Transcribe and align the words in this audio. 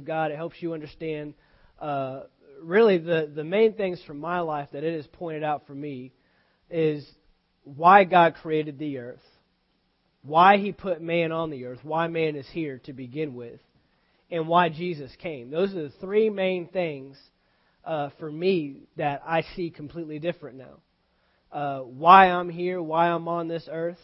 of 0.00 0.06
God. 0.06 0.32
It 0.32 0.36
helps 0.36 0.56
you 0.60 0.72
understand 0.72 1.34
uh, 1.78 2.22
really 2.62 2.98
the, 2.98 3.30
the 3.32 3.44
main 3.44 3.74
things 3.74 4.00
from 4.06 4.18
my 4.18 4.40
life 4.40 4.68
that 4.72 4.82
it 4.82 4.96
has 4.96 5.06
pointed 5.06 5.44
out 5.44 5.66
for 5.66 5.74
me 5.74 6.12
is 6.70 7.06
why 7.64 8.04
God 8.04 8.34
created 8.42 8.78
the 8.78 8.98
earth, 8.98 9.22
why 10.22 10.56
He 10.56 10.72
put 10.72 11.02
man 11.02 11.32
on 11.32 11.50
the 11.50 11.66
earth, 11.66 11.80
why 11.82 12.08
man 12.08 12.36
is 12.36 12.46
here 12.50 12.80
to 12.84 12.92
begin 12.92 13.34
with, 13.34 13.60
and 14.30 14.48
why 14.48 14.68
Jesus 14.70 15.10
came. 15.20 15.50
Those 15.50 15.74
are 15.74 15.84
the 15.84 15.94
three 16.00 16.30
main 16.30 16.68
things 16.68 17.18
uh, 17.84 18.10
for 18.18 18.30
me 18.30 18.82
that 18.96 19.22
I 19.26 19.42
see 19.54 19.70
completely 19.70 20.18
different 20.18 20.56
now. 20.56 20.78
Uh, 21.52 21.80
why 21.80 22.26
I'm 22.26 22.48
here, 22.48 22.80
why 22.80 23.08
I'm 23.08 23.28
on 23.28 23.48
this 23.48 23.68
earth, 23.70 23.98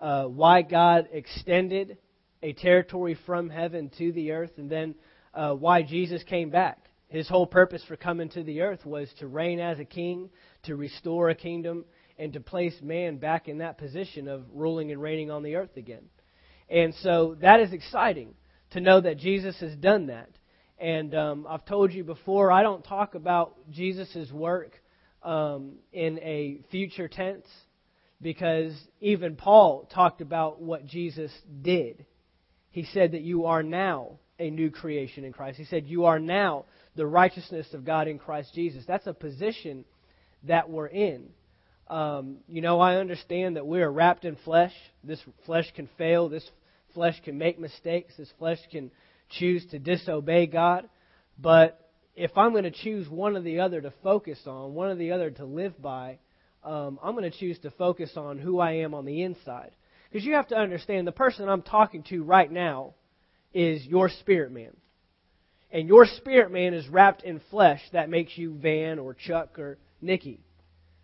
uh, 0.00 0.24
why 0.24 0.62
God 0.62 1.08
extended 1.12 1.98
a 2.42 2.52
territory 2.52 3.18
from 3.26 3.50
heaven 3.50 3.90
to 3.98 4.12
the 4.12 4.32
earth, 4.32 4.52
and 4.58 4.70
then 4.70 4.94
uh, 5.34 5.54
why 5.54 5.82
Jesus 5.82 6.22
came 6.24 6.50
back. 6.50 6.78
His 7.08 7.28
whole 7.28 7.46
purpose 7.46 7.82
for 7.86 7.96
coming 7.96 8.28
to 8.30 8.42
the 8.42 8.62
earth 8.62 8.84
was 8.84 9.08
to 9.18 9.26
reign 9.26 9.60
as 9.60 9.78
a 9.78 9.84
king, 9.84 10.30
to 10.64 10.74
restore 10.74 11.30
a 11.30 11.34
kingdom, 11.34 11.84
and 12.18 12.32
to 12.32 12.40
place 12.40 12.74
man 12.82 13.18
back 13.18 13.48
in 13.48 13.58
that 13.58 13.78
position 13.78 14.28
of 14.28 14.44
ruling 14.52 14.90
and 14.90 15.00
reigning 15.00 15.30
on 15.30 15.42
the 15.42 15.56
earth 15.56 15.76
again. 15.76 16.04
And 16.68 16.94
so 17.02 17.36
that 17.40 17.60
is 17.60 17.72
exciting 17.72 18.34
to 18.70 18.80
know 18.80 19.00
that 19.00 19.18
Jesus 19.18 19.58
has 19.60 19.74
done 19.76 20.06
that. 20.06 20.30
And 20.78 21.14
um, 21.14 21.46
I've 21.48 21.64
told 21.64 21.92
you 21.92 22.04
before, 22.04 22.50
I 22.50 22.62
don't 22.62 22.82
talk 22.82 23.14
about 23.14 23.56
Jesus' 23.70 24.30
work 24.32 24.72
um, 25.22 25.74
in 25.92 26.18
a 26.18 26.60
future 26.70 27.08
tense 27.08 27.46
because 28.20 28.72
even 29.00 29.36
Paul 29.36 29.88
talked 29.92 30.20
about 30.20 30.60
what 30.60 30.86
Jesus 30.86 31.30
did. 31.62 32.06
He 32.70 32.84
said 32.92 33.12
that 33.12 33.22
you 33.22 33.44
are 33.46 33.62
now 33.62 34.18
a 34.38 34.50
new 34.50 34.70
creation 34.70 35.24
in 35.24 35.32
Christ. 35.32 35.58
He 35.58 35.64
said 35.64 35.86
you 35.86 36.06
are 36.06 36.18
now 36.18 36.64
the 36.96 37.06
righteousness 37.06 37.66
of 37.72 37.84
God 37.84 38.08
in 38.08 38.18
Christ 38.18 38.52
Jesus. 38.54 38.84
That's 38.86 39.06
a 39.06 39.14
position 39.14 39.84
that 40.44 40.68
we're 40.68 40.86
in. 40.86 41.28
Um, 41.88 42.38
you 42.48 42.60
know, 42.60 42.80
I 42.80 42.96
understand 42.96 43.56
that 43.56 43.66
we 43.66 43.82
are 43.82 43.92
wrapped 43.92 44.24
in 44.24 44.36
flesh. 44.36 44.72
This 45.02 45.20
flesh 45.46 45.70
can 45.74 45.88
fail. 45.98 46.28
This 46.28 46.48
flesh 46.94 47.20
can 47.24 47.38
make 47.38 47.58
mistakes. 47.58 48.14
This 48.16 48.32
flesh 48.38 48.58
can 48.70 48.90
choose 49.30 49.64
to 49.66 49.78
disobey 49.78 50.46
God. 50.46 50.88
But 51.38 51.80
if 52.14 52.36
I'm 52.36 52.52
going 52.52 52.64
to 52.64 52.70
choose 52.70 53.08
one 53.08 53.36
or 53.36 53.40
the 53.40 53.60
other 53.60 53.80
to 53.80 53.92
focus 54.02 54.38
on, 54.46 54.74
one 54.74 54.88
or 54.88 54.94
the 54.94 55.12
other 55.12 55.30
to 55.30 55.44
live 55.44 55.80
by, 55.80 56.18
um, 56.62 56.98
I'm 57.02 57.14
going 57.14 57.30
to 57.30 57.38
choose 57.38 57.58
to 57.60 57.70
focus 57.72 58.12
on 58.16 58.38
who 58.38 58.60
I 58.60 58.72
am 58.76 58.94
on 58.94 59.04
the 59.04 59.22
inside. 59.22 59.72
Because 60.10 60.24
you 60.24 60.34
have 60.34 60.48
to 60.48 60.56
understand 60.56 61.06
the 61.06 61.12
person 61.12 61.48
I'm 61.48 61.62
talking 61.62 62.04
to 62.04 62.22
right 62.22 62.50
now 62.50 62.94
is 63.54 63.86
your 63.86 64.08
spirit 64.08 64.52
man. 64.52 64.76
And 65.70 65.88
your 65.88 66.06
spirit 66.06 66.52
man 66.52 66.74
is 66.74 66.88
wrapped 66.88 67.22
in 67.22 67.40
flesh 67.50 67.80
that 67.92 68.10
makes 68.10 68.36
you 68.36 68.54
Van 68.54 68.98
or 68.98 69.14
Chuck 69.14 69.58
or 69.58 69.78
Nikki. 70.00 70.40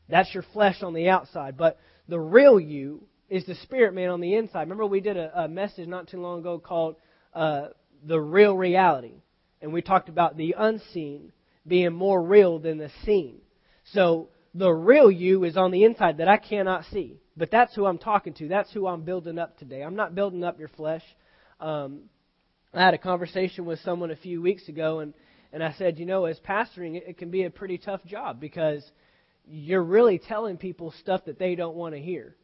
That's 0.09 0.33
your 0.35 0.45
flesh 0.53 0.83
on 0.83 0.93
the 0.93 1.09
outside. 1.09 1.57
But 1.57 1.79
the 2.09 2.21
real 2.21 2.61
you 2.61 3.05
is 3.29 3.47
the 3.47 3.55
spirit 3.55 3.95
man 3.95 4.11
on 4.11 4.21
the 4.21 4.35
inside. 4.35 4.63
Remember, 4.63 4.87
we 4.87 5.01
did 5.01 5.17
a, 5.17 5.45
a 5.45 5.49
message 5.49 5.89
not 5.89 6.09
too 6.09 6.21
long 6.21 6.41
ago 6.41 6.59
called 6.59 6.97
uh, 7.33 7.69
The 8.05 8.21
Real 8.21 8.57
Reality. 8.57 9.23
And 9.63 9.73
we 9.73 9.83
talked 9.83 10.09
about 10.09 10.37
the 10.37 10.55
unseen 10.59 11.33
being 11.67 11.93
more 11.93 12.23
real 12.23 12.59
than 12.59 12.79
the 12.79 12.91
seen. 13.05 13.39
So 13.93 14.29
the 14.55 14.71
real 14.71 15.11
you 15.11 15.45
is 15.45 15.57
on 15.57 15.71
the 15.71 15.85
inside 15.85 16.19
that 16.19 16.29
I 16.29 16.37
cannot 16.37 16.85
see. 16.87 17.21
But 17.37 17.51
that's 17.51 17.75
who 17.75 17.87
I'm 17.87 17.99
talking 17.99 18.35
to. 18.35 18.49
That's 18.49 18.73
who 18.73 18.87
I'm 18.87 19.03
building 19.03 19.39
up 19.39 19.59
today. 19.59 19.83
I'm 19.83 19.97
not 19.97 20.15
building 20.15 20.45
up 20.45 20.59
your 20.59 20.69
flesh. 20.69 21.03
Um, 21.61 22.03
I 22.73 22.85
had 22.85 22.95
a 22.95 22.99
conversation 22.99 23.65
with 23.65 23.81
someone 23.81 24.13
a 24.13 24.17
few 24.17 24.41
weeks 24.41 24.69
ago, 24.69 25.01
and, 25.01 25.13
and 25.53 25.63
I 25.63 25.73
said, 25.73 25.99
you 25.99 26.07
know, 26.07 26.27
as 26.27 26.39
pastoring, 26.39 26.97
it, 26.97 27.05
it 27.09 27.19
can 27.19 27.31
be 27.31 27.43
a 27.43 27.51
pretty 27.51 27.79
tough 27.79 28.05
job 28.05 28.41
because 28.41 28.85
you're 29.45 29.83
really 29.83 30.21
telling 30.21 30.57
people 30.57 30.95
stuff 31.01 31.25
that 31.25 31.39
they 31.39 31.57
don't 31.57 31.75
want 31.75 31.95
to 31.95 32.01
hear 32.01 32.37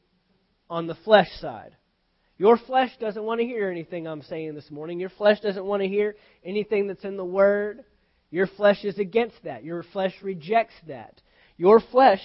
on 0.69 0.89
the 0.89 0.97
flesh 1.05 1.29
side. 1.41 1.77
Your 2.39 2.59
flesh 2.59 2.91
doesn't 2.99 3.23
want 3.23 3.41
to 3.41 3.47
hear 3.47 3.71
anything 3.71 4.09
I'm 4.09 4.23
saying 4.23 4.55
this 4.57 4.71
morning. 4.71 4.99
Your 4.99 5.11
flesh 5.11 5.41
doesn't 5.41 5.65
want 5.65 5.83
to 5.83 5.89
hear 5.89 6.17
anything 6.45 6.89
that's 6.89 7.05
in 7.05 7.17
the 7.17 7.25
Word. 7.25 7.85
Your 8.31 8.49
flesh 8.49 8.85
is 8.85 8.99
against 8.99 9.37
that. 9.45 9.65
Your 9.65 9.85
flesh 9.85 10.13
rejects 10.23 10.75
that. 10.89 11.23
Your 11.57 11.81
flesh, 11.81 12.21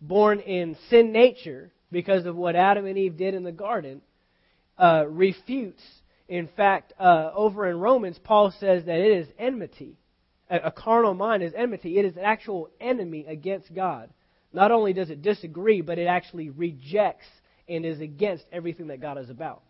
born 0.00 0.40
in 0.40 0.76
sin 0.90 1.10
nature 1.10 1.72
because 1.90 2.26
of 2.26 2.36
what 2.36 2.54
Adam 2.54 2.84
and 2.84 2.98
Eve 2.98 3.16
did 3.16 3.34
in 3.34 3.44
the 3.44 3.50
garden, 3.50 4.02
uh, 4.78 5.04
refutes. 5.08 5.82
In 6.28 6.48
fact, 6.56 6.92
uh, 6.98 7.30
over 7.34 7.68
in 7.68 7.78
Romans, 7.78 8.18
Paul 8.22 8.52
says 8.58 8.84
that 8.86 8.98
it 8.98 9.18
is 9.18 9.28
enmity. 9.38 9.96
A, 10.50 10.56
a 10.56 10.70
carnal 10.72 11.14
mind 11.14 11.42
is 11.42 11.52
enmity. 11.56 11.98
It 11.98 12.04
is 12.04 12.16
an 12.16 12.24
actual 12.24 12.68
enemy 12.80 13.26
against 13.28 13.72
God. 13.74 14.10
Not 14.52 14.72
only 14.72 14.92
does 14.92 15.10
it 15.10 15.22
disagree, 15.22 15.82
but 15.82 15.98
it 15.98 16.06
actually 16.06 16.50
rejects 16.50 17.26
and 17.68 17.84
is 17.84 18.00
against 18.00 18.44
everything 18.52 18.88
that 18.88 19.00
God 19.00 19.18
is 19.18 19.30
about. 19.30 19.62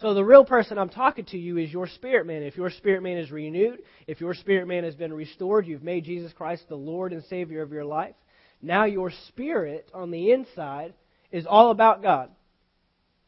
So 0.00 0.14
the 0.14 0.24
real 0.24 0.46
person 0.46 0.78
I'm 0.78 0.88
talking 0.88 1.26
to 1.26 1.38
you 1.38 1.58
is 1.58 1.70
your 1.70 1.86
spirit 1.86 2.26
man. 2.26 2.42
If 2.42 2.56
your 2.56 2.70
spirit 2.70 3.02
man 3.02 3.18
is 3.18 3.30
renewed, 3.30 3.80
if 4.06 4.20
your 4.20 4.32
spirit 4.32 4.66
man 4.66 4.84
has 4.84 4.94
been 4.94 5.12
restored, 5.12 5.66
you've 5.66 5.82
made 5.82 6.04
Jesus 6.04 6.32
Christ 6.32 6.64
the 6.68 6.76
Lord 6.76 7.12
and 7.12 7.22
Savior 7.24 7.60
of 7.60 7.70
your 7.70 7.84
life. 7.84 8.14
Now 8.62 8.84
your 8.84 9.10
spirit 9.28 9.90
on 9.92 10.10
the 10.10 10.32
inside 10.32 10.94
is 11.30 11.46
all 11.46 11.70
about 11.70 12.02
God. 12.02 12.30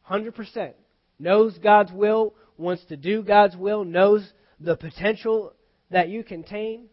100%. 0.09 0.73
Knows 1.19 1.57
God's 1.57 1.91
will, 1.91 2.33
wants 2.57 2.83
to 2.85 2.97
do 2.97 3.23
God's 3.23 3.55
will, 3.55 3.83
knows 3.83 4.27
the 4.59 4.75
potential 4.75 5.53
that 5.91 6.09
you 6.09 6.23
contain. 6.23 6.85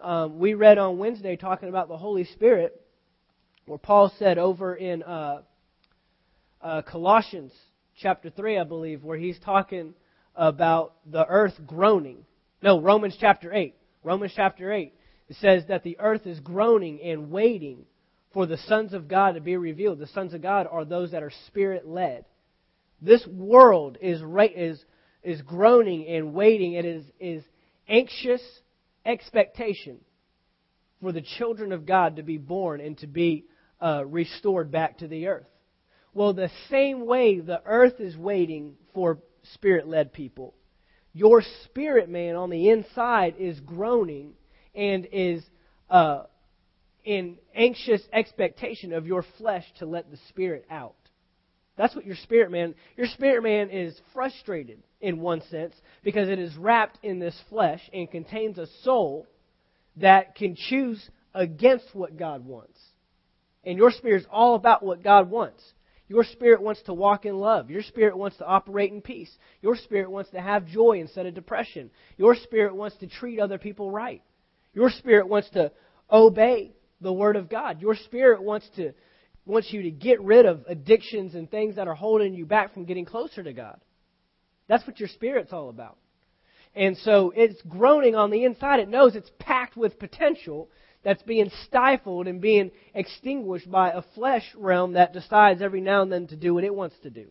Um, 0.00 0.38
we 0.38 0.54
read 0.54 0.78
on 0.78 0.98
Wednesday 0.98 1.36
talking 1.36 1.68
about 1.68 1.88
the 1.88 1.96
Holy 1.96 2.24
Spirit, 2.24 2.80
where 3.66 3.78
Paul 3.78 4.12
said 4.18 4.38
over 4.38 4.74
in 4.74 5.02
uh, 5.02 5.42
uh, 6.60 6.82
Colossians 6.82 7.52
chapter 8.00 8.30
3, 8.30 8.58
I 8.58 8.64
believe, 8.64 9.04
where 9.04 9.18
he's 9.18 9.38
talking 9.38 9.94
about 10.34 10.94
the 11.10 11.26
earth 11.26 11.54
groaning. 11.66 12.24
No, 12.62 12.80
Romans 12.80 13.16
chapter 13.18 13.52
8. 13.52 13.74
Romans 14.02 14.32
chapter 14.34 14.72
8. 14.72 14.92
It 15.28 15.36
says 15.40 15.64
that 15.68 15.84
the 15.84 15.98
earth 16.00 16.26
is 16.26 16.40
groaning 16.40 17.00
and 17.02 17.30
waiting 17.30 17.84
for 18.32 18.46
the 18.46 18.58
sons 18.58 18.92
of 18.92 19.08
God 19.08 19.36
to 19.36 19.40
be 19.40 19.56
revealed. 19.56 19.98
The 19.98 20.06
sons 20.08 20.34
of 20.34 20.42
God 20.42 20.66
are 20.70 20.84
those 20.84 21.12
that 21.12 21.22
are 21.22 21.32
spirit 21.46 21.86
led. 21.86 22.24
This 23.04 23.26
world 23.26 23.98
is, 24.00 24.22
is, 24.56 24.84
is 25.22 25.42
groaning 25.42 26.06
and 26.08 26.32
waiting. 26.32 26.72
It 26.72 26.86
is, 26.86 27.04
is 27.20 27.44
anxious 27.86 28.42
expectation 29.04 29.98
for 31.02 31.12
the 31.12 31.20
children 31.20 31.72
of 31.72 31.84
God 31.84 32.16
to 32.16 32.22
be 32.22 32.38
born 32.38 32.80
and 32.80 32.96
to 32.98 33.06
be 33.06 33.44
uh, 33.80 34.04
restored 34.06 34.70
back 34.70 34.98
to 34.98 35.08
the 35.08 35.26
earth. 35.26 35.46
Well, 36.14 36.32
the 36.32 36.50
same 36.70 37.04
way 37.04 37.40
the 37.40 37.60
earth 37.66 38.00
is 38.00 38.16
waiting 38.16 38.76
for 38.94 39.18
spirit 39.52 39.86
led 39.86 40.12
people, 40.12 40.54
your 41.12 41.42
spirit 41.64 42.08
man 42.08 42.36
on 42.36 42.48
the 42.48 42.70
inside 42.70 43.34
is 43.38 43.60
groaning 43.60 44.32
and 44.74 45.06
is 45.12 45.44
uh, 45.90 46.22
in 47.04 47.36
anxious 47.54 48.00
expectation 48.12 48.92
of 48.92 49.06
your 49.06 49.24
flesh 49.36 49.64
to 49.78 49.86
let 49.86 50.10
the 50.10 50.16
spirit 50.28 50.64
out. 50.70 50.94
That's 51.76 51.94
what 51.94 52.06
your 52.06 52.16
spirit 52.16 52.50
man, 52.50 52.74
your 52.96 53.06
spirit 53.08 53.42
man 53.42 53.70
is 53.70 53.98
frustrated 54.12 54.82
in 55.00 55.20
one 55.20 55.42
sense 55.50 55.74
because 56.04 56.28
it 56.28 56.38
is 56.38 56.56
wrapped 56.56 56.98
in 57.02 57.18
this 57.18 57.38
flesh 57.48 57.80
and 57.92 58.10
contains 58.10 58.58
a 58.58 58.68
soul 58.82 59.26
that 59.96 60.36
can 60.36 60.56
choose 60.56 61.08
against 61.34 61.86
what 61.92 62.16
God 62.16 62.46
wants. 62.46 62.78
And 63.64 63.76
your 63.76 63.90
spirit 63.90 64.22
is 64.22 64.28
all 64.30 64.54
about 64.54 64.84
what 64.84 65.02
God 65.02 65.30
wants. 65.30 65.62
Your 66.06 66.24
spirit 66.24 66.62
wants 66.62 66.82
to 66.82 66.94
walk 66.94 67.24
in 67.24 67.38
love. 67.38 67.70
Your 67.70 67.82
spirit 67.82 68.16
wants 68.16 68.36
to 68.36 68.46
operate 68.46 68.92
in 68.92 69.00
peace. 69.00 69.30
Your 69.62 69.74
spirit 69.74 70.10
wants 70.10 70.30
to 70.30 70.40
have 70.40 70.66
joy 70.66 71.00
instead 71.00 71.26
of 71.26 71.34
depression. 71.34 71.90
Your 72.18 72.34
spirit 72.36 72.76
wants 72.76 72.96
to 72.98 73.06
treat 73.06 73.40
other 73.40 73.58
people 73.58 73.90
right. 73.90 74.22
Your 74.74 74.90
spirit 74.90 75.28
wants 75.28 75.48
to 75.50 75.72
obey 76.12 76.72
the 77.00 77.12
word 77.12 77.36
of 77.36 77.48
God. 77.48 77.80
Your 77.80 77.94
spirit 77.94 78.42
wants 78.42 78.68
to 78.76 78.92
wants 79.46 79.72
you 79.72 79.82
to 79.82 79.90
get 79.90 80.20
rid 80.22 80.46
of 80.46 80.64
addictions 80.68 81.34
and 81.34 81.50
things 81.50 81.76
that 81.76 81.88
are 81.88 81.94
holding 81.94 82.34
you 82.34 82.46
back 82.46 82.72
from 82.72 82.84
getting 82.84 83.04
closer 83.04 83.42
to 83.42 83.52
God. 83.52 83.78
That's 84.68 84.86
what 84.86 84.98
your 84.98 85.08
spirit's 85.08 85.52
all 85.52 85.68
about. 85.68 85.98
And 86.74 86.96
so 86.98 87.32
it's 87.36 87.60
groaning 87.68 88.14
on 88.14 88.30
the 88.30 88.44
inside. 88.44 88.80
It 88.80 88.88
knows 88.88 89.14
it's 89.14 89.30
packed 89.38 89.76
with 89.76 89.98
potential 89.98 90.70
that's 91.04 91.22
being 91.22 91.50
stifled 91.66 92.26
and 92.26 92.40
being 92.40 92.70
extinguished 92.94 93.70
by 93.70 93.90
a 93.90 94.02
flesh 94.14 94.44
realm 94.56 94.94
that 94.94 95.12
decides 95.12 95.60
every 95.60 95.82
now 95.82 96.02
and 96.02 96.10
then 96.10 96.26
to 96.28 96.36
do 96.36 96.54
what 96.54 96.64
it 96.64 96.74
wants 96.74 96.96
to 97.02 97.10
do. 97.10 97.26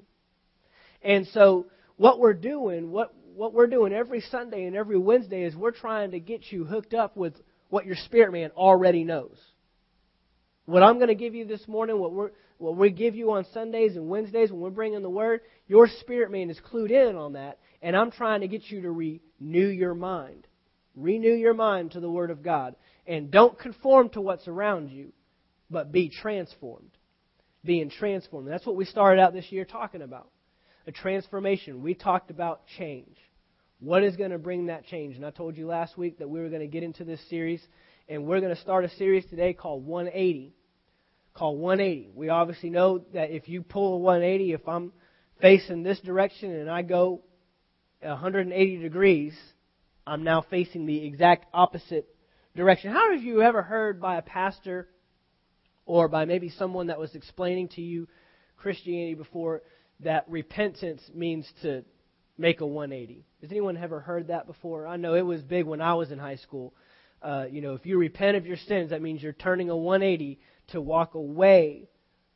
And 1.01 1.27
so 1.27 1.65
what 1.97 2.19
we're 2.19 2.33
doing, 2.33 2.91
what 2.91 3.13
what 3.35 3.53
we're 3.53 3.67
doing 3.67 3.93
every 3.93 4.21
Sunday 4.21 4.65
and 4.65 4.75
every 4.75 4.97
Wednesday 4.97 5.43
is 5.43 5.55
we're 5.55 5.71
trying 5.71 6.11
to 6.11 6.19
get 6.19 6.51
you 6.51 6.65
hooked 6.65 6.93
up 6.93 7.17
with 7.17 7.33
what 7.69 7.85
your 7.85 7.95
spirit 7.95 8.31
man 8.31 8.51
already 8.51 9.03
knows. 9.03 9.37
What 10.65 10.83
I'm 10.83 10.95
going 10.95 11.09
to 11.09 11.15
give 11.15 11.35
you 11.35 11.45
this 11.45 11.67
morning, 11.67 11.99
what 11.99 12.13
we're 12.13 12.31
what 12.57 12.77
we 12.77 12.91
give 12.91 13.15
you 13.15 13.31
on 13.31 13.45
Sundays 13.53 13.95
and 13.95 14.07
Wednesdays 14.07 14.51
when 14.51 14.61
we're 14.61 14.69
bringing 14.69 15.01
the 15.01 15.09
word, 15.09 15.41
your 15.67 15.87
spirit 15.99 16.31
man 16.31 16.49
is 16.49 16.59
clued 16.71 16.91
in 16.91 17.15
on 17.15 17.33
that, 17.33 17.59
and 17.81 17.95
I'm 17.95 18.11
trying 18.11 18.41
to 18.41 18.47
get 18.47 18.69
you 18.69 18.81
to 18.83 18.91
renew 18.91 19.67
your 19.67 19.95
mind 19.95 20.47
Renew 20.95 21.33
your 21.33 21.53
mind 21.53 21.91
to 21.91 21.99
the 21.99 22.09
Word 22.09 22.29
of 22.31 22.43
God. 22.43 22.75
And 23.07 23.31
don't 23.31 23.57
conform 23.57 24.09
to 24.09 24.21
what's 24.21 24.47
around 24.47 24.91
you, 24.91 25.11
but 25.69 25.91
be 25.91 26.09
transformed. 26.09 26.91
Being 27.65 27.89
transformed. 27.89 28.47
That's 28.47 28.65
what 28.65 28.75
we 28.75 28.85
started 28.85 29.21
out 29.21 29.33
this 29.33 29.51
year 29.51 29.65
talking 29.65 30.01
about. 30.01 30.29
A 30.85 30.91
transformation. 30.91 31.81
We 31.81 31.93
talked 31.93 32.29
about 32.29 32.67
change. 32.77 33.17
What 33.79 34.03
is 34.03 34.15
going 34.15 34.31
to 34.31 34.37
bring 34.37 34.67
that 34.67 34.85
change? 34.85 35.15
And 35.15 35.25
I 35.25 35.31
told 35.31 35.57
you 35.57 35.65
last 35.65 35.97
week 35.97 36.19
that 36.19 36.29
we 36.29 36.39
were 36.39 36.49
going 36.49 36.61
to 36.61 36.67
get 36.67 36.83
into 36.83 37.03
this 37.03 37.19
series, 37.29 37.61
and 38.09 38.25
we're 38.25 38.41
going 38.41 38.53
to 38.53 38.61
start 38.61 38.83
a 38.83 38.89
series 38.89 39.25
today 39.25 39.53
called 39.53 39.85
180. 39.85 40.53
Called 41.33 41.59
180. 41.59 42.11
We 42.13 42.29
obviously 42.29 42.69
know 42.69 43.05
that 43.13 43.31
if 43.31 43.47
you 43.47 43.63
pull 43.63 43.95
a 43.95 43.99
180, 43.99 44.53
if 44.53 44.67
I'm 44.67 44.91
facing 45.41 45.83
this 45.83 45.99
direction 46.01 46.51
and 46.51 46.69
I 46.69 46.81
go 46.81 47.21
180 48.01 48.77
degrees, 48.77 49.33
I'm 50.05 50.23
now 50.23 50.45
facing 50.49 50.85
the 50.85 51.05
exact 51.05 51.45
opposite 51.53 52.07
direction. 52.55 52.91
How 52.91 53.13
have 53.13 53.23
you 53.23 53.41
ever 53.41 53.61
heard 53.61 54.01
by 54.01 54.17
a 54.17 54.21
pastor 54.21 54.89
or 55.85 56.07
by 56.07 56.25
maybe 56.25 56.49
someone 56.49 56.87
that 56.87 56.99
was 56.99 57.15
explaining 57.15 57.69
to 57.69 57.81
you 57.81 58.07
Christianity 58.57 59.15
before 59.15 59.61
that 60.01 60.25
repentance 60.27 61.01
means 61.13 61.51
to 61.61 61.83
make 62.37 62.59
a 62.59 62.67
180? 62.67 63.25
Has 63.41 63.51
anyone 63.51 63.77
ever 63.77 64.01
heard 64.01 64.27
that 64.27 64.45
before? 64.45 64.87
I 64.87 64.97
know 64.97 65.15
it 65.15 65.21
was 65.21 65.41
big 65.41 65.65
when 65.65 65.81
I 65.81 65.93
was 65.93 66.11
in 66.11 66.19
high 66.19 66.35
school. 66.35 66.73
Uh, 67.23 67.45
you 67.49 67.61
know, 67.61 67.73
if 67.73 67.85
you 67.85 67.97
repent 67.97 68.35
of 68.35 68.45
your 68.45 68.57
sins, 68.57 68.89
that 68.89 69.01
means 69.01 69.23
you're 69.23 69.31
turning 69.31 69.69
a 69.69 69.77
180 69.77 70.39
to 70.67 70.81
walk 70.81 71.15
away 71.15 71.87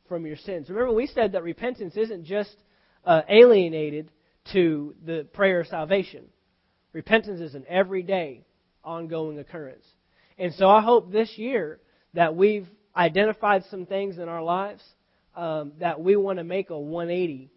from 0.08 0.24
your 0.24 0.36
sins. 0.36 0.70
Remember, 0.70 0.94
we 0.94 1.06
said 1.06 1.32
that 1.32 1.42
repentance 1.42 1.94
isn't 1.96 2.24
just 2.24 2.56
uh, 3.04 3.20
alienated 3.28 4.10
to 4.52 4.94
the 5.04 5.26
prayer 5.34 5.60
of 5.60 5.66
salvation. 5.66 6.24
Repentance 6.94 7.40
is 7.40 7.54
an 7.54 7.66
everyday, 7.68 8.46
ongoing 8.82 9.38
occurrence. 9.38 9.84
And 10.38 10.54
so 10.54 10.70
I 10.70 10.80
hope 10.80 11.12
this 11.12 11.36
year 11.36 11.80
that 12.14 12.34
we've 12.34 12.66
identified 12.96 13.64
some 13.70 13.84
things 13.84 14.18
in 14.18 14.28
our 14.28 14.42
lives 14.42 14.82
um, 15.36 15.72
that 15.80 16.00
we 16.00 16.16
want 16.16 16.38
to 16.38 16.44
make 16.44 16.70
a 16.70 16.78
180 16.78 17.50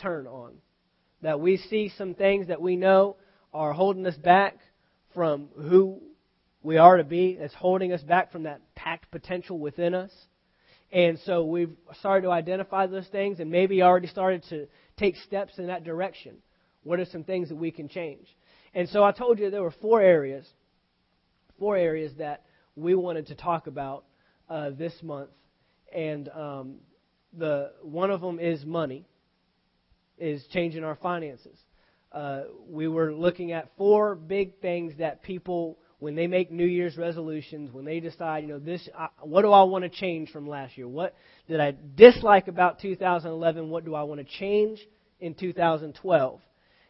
turn 0.00 0.28
on. 0.28 0.54
That 1.22 1.40
we 1.40 1.56
see 1.56 1.90
some 1.96 2.14
things 2.14 2.48
that 2.48 2.60
we 2.60 2.76
know 2.76 3.16
are 3.52 3.72
holding 3.72 4.06
us 4.06 4.16
back 4.16 4.58
from 5.12 5.48
who 5.56 6.00
we 6.62 6.76
are 6.76 6.96
to 6.96 7.04
be, 7.04 7.36
that's 7.38 7.54
holding 7.54 7.92
us 7.92 8.02
back 8.02 8.32
from 8.32 8.44
that 8.44 8.60
packed 8.74 9.10
potential 9.10 9.58
within 9.58 9.94
us. 9.94 10.12
And 10.92 11.18
so 11.24 11.44
we've 11.44 11.74
started 11.98 12.22
to 12.22 12.30
identify 12.30 12.86
those 12.86 13.06
things 13.08 13.40
and 13.40 13.50
maybe 13.50 13.82
already 13.82 14.08
started 14.08 14.44
to 14.50 14.68
take 14.96 15.16
steps 15.16 15.58
in 15.58 15.66
that 15.68 15.84
direction. 15.84 16.36
What 16.84 17.00
are 17.00 17.06
some 17.06 17.24
things 17.24 17.48
that 17.48 17.56
we 17.56 17.70
can 17.70 17.88
change? 17.88 18.26
And 18.74 18.88
so 18.88 19.02
I 19.02 19.12
told 19.12 19.38
you 19.38 19.50
there 19.50 19.62
were 19.62 19.70
four 19.70 20.00
areas, 20.00 20.46
four 21.58 21.76
areas 21.76 22.12
that 22.18 22.44
we 22.76 22.94
wanted 22.94 23.26
to 23.28 23.34
talk 23.34 23.66
about 23.66 24.04
uh, 24.48 24.70
this 24.70 24.94
month, 25.02 25.30
and 25.94 26.28
um, 26.30 26.76
the 27.36 27.72
one 27.82 28.10
of 28.10 28.20
them 28.20 28.38
is 28.38 28.64
money, 28.64 29.06
is 30.18 30.44
changing 30.52 30.84
our 30.84 30.96
finances. 30.96 31.58
Uh, 32.12 32.42
we 32.68 32.88
were 32.88 33.14
looking 33.14 33.52
at 33.52 33.70
four 33.76 34.14
big 34.14 34.58
things 34.60 34.92
that 34.98 35.22
people, 35.22 35.78
when 36.02 36.16
they 36.16 36.26
make 36.26 36.50
New 36.50 36.66
Year's 36.66 36.96
resolutions, 36.96 37.72
when 37.72 37.84
they 37.84 38.00
decide, 38.00 38.42
you 38.42 38.48
know, 38.48 38.58
this, 38.58 38.88
uh, 38.98 39.06
what 39.20 39.42
do 39.42 39.52
I 39.52 39.62
want 39.62 39.84
to 39.84 39.88
change 39.88 40.32
from 40.32 40.48
last 40.48 40.76
year? 40.76 40.88
What 40.88 41.14
did 41.46 41.60
I 41.60 41.76
dislike 41.94 42.48
about 42.48 42.80
2011? 42.80 43.70
What 43.70 43.84
do 43.84 43.94
I 43.94 44.02
want 44.02 44.18
to 44.18 44.26
change 44.26 44.80
in 45.20 45.34
2012? 45.34 46.40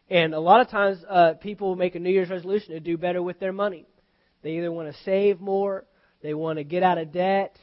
And 0.09 0.33
a 0.33 0.41
lot 0.41 0.63
of 0.63 0.71
times, 0.71 1.05
uh, 1.07 1.35
people 1.35 1.77
make 1.77 1.95
a 1.95 1.99
New 1.99 2.09
Year's 2.09 2.31
resolution 2.31 2.71
to 2.71 2.81
do 2.81 2.97
better 2.97 3.23
with 3.23 3.39
their 3.39 3.53
money. 3.53 3.85
They 4.41 4.53
either 4.53 4.73
want 4.73 4.91
to 4.91 5.03
save 5.03 5.43
more, 5.43 5.85
they 6.23 6.33
want 6.33 6.57
to 6.57 6.65
get 6.65 6.83
out 6.83 6.97
of 6.97 7.13
debt, 7.13 7.55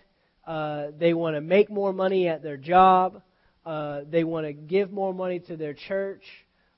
uh, 0.46 0.90
they 1.00 1.16
want 1.16 1.36
to 1.36 1.42
make 1.42 1.72
more 1.72 1.92
money 1.92 2.28
at 2.28 2.44
their 2.44 2.58
job, 2.58 3.24
uh, 3.66 4.02
they 4.08 4.24
want 4.24 4.46
to 4.46 4.54
give 4.54 4.92
more 4.92 5.16
money 5.16 5.40
to 5.40 5.58
their 5.58 5.74
church, 5.74 6.22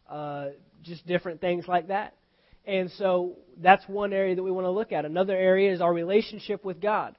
uh, 0.09 0.45
just 0.81 1.05
different 1.05 1.41
things 1.41 1.67
like 1.67 1.89
that. 1.89 2.15
And 2.71 2.89
so 2.91 3.37
that's 3.57 3.85
one 3.89 4.13
area 4.13 4.33
that 4.33 4.41
we 4.41 4.49
want 4.49 4.63
to 4.63 4.71
look 4.71 4.93
at. 4.93 5.03
Another 5.03 5.35
area 5.35 5.73
is 5.73 5.81
our 5.81 5.93
relationship 5.93 6.63
with 6.63 6.79
God. 6.79 7.17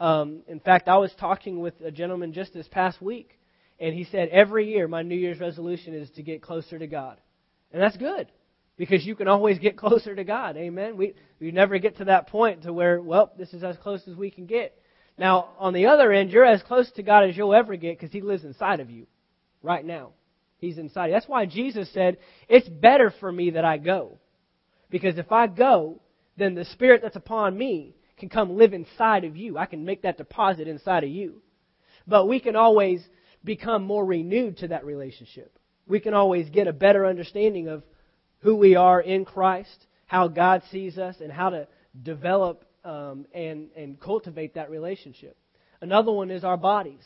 Um, 0.00 0.42
in 0.48 0.58
fact, 0.58 0.88
I 0.88 0.96
was 0.96 1.12
talking 1.20 1.60
with 1.60 1.80
a 1.82 1.92
gentleman 1.92 2.32
just 2.32 2.52
this 2.52 2.66
past 2.66 3.00
week, 3.00 3.38
and 3.78 3.94
he 3.94 4.02
said, 4.02 4.30
Every 4.30 4.72
year 4.72 4.88
my 4.88 5.02
New 5.02 5.14
Year's 5.14 5.38
resolution 5.38 5.94
is 5.94 6.10
to 6.16 6.24
get 6.24 6.42
closer 6.42 6.80
to 6.80 6.88
God. 6.88 7.20
And 7.72 7.80
that's 7.80 7.96
good 7.96 8.26
because 8.76 9.06
you 9.06 9.14
can 9.14 9.28
always 9.28 9.60
get 9.60 9.76
closer 9.84 10.16
to 10.16 10.24
God. 10.24 10.56
Amen. 10.56 10.96
We 10.96 11.14
we 11.38 11.52
never 11.52 11.78
get 11.78 11.98
to 11.98 12.06
that 12.06 12.26
point 12.26 12.64
to 12.64 12.72
where 12.72 13.00
well, 13.00 13.32
this 13.38 13.54
is 13.54 13.62
as 13.62 13.76
close 13.76 14.02
as 14.08 14.16
we 14.16 14.32
can 14.32 14.46
get. 14.46 14.76
Now, 15.16 15.50
on 15.60 15.74
the 15.74 15.86
other 15.86 16.10
end, 16.10 16.32
you're 16.32 16.44
as 16.44 16.62
close 16.64 16.90
to 16.92 17.04
God 17.04 17.28
as 17.28 17.36
you'll 17.36 17.54
ever 17.54 17.76
get 17.76 18.00
because 18.00 18.12
He 18.12 18.20
lives 18.20 18.42
inside 18.42 18.80
of 18.80 18.90
you 18.90 19.06
right 19.62 19.84
now. 19.84 20.10
He's 20.58 20.78
inside. 20.78 21.12
That's 21.12 21.28
why 21.28 21.46
Jesus 21.46 21.88
said, 21.92 22.18
"It's 22.48 22.68
better 22.68 23.12
for 23.20 23.30
me 23.30 23.50
that 23.50 23.64
I 23.64 23.78
go." 23.78 24.18
Because 24.92 25.18
if 25.18 25.32
I 25.32 25.48
go, 25.48 26.00
then 26.36 26.54
the 26.54 26.64
spirit 26.64 27.02
that's 27.02 27.16
upon 27.16 27.58
me 27.58 27.96
can 28.16 28.28
come 28.28 28.56
live 28.56 28.72
inside 28.72 29.24
of 29.24 29.36
you. 29.36 29.58
I 29.58 29.66
can 29.66 29.84
make 29.84 30.02
that 30.02 30.18
deposit 30.18 30.68
inside 30.68 31.02
of 31.02 31.10
you. 31.10 31.42
But 32.06 32.28
we 32.28 32.38
can 32.38 32.54
always 32.54 33.02
become 33.42 33.82
more 33.82 34.04
renewed 34.04 34.58
to 34.58 34.68
that 34.68 34.84
relationship 34.84 35.58
we 35.86 36.00
can 36.00 36.14
always 36.14 36.48
get 36.50 36.66
a 36.66 36.72
better 36.72 37.06
understanding 37.06 37.68
of 37.68 37.82
who 38.40 38.56
we 38.56 38.76
are 38.76 39.00
in 39.00 39.24
Christ, 39.24 39.86
how 40.06 40.28
God 40.28 40.62
sees 40.70 40.98
us, 40.98 41.16
and 41.20 41.32
how 41.32 41.50
to 41.50 41.68
develop 42.02 42.64
um, 42.84 43.26
and, 43.32 43.68
and 43.76 44.00
cultivate 44.00 44.54
that 44.54 44.70
relationship. 44.70 45.36
Another 45.80 46.12
one 46.12 46.30
is 46.30 46.44
our 46.44 46.56
bodies. 46.56 47.04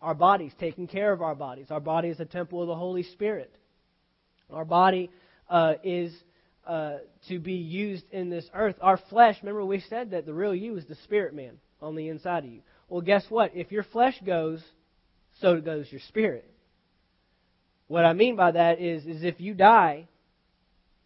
Our 0.00 0.14
bodies, 0.14 0.52
taking 0.58 0.86
care 0.86 1.12
of 1.12 1.22
our 1.22 1.34
bodies. 1.34 1.66
Our 1.70 1.80
body 1.80 2.08
is 2.08 2.20
a 2.20 2.24
temple 2.24 2.62
of 2.62 2.68
the 2.68 2.74
Holy 2.74 3.02
Spirit. 3.02 3.54
Our 4.50 4.64
body 4.64 5.10
uh, 5.48 5.74
is 5.84 6.12
uh, 6.66 6.98
to 7.28 7.38
be 7.38 7.54
used 7.54 8.04
in 8.12 8.30
this 8.30 8.48
earth. 8.54 8.76
Our 8.80 8.98
flesh, 9.08 9.36
remember 9.42 9.64
we 9.64 9.80
said 9.80 10.10
that 10.12 10.26
the 10.26 10.34
real 10.34 10.54
you 10.54 10.76
is 10.76 10.86
the 10.86 10.96
spirit 11.04 11.34
man 11.34 11.58
on 11.80 11.96
the 11.96 12.08
inside 12.08 12.44
of 12.44 12.50
you. 12.50 12.60
Well, 12.88 13.00
guess 13.00 13.24
what? 13.28 13.52
If 13.54 13.72
your 13.72 13.84
flesh 13.84 14.20
goes, 14.24 14.62
so 15.40 15.60
goes 15.60 15.86
your 15.90 16.00
spirit. 16.08 16.50
What 17.86 18.04
I 18.04 18.12
mean 18.12 18.36
by 18.36 18.52
that 18.52 18.80
is, 18.80 19.04
is 19.06 19.24
if 19.24 19.40
you 19.40 19.54
die, 19.54 20.08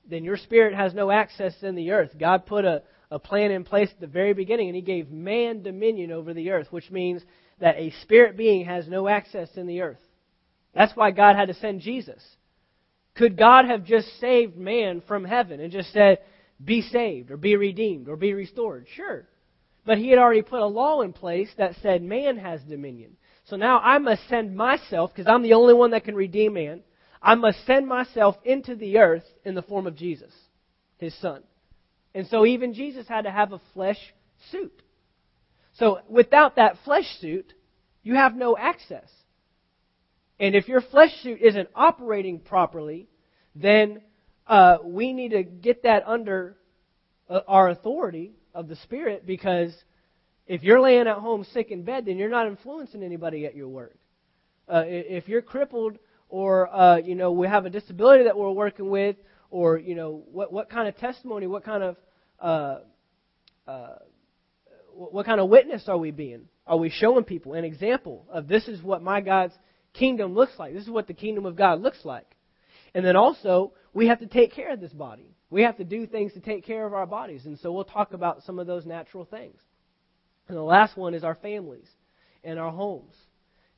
then 0.08 0.24
your 0.24 0.36
spirit 0.36 0.74
has 0.74 0.92
no 0.92 1.10
access 1.10 1.54
in 1.62 1.74
the 1.74 1.92
earth. 1.92 2.10
God 2.18 2.46
put 2.46 2.64
a, 2.64 2.82
a 3.10 3.18
plan 3.18 3.50
in 3.50 3.64
place 3.64 3.88
at 3.90 4.00
the 4.00 4.06
very 4.06 4.34
beginning, 4.34 4.68
and 4.68 4.76
He 4.76 4.82
gave 4.82 5.10
man 5.10 5.62
dominion 5.62 6.10
over 6.12 6.34
the 6.34 6.50
earth, 6.50 6.66
which 6.70 6.90
means 6.90 7.22
that 7.60 7.76
a 7.76 7.92
spirit 8.02 8.36
being 8.36 8.66
has 8.66 8.86
no 8.88 9.08
access 9.08 9.48
in 9.56 9.66
the 9.66 9.80
earth. 9.80 10.00
That's 10.74 10.94
why 10.96 11.10
God 11.12 11.36
had 11.36 11.48
to 11.48 11.54
send 11.54 11.80
Jesus. 11.80 12.22
Could 13.14 13.36
God 13.36 13.66
have 13.66 13.84
just 13.84 14.18
saved 14.20 14.56
man 14.56 15.02
from 15.06 15.24
heaven 15.24 15.60
and 15.60 15.72
just 15.72 15.92
said, 15.92 16.18
be 16.64 16.82
saved, 16.82 17.30
or 17.30 17.36
be 17.36 17.56
redeemed, 17.56 18.08
or 18.08 18.16
be 18.16 18.32
restored? 18.32 18.86
Sure. 18.94 19.26
But 19.84 19.98
He 19.98 20.10
had 20.10 20.18
already 20.18 20.42
put 20.42 20.60
a 20.60 20.66
law 20.66 21.02
in 21.02 21.12
place 21.12 21.48
that 21.58 21.76
said 21.82 22.02
man 22.02 22.38
has 22.38 22.60
dominion. 22.62 23.16
So 23.44 23.56
now 23.56 23.78
I 23.78 23.98
must 23.98 24.28
send 24.28 24.56
myself, 24.56 25.10
because 25.14 25.30
I'm 25.30 25.42
the 25.42 25.52
only 25.52 25.74
one 25.74 25.90
that 25.90 26.04
can 26.04 26.14
redeem 26.14 26.54
man, 26.54 26.82
I 27.22 27.34
must 27.34 27.64
send 27.66 27.86
myself 27.86 28.36
into 28.44 28.74
the 28.74 28.98
earth 28.98 29.24
in 29.44 29.54
the 29.54 29.62
form 29.62 29.86
of 29.86 29.96
Jesus, 29.96 30.32
his 30.98 31.14
son. 31.20 31.42
And 32.14 32.26
so 32.28 32.46
even 32.46 32.74
Jesus 32.74 33.08
had 33.08 33.22
to 33.22 33.30
have 33.30 33.52
a 33.52 33.60
flesh 33.72 33.98
suit. 34.50 34.82
So 35.74 36.00
without 36.08 36.56
that 36.56 36.76
flesh 36.84 37.06
suit, 37.20 37.52
you 38.02 38.14
have 38.14 38.36
no 38.36 38.56
access. 38.56 39.08
And 40.44 40.54
if 40.54 40.68
your 40.68 40.82
flesh 40.82 41.08
suit 41.22 41.40
isn't 41.40 41.70
operating 41.74 42.38
properly, 42.38 43.08
then 43.54 44.02
uh, 44.46 44.76
we 44.84 45.14
need 45.14 45.30
to 45.30 45.42
get 45.42 45.84
that 45.84 46.06
under 46.06 46.58
uh, 47.30 47.40
our 47.48 47.70
authority 47.70 48.32
of 48.52 48.68
the 48.68 48.76
Spirit 48.76 49.26
because 49.26 49.74
if 50.46 50.62
you're 50.62 50.82
laying 50.82 51.06
at 51.06 51.16
home 51.16 51.46
sick 51.54 51.70
in 51.70 51.82
bed, 51.82 52.04
then 52.04 52.18
you're 52.18 52.28
not 52.28 52.46
influencing 52.46 53.02
anybody 53.02 53.46
at 53.46 53.56
your 53.56 53.68
work. 53.68 53.96
Uh, 54.68 54.82
if 54.84 55.28
you're 55.28 55.40
crippled 55.40 55.96
or, 56.28 56.68
uh, 56.68 56.98
you 56.98 57.14
know, 57.14 57.32
we 57.32 57.46
have 57.46 57.64
a 57.64 57.70
disability 57.70 58.24
that 58.24 58.36
we're 58.36 58.50
working 58.50 58.90
with, 58.90 59.16
or, 59.48 59.78
you 59.78 59.94
know, 59.94 60.24
what, 60.30 60.52
what 60.52 60.68
kind 60.68 60.88
of 60.88 60.96
testimony, 60.98 61.46
what 61.46 61.64
kind 61.64 61.82
of, 61.82 61.96
uh, 62.38 62.80
uh, 63.66 63.94
what 64.92 65.24
kind 65.24 65.40
of 65.40 65.48
witness 65.48 65.84
are 65.88 65.96
we 65.96 66.10
being? 66.10 66.48
Are 66.66 66.76
we 66.76 66.90
showing 66.90 67.24
people 67.24 67.54
an 67.54 67.64
example 67.64 68.26
of 68.30 68.46
this 68.46 68.68
is 68.68 68.82
what 68.82 69.02
my 69.02 69.22
God's 69.22 69.54
kingdom 69.94 70.34
looks 70.34 70.52
like? 70.58 70.74
This 70.74 70.82
is 70.82 70.90
what 70.90 71.06
the 71.06 71.14
kingdom 71.14 71.46
of 71.46 71.56
God 71.56 71.80
looks 71.80 72.04
like. 72.04 72.36
And 72.94 73.04
then 73.04 73.16
also, 73.16 73.72
we 73.92 74.08
have 74.08 74.20
to 74.20 74.26
take 74.26 74.52
care 74.52 74.72
of 74.72 74.80
this 74.80 74.92
body. 74.92 75.34
We 75.50 75.62
have 75.62 75.76
to 75.78 75.84
do 75.84 76.06
things 76.06 76.32
to 76.34 76.40
take 76.40 76.64
care 76.64 76.86
of 76.86 76.94
our 76.94 77.06
bodies. 77.06 77.46
And 77.46 77.58
so 77.58 77.72
we'll 77.72 77.84
talk 77.84 78.12
about 78.12 78.42
some 78.42 78.58
of 78.58 78.66
those 78.66 78.84
natural 78.84 79.24
things. 79.24 79.58
And 80.48 80.56
the 80.56 80.62
last 80.62 80.96
one 80.96 81.14
is 81.14 81.24
our 81.24 81.34
families 81.36 81.88
and 82.42 82.58
our 82.58 82.70
homes. 82.70 83.14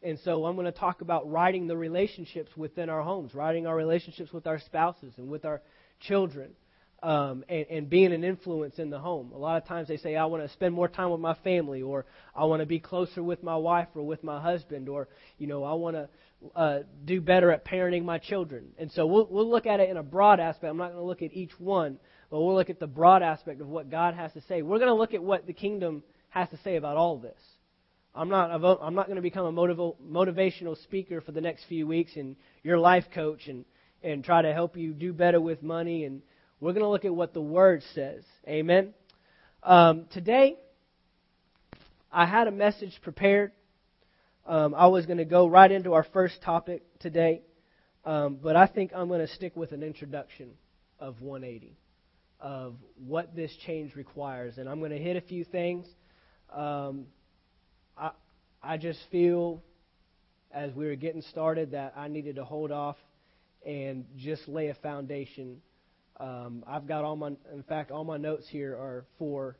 And 0.02 0.18
so 0.24 0.44
I'm 0.44 0.56
going 0.56 0.66
to 0.66 0.72
talk 0.72 1.00
about 1.00 1.30
righting 1.30 1.66
the 1.66 1.76
relationships 1.76 2.50
within 2.56 2.88
our 2.88 3.02
homes, 3.02 3.34
righting 3.34 3.66
our 3.66 3.76
relationships 3.76 4.32
with 4.32 4.46
our 4.46 4.58
spouses 4.58 5.14
and 5.16 5.28
with 5.28 5.44
our 5.44 5.62
children. 6.00 6.50
Um, 7.06 7.44
and, 7.48 7.66
and 7.70 7.88
being 7.88 8.12
an 8.12 8.24
influence 8.24 8.80
in 8.80 8.90
the 8.90 8.98
home. 8.98 9.30
A 9.32 9.38
lot 9.38 9.62
of 9.62 9.68
times 9.68 9.86
they 9.86 9.96
say, 9.96 10.16
I 10.16 10.24
want 10.24 10.42
to 10.42 10.48
spend 10.48 10.74
more 10.74 10.88
time 10.88 11.10
with 11.10 11.20
my 11.20 11.34
family, 11.44 11.80
or 11.80 12.04
I 12.34 12.46
want 12.46 12.62
to 12.62 12.66
be 12.66 12.80
closer 12.80 13.22
with 13.22 13.44
my 13.44 13.54
wife 13.54 13.86
or 13.94 14.02
with 14.02 14.24
my 14.24 14.40
husband, 14.40 14.88
or, 14.88 15.06
you 15.38 15.46
know, 15.46 15.62
I 15.62 15.74
want 15.74 15.94
to 15.94 16.08
uh, 16.56 16.78
do 17.04 17.20
better 17.20 17.52
at 17.52 17.64
parenting 17.64 18.04
my 18.04 18.18
children. 18.18 18.64
And 18.76 18.90
so 18.90 19.06
we'll, 19.06 19.28
we'll 19.30 19.48
look 19.48 19.66
at 19.66 19.78
it 19.78 19.88
in 19.88 19.98
a 19.98 20.02
broad 20.02 20.40
aspect. 20.40 20.68
I'm 20.68 20.78
not 20.78 20.88
going 20.88 20.98
to 20.98 21.06
look 21.06 21.22
at 21.22 21.32
each 21.32 21.52
one, 21.60 22.00
but 22.28 22.40
we'll 22.40 22.56
look 22.56 22.70
at 22.70 22.80
the 22.80 22.88
broad 22.88 23.22
aspect 23.22 23.60
of 23.60 23.68
what 23.68 23.88
God 23.88 24.14
has 24.14 24.32
to 24.32 24.40
say. 24.48 24.62
We're 24.62 24.78
going 24.78 24.90
to 24.90 24.94
look 24.94 25.14
at 25.14 25.22
what 25.22 25.46
the 25.46 25.52
kingdom 25.52 26.02
has 26.30 26.48
to 26.48 26.58
say 26.64 26.74
about 26.74 26.96
all 26.96 27.18
this. 27.18 27.38
I'm 28.16 28.30
not, 28.30 28.50
I'm 28.50 28.94
not 28.96 29.06
going 29.06 29.14
to 29.16 29.22
become 29.22 29.46
a 29.46 29.52
motivational 29.52 30.82
speaker 30.82 31.20
for 31.20 31.30
the 31.30 31.40
next 31.40 31.66
few 31.68 31.86
weeks 31.86 32.16
and 32.16 32.34
your 32.64 32.78
life 32.78 33.04
coach 33.14 33.46
and, 33.46 33.64
and 34.02 34.24
try 34.24 34.42
to 34.42 34.52
help 34.52 34.76
you 34.76 34.92
do 34.92 35.12
better 35.12 35.40
with 35.40 35.62
money 35.62 36.04
and 36.04 36.22
we're 36.60 36.72
going 36.72 36.84
to 36.84 36.88
look 36.88 37.04
at 37.04 37.14
what 37.14 37.34
the 37.34 37.40
Word 37.40 37.82
says. 37.94 38.24
Amen. 38.48 38.94
Um, 39.62 40.06
today, 40.10 40.56
I 42.10 42.24
had 42.24 42.46
a 42.46 42.50
message 42.50 42.98
prepared. 43.02 43.52
Um, 44.46 44.74
I 44.74 44.86
was 44.86 45.04
going 45.04 45.18
to 45.18 45.24
go 45.26 45.46
right 45.48 45.70
into 45.70 45.92
our 45.92 46.04
first 46.14 46.40
topic 46.42 46.82
today, 47.00 47.42
um, 48.04 48.38
but 48.42 48.56
I 48.56 48.66
think 48.66 48.92
I'm 48.94 49.08
going 49.08 49.26
to 49.26 49.32
stick 49.34 49.54
with 49.54 49.72
an 49.72 49.82
introduction 49.82 50.50
of 50.98 51.20
180, 51.20 51.76
of 52.40 52.76
what 53.04 53.36
this 53.36 53.54
change 53.66 53.94
requires. 53.94 54.56
And 54.56 54.68
I'm 54.68 54.78
going 54.78 54.92
to 54.92 54.98
hit 54.98 55.16
a 55.16 55.20
few 55.20 55.44
things. 55.44 55.86
Um, 56.54 57.06
I, 57.98 58.12
I 58.62 58.78
just 58.78 59.00
feel, 59.10 59.62
as 60.52 60.72
we 60.72 60.86
were 60.86 60.96
getting 60.96 61.22
started, 61.22 61.72
that 61.72 61.92
I 61.96 62.08
needed 62.08 62.36
to 62.36 62.44
hold 62.44 62.70
off 62.70 62.96
and 63.66 64.06
just 64.16 64.48
lay 64.48 64.68
a 64.68 64.74
foundation 64.74 65.60
um, 66.18 66.64
I've 66.66 66.86
got 66.86 67.04
all 67.04 67.16
my, 67.16 67.28
in 67.52 67.62
fact, 67.68 67.90
all 67.90 68.04
my 68.04 68.16
notes 68.16 68.46
here 68.48 68.72
are 68.72 69.04
for 69.18 69.56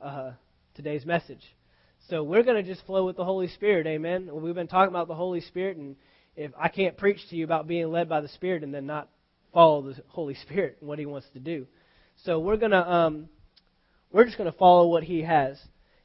uh, 0.00 0.32
today's 0.74 1.04
message. 1.04 1.42
So 2.08 2.22
we're 2.22 2.42
going 2.42 2.62
to 2.62 2.68
just 2.68 2.84
flow 2.86 3.04
with 3.04 3.16
the 3.16 3.24
Holy 3.24 3.48
Spirit, 3.48 3.86
amen. 3.86 4.30
We've 4.32 4.54
been 4.54 4.68
talking 4.68 4.88
about 4.88 5.08
the 5.08 5.14
Holy 5.14 5.40
Spirit, 5.42 5.76
and 5.76 5.96
if 6.36 6.52
I 6.58 6.68
can't 6.68 6.96
preach 6.96 7.18
to 7.28 7.36
you 7.36 7.44
about 7.44 7.66
being 7.66 7.90
led 7.90 8.08
by 8.08 8.22
the 8.22 8.28
Spirit 8.28 8.64
and 8.64 8.72
then 8.72 8.86
not 8.86 9.08
follow 9.52 9.82
the 9.82 10.02
Holy 10.08 10.34
Spirit 10.34 10.78
and 10.80 10.88
what 10.88 10.98
He 10.98 11.06
wants 11.06 11.26
to 11.34 11.38
do, 11.38 11.66
so 12.24 12.38
we're 12.38 12.56
gonna, 12.56 12.80
um, 12.80 13.28
we're 14.10 14.24
just 14.24 14.38
going 14.38 14.50
to 14.50 14.58
follow 14.58 14.88
what 14.88 15.02
He 15.02 15.22
has, 15.22 15.60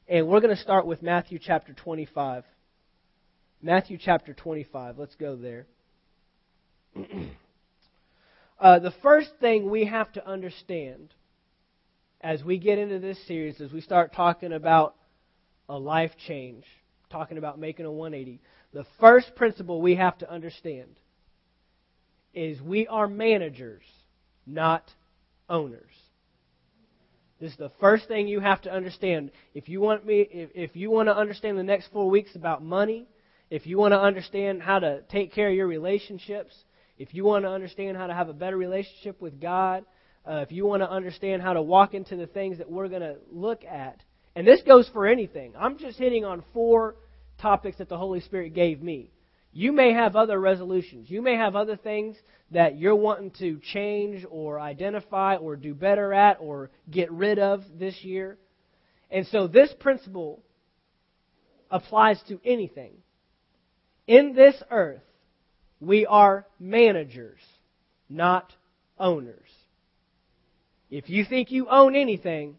and 0.06 0.28
we're 0.28 0.40
going 0.40 0.54
to 0.54 0.62
start 0.62 0.86
with 0.86 1.02
Matthew 1.02 1.38
chapter 1.38 1.72
25. 1.72 2.44
Matthew 3.62 3.98
chapter 3.98 4.34
25. 4.34 4.98
Let's 4.98 5.14
go 5.14 5.36
there. 5.36 5.66
Uh, 8.58 8.78
the 8.78 8.94
first 9.02 9.30
thing 9.40 9.70
we 9.70 9.84
have 9.84 10.10
to 10.12 10.26
understand 10.26 11.12
as 12.20 12.42
we 12.42 12.58
get 12.58 12.78
into 12.78 12.98
this 12.98 13.18
series, 13.26 13.60
as 13.60 13.72
we 13.72 13.80
start 13.80 14.14
talking 14.14 14.52
about 14.52 14.94
a 15.68 15.78
life 15.78 16.12
change, 16.26 16.64
talking 17.10 17.38
about 17.38 17.58
making 17.58 17.84
a 17.84 17.92
180, 17.92 18.40
the 18.72 18.86
first 18.98 19.34
principle 19.36 19.80
we 19.80 19.96
have 19.96 20.16
to 20.18 20.30
understand 20.30 20.88
is 22.32 22.60
we 22.60 22.86
are 22.86 23.06
managers, 23.06 23.84
not 24.46 24.90
owners. 25.48 25.92
This 27.40 27.52
is 27.52 27.58
the 27.58 27.72
first 27.80 28.08
thing 28.08 28.28
you 28.28 28.40
have 28.40 28.62
to 28.62 28.72
understand. 28.72 29.30
If 29.54 29.68
you 29.68 29.80
want 29.80 30.06
me, 30.06 30.20
if, 30.30 30.50
if 30.54 30.76
you 30.76 30.90
want 30.90 31.08
to 31.08 31.16
understand 31.16 31.58
the 31.58 31.62
next 31.62 31.92
four 31.92 32.08
weeks 32.08 32.34
about 32.34 32.62
money, 32.62 33.06
if 33.50 33.66
you 33.66 33.76
want 33.76 33.92
to 33.92 34.00
understand 34.00 34.62
how 34.62 34.78
to 34.78 35.02
take 35.02 35.32
care 35.32 35.50
of 35.50 35.54
your 35.54 35.66
relationships, 35.66 36.54
if 36.98 37.14
you 37.14 37.24
want 37.24 37.44
to 37.44 37.50
understand 37.50 37.96
how 37.96 38.06
to 38.06 38.14
have 38.14 38.28
a 38.28 38.32
better 38.32 38.56
relationship 38.56 39.20
with 39.20 39.40
God, 39.40 39.84
uh, 40.26 40.38
if 40.38 40.50
you 40.50 40.66
want 40.66 40.82
to 40.82 40.90
understand 40.90 41.42
how 41.42 41.52
to 41.52 41.62
walk 41.62 41.94
into 41.94 42.16
the 42.16 42.26
things 42.26 42.58
that 42.58 42.70
we're 42.70 42.88
going 42.88 43.02
to 43.02 43.16
look 43.30 43.64
at, 43.64 44.02
and 44.34 44.46
this 44.46 44.60
goes 44.62 44.88
for 44.92 45.06
anything. 45.06 45.54
I'm 45.58 45.78
just 45.78 45.98
hitting 45.98 46.24
on 46.24 46.42
four 46.52 46.96
topics 47.40 47.78
that 47.78 47.88
the 47.88 47.96
Holy 47.96 48.20
Spirit 48.20 48.54
gave 48.54 48.82
me. 48.82 49.10
You 49.52 49.72
may 49.72 49.94
have 49.94 50.16
other 50.16 50.38
resolutions. 50.38 51.08
You 51.08 51.22
may 51.22 51.36
have 51.36 51.56
other 51.56 51.76
things 51.76 52.16
that 52.50 52.76
you're 52.76 52.94
wanting 52.94 53.30
to 53.38 53.58
change 53.72 54.26
or 54.28 54.60
identify 54.60 55.36
or 55.36 55.56
do 55.56 55.74
better 55.74 56.12
at 56.12 56.38
or 56.40 56.70
get 56.90 57.10
rid 57.10 57.38
of 57.38 57.64
this 57.78 57.94
year. 58.02 58.36
And 59.10 59.26
so 59.28 59.46
this 59.46 59.72
principle 59.80 60.42
applies 61.70 62.20
to 62.28 62.38
anything. 62.44 62.92
In 64.06 64.34
this 64.34 64.54
earth, 64.70 65.02
we 65.80 66.06
are 66.06 66.46
managers, 66.58 67.40
not 68.08 68.52
owners. 68.98 69.48
If 70.90 71.10
you 71.10 71.24
think 71.24 71.50
you 71.50 71.68
own 71.68 71.96
anything, 71.96 72.56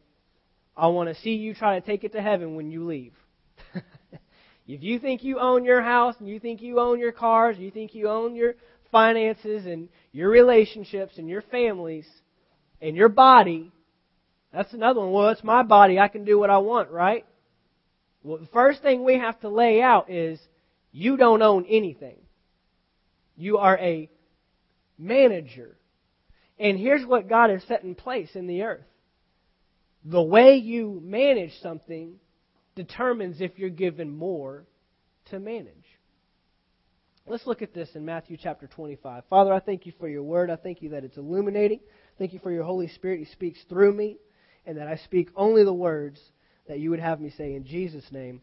I 0.76 0.88
want 0.88 1.10
to 1.10 1.22
see 1.22 1.32
you 1.32 1.54
try 1.54 1.80
to 1.80 1.86
take 1.86 2.04
it 2.04 2.14
to 2.14 2.22
heaven 2.22 2.56
when 2.56 2.70
you 2.70 2.86
leave. 2.86 3.14
if 4.68 4.84
you 4.84 5.00
think 5.00 5.24
you 5.24 5.40
own 5.40 5.64
your 5.64 5.82
house 5.82 6.16
and 6.20 6.28
you 6.28 6.40
think 6.40 6.62
you 6.62 6.80
own 6.80 7.00
your 7.00 7.12
cars, 7.12 7.58
you 7.58 7.72
think 7.72 7.96
you 7.96 8.10
own 8.10 8.36
your 8.36 8.56
finances 8.92 9.66
and 9.66 9.90
your 10.12 10.30
relationships 10.30 11.18
and 11.18 11.28
your 11.28 11.42
families 11.42 12.08
and 12.82 12.96
your 12.96 13.10
body, 13.10 13.72
that's 14.54 14.74
another 14.74 15.00
one. 15.00 15.12
Well, 15.12 15.30
it's 15.30 15.44
my 15.44 15.64
body. 15.64 16.00
I 16.00 16.08
can 16.08 16.26
do 16.26 16.38
what 16.38 16.50
I 16.50 16.60
want, 16.60 16.92
right? 16.92 17.26
Well, 18.24 18.38
the 18.38 18.48
first 18.48 18.82
thing 18.82 19.04
we 19.04 19.18
have 19.18 19.40
to 19.42 19.50
lay 19.50 19.82
out 19.82 20.10
is 20.10 20.40
you 20.92 21.18
don't 21.18 21.42
own 21.42 21.66
anything. 21.70 22.18
You 23.38 23.60
are 23.60 23.78
a 23.78 24.10
manager. 24.98 25.78
And 26.60 26.78
here's 26.78 27.06
what 27.06 27.30
God 27.30 27.52
has 27.52 27.64
set 27.68 27.84
in 27.84 27.96
place 27.96 28.36
in 28.36 28.48
the 28.48 28.64
earth 28.64 28.86
the 30.04 30.22
way 30.22 30.56
you 30.56 31.02
manage 31.04 31.52
something 31.62 32.16
determines 32.76 33.42
if 33.42 33.60
you're 33.60 33.70
given 33.70 34.16
more 34.16 34.66
to 35.30 35.40
manage. 35.40 35.74
Let's 37.26 37.46
look 37.46 37.62
at 37.62 37.74
this 37.74 37.90
in 37.94 38.06
Matthew 38.06 38.38
chapter 38.42 38.68
25. 38.68 39.24
Father, 39.30 39.52
I 39.52 39.60
thank 39.60 39.86
you 39.86 39.92
for 40.00 40.08
your 40.08 40.24
word. 40.24 40.50
I 40.50 40.56
thank 40.56 40.82
you 40.82 40.90
that 40.92 41.04
it's 41.04 41.18
illuminating. 41.18 41.82
Thank 42.18 42.32
you 42.32 42.40
for 42.40 42.52
your 42.52 42.64
Holy 42.64 42.88
Spirit. 42.88 43.20
He 43.20 43.26
speaks 43.26 43.60
through 43.68 43.94
me, 43.94 44.18
and 44.66 44.78
that 44.78 44.88
I 44.88 44.96
speak 44.96 45.30
only 45.36 45.66
the 45.66 45.74
words 45.74 46.22
that 46.70 46.80
you 46.80 46.90
would 46.92 47.02
have 47.02 47.20
me 47.20 47.32
say. 47.32 47.54
In 47.54 47.66
Jesus' 47.66 48.10
name, 48.12 48.42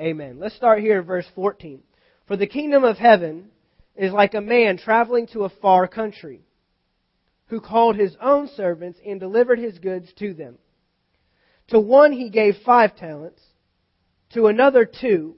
amen. 0.00 0.38
Let's 0.38 0.56
start 0.56 0.80
here 0.80 1.00
at 1.00 1.06
verse 1.06 1.26
14. 1.34 1.82
For 2.26 2.38
the 2.38 2.46
kingdom 2.46 2.84
of 2.84 2.96
heaven 2.96 3.50
is 3.96 4.12
like 4.12 4.34
a 4.34 4.40
man 4.40 4.78
traveling 4.78 5.26
to 5.28 5.44
a 5.44 5.48
far 5.48 5.88
country, 5.88 6.42
who 7.46 7.60
called 7.60 7.96
his 7.96 8.16
own 8.20 8.48
servants 8.48 8.98
and 9.06 9.20
delivered 9.20 9.58
his 9.58 9.78
goods 9.78 10.12
to 10.18 10.34
them. 10.34 10.58
To 11.68 11.80
one 11.80 12.12
he 12.12 12.30
gave 12.30 12.56
five 12.64 12.96
talents, 12.96 13.42
to 14.34 14.46
another 14.46 14.84
two, 14.84 15.36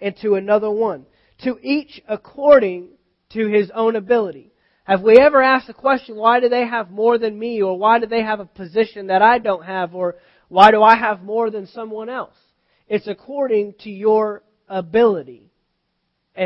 and 0.00 0.16
to 0.22 0.34
another 0.34 0.70
one, 0.70 1.06
to 1.44 1.58
each 1.62 2.02
according 2.08 2.88
to 3.30 3.46
his 3.48 3.70
own 3.74 3.96
ability. 3.96 4.52
Have 4.84 5.02
we 5.02 5.18
ever 5.18 5.40
asked 5.40 5.68
the 5.68 5.74
question, 5.74 6.16
why 6.16 6.40
do 6.40 6.48
they 6.48 6.66
have 6.66 6.90
more 6.90 7.18
than 7.18 7.38
me, 7.38 7.62
or 7.62 7.78
why 7.78 7.98
do 7.98 8.06
they 8.06 8.22
have 8.22 8.40
a 8.40 8.46
position 8.46 9.06
that 9.06 9.22
I 9.22 9.38
don't 9.38 9.64
have, 9.64 9.94
or 9.94 10.16
why 10.48 10.70
do 10.70 10.82
I 10.82 10.96
have 10.96 11.22
more 11.22 11.50
than 11.50 11.66
someone 11.66 12.08
else? 12.08 12.36
It's 12.88 13.06
according 13.06 13.74
to 13.80 13.90
your 13.90 14.42
ability 14.68 15.49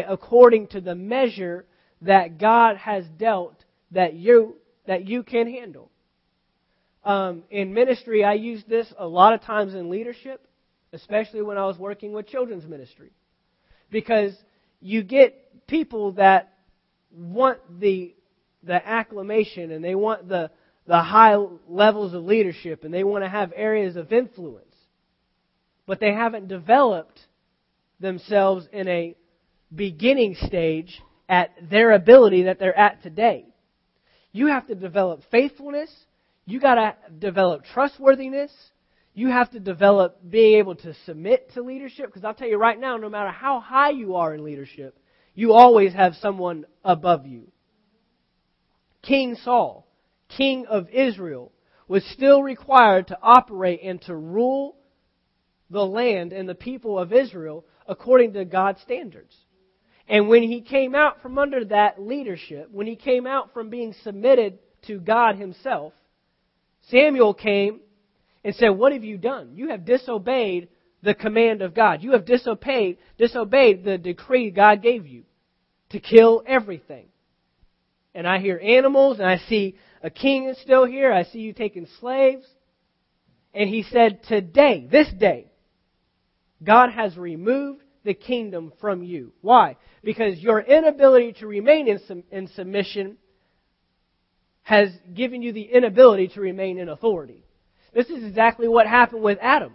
according 0.09 0.69
to 0.69 0.81
the 0.81 0.95
measure 0.95 1.65
that 2.03 2.39
God 2.39 2.77
has 2.77 3.05
dealt 3.19 3.65
that 3.93 4.15
you 4.15 4.57
that 4.87 5.07
you 5.07 5.23
can 5.23 5.51
handle. 5.51 5.91
Um, 7.05 7.45
in 7.51 7.73
ministry, 7.73 8.25
I 8.25 8.35
use 8.35 8.63
this 8.69 8.93
a 8.99 9.07
lot 9.07 9.35
of 9.35 9.43
times 9.43 9.75
in 9.75 9.91
leadership, 9.91 10.47
especially 10.93 11.43
when 11.43 11.59
I 11.59 11.67
was 11.67 11.79
working 11.79 12.13
with 12.13 12.27
children's 12.27 12.67
ministry, 12.67 13.11
because 13.91 14.35
you 14.81 15.03
get 15.03 15.67
people 15.67 16.13
that 16.13 16.55
want 17.13 17.59
the 17.81 18.15
the 18.63 18.87
acclamation 18.87 19.71
and 19.71 19.85
they 19.85 19.95
want 19.95 20.29
the 20.29 20.51
the 20.87 21.03
high 21.03 21.37
levels 21.69 22.15
of 22.15 22.25
leadership 22.25 22.85
and 22.85 22.93
they 22.93 23.05
want 23.05 23.25
to 23.25 23.29
have 23.29 23.53
areas 23.55 23.97
of 23.97 24.13
influence, 24.13 24.75
but 25.87 26.01
they 26.01 26.13
haven't 26.13 26.49
developed 26.49 27.21
themselves 28.01 28.67
in 28.73 28.89
a 28.89 29.15
beginning 29.75 30.35
stage 30.35 31.01
at 31.29 31.51
their 31.71 31.93
ability 31.93 32.45
that 32.45 32.59
they're 32.59 32.77
at 32.77 33.03
today. 33.03 33.47
You 34.33 34.49
have 34.49 34.67
to 34.67 34.75
develop 34.75 35.23
faithfulness. 35.31 35.91
You 36.45 36.61
got 36.61 36.75
to 36.75 36.95
develop 37.19 37.65
trustworthiness. 37.73 38.53
You 39.15 39.29
have 39.29 39.51
to 39.53 39.61
develop 39.61 40.19
being 40.29 40.59
able 40.59 40.75
to 40.77 40.95
submit 41.07 41.53
to 41.55 41.63
leadership. 41.63 42.07
Because 42.07 42.25
I'll 42.25 42.35
tell 42.35 42.49
you 42.49 42.59
right 42.59 42.79
now, 42.79 42.97
no 42.97 43.09
matter 43.09 43.31
how 43.31 43.61
high 43.61 43.91
you 43.91 44.17
are 44.17 44.35
in 44.35 44.45
leadership, 44.45 44.99
you 45.35 45.53
always 45.53 45.93
have 45.93 46.15
someone 46.17 46.67
above 46.85 47.27
you. 47.27 47.51
King 49.03 49.37
Saul, 49.43 49.87
king 50.37 50.67
of 50.67 50.89
Israel, 50.91 51.53
was 51.87 52.05
still 52.13 52.43
required 52.43 53.09
to 53.09 53.19
operate 53.23 53.81
and 53.83 54.01
to 54.03 54.17
rule 54.17 54.77
the 55.71 55.85
land 55.85 56.33
and 56.33 56.49
the 56.49 56.55
people 56.55 56.99
of 56.99 57.13
Israel 57.13 57.65
according 57.87 58.33
to 58.33 58.45
God's 58.45 58.81
standards. 58.81 59.37
And 60.09 60.29
when 60.29 60.43
he 60.43 60.61
came 60.61 60.95
out 60.95 61.23
from 61.23 61.39
under 61.39 61.65
that 61.67 62.01
leadership, 62.01 62.69
when 62.71 62.87
he 62.87 62.97
came 62.97 63.27
out 63.27 63.53
from 63.55 63.71
being 63.71 63.95
submitted 64.03 64.59
to 64.87 65.01
God 65.01 65.37
himself, 65.37 65.93
Samuel 66.91 67.33
came 67.33 67.81
and 68.45 68.55
said, 68.55 68.71
What 68.71 68.93
have 68.93 69.05
you 69.05 69.17
done? 69.17 69.53
You 69.55 69.71
have 69.71 69.87
disobeyed 69.87 70.69
the 71.03 71.15
command 71.15 71.63
of 71.63 71.75
God. 71.75 72.03
You 72.03 72.13
have 72.13 72.27
disobeyed, 72.27 72.99
disobeyed 73.19 73.85
the 73.85 73.99
decree 73.99 74.51
God 74.51 74.83
gave 74.83 75.07
you 75.07 75.25
to 75.91 76.01
kill 76.01 76.43
everything. 76.47 77.07
And 78.15 78.27
I 78.27 78.39
hear 78.39 78.61
animals, 78.63 79.19
and 79.19 79.29
I 79.29 79.39
see 79.39 79.77
a 80.03 80.11
king 80.11 80.49
is 80.49 80.61
still 80.61 80.85
here. 80.85 81.13
I 81.13 81.25
see 81.25 81.41
you 81.41 81.53
taking 81.53 81.87
slaves. 82.01 82.47
And 83.55 83.71
he 83.71 83.85
said, 83.85 84.23
Today, 84.25 84.87
this 84.91 85.09
day, 85.19 85.47
God 86.63 86.91
has 86.91 87.17
removed 87.17 87.84
the 88.05 88.15
kingdom 88.15 88.73
from 88.81 89.03
you. 89.03 89.33
Why? 89.41 89.77
Because 90.03 90.39
your 90.39 90.61
inability 90.61 91.35
to 91.41 91.47
remain 91.47 91.89
in, 91.89 92.23
in 92.31 92.49
submission 92.49 93.17
has 94.63 94.91
given 95.13 95.43
you 95.43 95.53
the 95.53 95.63
inability 95.63 96.29
to 96.29 96.41
remain 96.41 96.79
in 96.79 96.89
authority. 96.89 97.45
This 97.93 98.09
is 98.09 98.25
exactly 98.25 98.69
what 98.69 98.87
happened 98.87 99.23
with 99.23 99.39
Adam. 99.41 99.73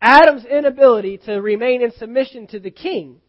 Adam's 0.00 0.44
inability 0.44 1.18
to 1.18 1.34
remain 1.40 1.82
in 1.82 1.90
submission 1.92 2.46
to 2.48 2.60
the 2.60 2.70
king 2.70 3.20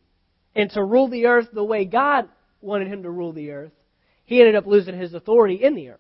and 0.56 0.70
to 0.72 0.84
rule 0.84 1.08
the 1.08 1.26
earth 1.26 1.48
the 1.54 1.64
way 1.64 1.86
God 1.86 2.28
wanted 2.62 2.88
him 2.88 3.04
to 3.04 3.12
rule 3.12 3.32
the 3.32 3.52
earth, 3.52 3.72
he 4.26 4.40
ended 4.40 4.56
up 4.56 4.66
losing 4.66 4.98
his 4.98 5.14
authority 5.14 5.56
in 5.56 5.76
the 5.76 5.90
earth. 5.90 6.00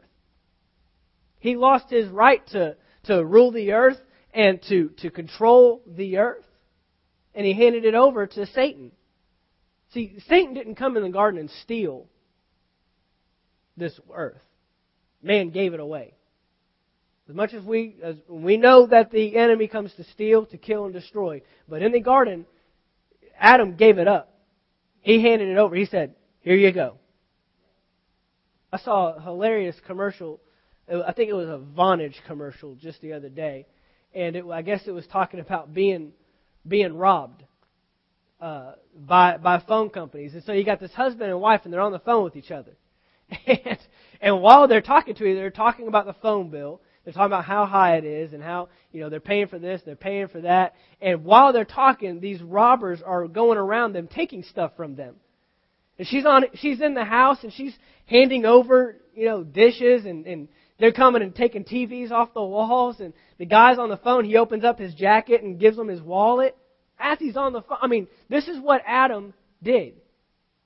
He 1.40 1.56
lost 1.56 1.90
his 1.90 2.10
right 2.10 2.46
to, 2.48 2.76
to 3.04 3.24
rule 3.24 3.52
the 3.52 3.74
earth 3.74 4.00
and 4.34 4.62
to, 4.64 4.90
to 5.02 5.12
control 5.12 5.82
the 5.88 6.18
earth. 6.18 6.46
And 7.36 7.46
he 7.46 7.54
handed 7.54 7.86
it 7.86 7.94
over 7.94 8.26
to 8.26 8.46
Satan. 8.48 8.92
See, 9.94 10.18
Satan 10.28 10.54
didn't 10.54 10.76
come 10.76 10.98
in 10.98 11.04
the 11.04 11.10
garden 11.10 11.40
and 11.40 11.50
steal 11.64 12.08
this 13.78 14.00
earth. 14.14 14.42
Man 15.22 15.50
gave 15.50 15.74
it 15.74 15.80
away. 15.80 16.14
As 17.28 17.36
much 17.36 17.54
as 17.54 17.64
we, 17.64 17.96
as 18.04 18.16
we 18.30 18.58
know 18.58 18.88
that 18.88 19.12
the 19.12 19.36
enemy 19.36 19.68
comes 19.68 19.94
to 19.96 20.04
steal, 20.06 20.46
to 20.48 20.58
kill, 20.58 20.86
and 20.86 20.94
destroy, 20.94 21.42
but 21.68 21.82
in 21.82 21.92
the 21.92 22.00
garden, 22.00 22.46
Adam 23.38 23.76
gave 23.76 23.98
it 23.98 24.08
up. 24.08 24.32
He 25.02 25.22
handed 25.22 25.50
it 25.50 25.58
over. 25.58 25.76
He 25.76 25.86
said, 25.86 26.16
"Here 26.42 26.56
you 26.56 26.72
go." 26.72 26.98
I 28.72 28.78
saw 28.78 29.14
a 29.14 29.22
hilarious 29.22 29.76
commercial. 29.88 30.40
I 30.88 31.14
think 31.14 31.30
it 31.30 31.34
was 31.34 31.50
a 31.50 31.58
Vonage 31.58 32.16
commercial 32.28 32.76
just 32.76 33.02
the 33.02 33.14
other 33.14 33.30
day, 33.30 33.66
and 34.14 34.36
it, 34.36 34.46
I 34.46 34.62
guess 34.62 34.82
it 34.86 34.92
was 34.92 35.08
talking 35.08 35.40
about 35.40 35.74
being 35.74 36.14
being 36.68 36.96
robbed 36.98 37.44
uh, 38.42 38.74
by 38.96 39.38
by 39.38 39.60
phone 39.60 39.90
companies. 39.90 40.34
And 40.34 40.44
so 40.44 40.52
you 40.54 40.64
got 40.64 40.80
this 40.80 40.94
husband 40.94 41.30
and 41.30 41.40
wife, 41.40 41.62
and 41.64 41.74
they're 41.74 41.82
on 41.82 41.92
the 41.92 42.00
phone 42.00 42.24
with 42.24 42.36
each 42.36 42.52
other, 42.52 42.76
and 43.48 43.80
and 44.22 44.42
while 44.42 44.68
they're 44.68 44.82
talking 44.82 45.16
to 45.16 45.24
each 45.26 45.32
other, 45.32 45.42
they're 45.42 45.50
talking 45.52 45.88
about 45.88 46.06
the 46.06 46.16
phone 46.22 46.50
bill 46.50 46.82
they're 47.06 47.14
talking 47.14 47.28
about 47.28 47.46
how 47.46 47.68
high 47.68 47.98
it 47.98 48.04
is 48.04 48.34
and 48.34 48.42
how, 48.42 48.68
you 48.92 49.00
know, 49.00 49.10
they're 49.10 49.20
paying 49.20 49.48
for 49.48 49.60
this, 49.60 49.82
they're 49.86 49.96
paying 49.96 50.28
for 50.28 50.42
that. 50.42 50.74
And 51.00 51.24
while 51.24 51.54
they're 51.54 51.64
talking, 51.64 52.20
these 52.20 52.42
robbers 52.42 53.00
are 53.06 53.28
going 53.28 53.60
around 53.60 53.94
them 53.94 54.08
taking 54.08 54.42
stuff 54.42 54.72
from 54.76 54.96
them. 54.96 55.16
And 56.00 56.08
she's 56.08 56.26
on, 56.26 56.46
she's 56.56 56.82
in 56.82 56.96
the 56.96 57.06
house 57.06 57.38
and 57.44 57.54
she's 57.54 57.76
handing 58.08 58.46
over, 58.46 58.98
you 59.14 59.26
know, 59.26 59.44
dishes 59.44 60.06
and, 60.06 60.26
and 60.26 60.48
they're 60.80 60.92
coming 60.92 61.22
and 61.22 61.34
taking 61.34 61.64
TVs 61.64 62.12
off 62.12 62.34
the 62.34 62.44
walls 62.44 63.00
and 63.00 63.14
the 63.38 63.46
guy's 63.46 63.78
on 63.78 63.90
the 63.90 63.98
phone, 63.98 64.26
he 64.26 64.38
opens 64.38 64.64
up 64.64 64.80
his 64.80 64.94
jacket 64.94 65.42
and 65.42 65.60
gives 65.60 65.78
them 65.78 65.88
his 65.88 66.02
wallet 66.02 66.58
as 67.00 67.18
he's 67.20 67.38
on 67.38 67.54
the 67.54 67.62
phone. 67.62 67.78
I 67.82 67.88
mean, 67.88 68.08
this 68.30 68.48
is 68.48 68.60
what 68.60 68.82
Adam 68.86 69.34
did. 69.64 69.96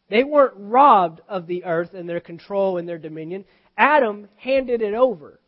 They 0.09 0.23
weren't 0.23 0.53
robbed 0.57 1.21
of 1.27 1.45
the 1.45 1.63
earth 1.65 1.93
and 1.93 2.09
their 2.09 2.19
control 2.19 2.77
and 2.77 2.89
their 2.89 2.97
dominion. 2.97 3.45
Adam 3.77 4.27
handed 4.37 4.81
it 4.81 4.93
over 4.93 5.39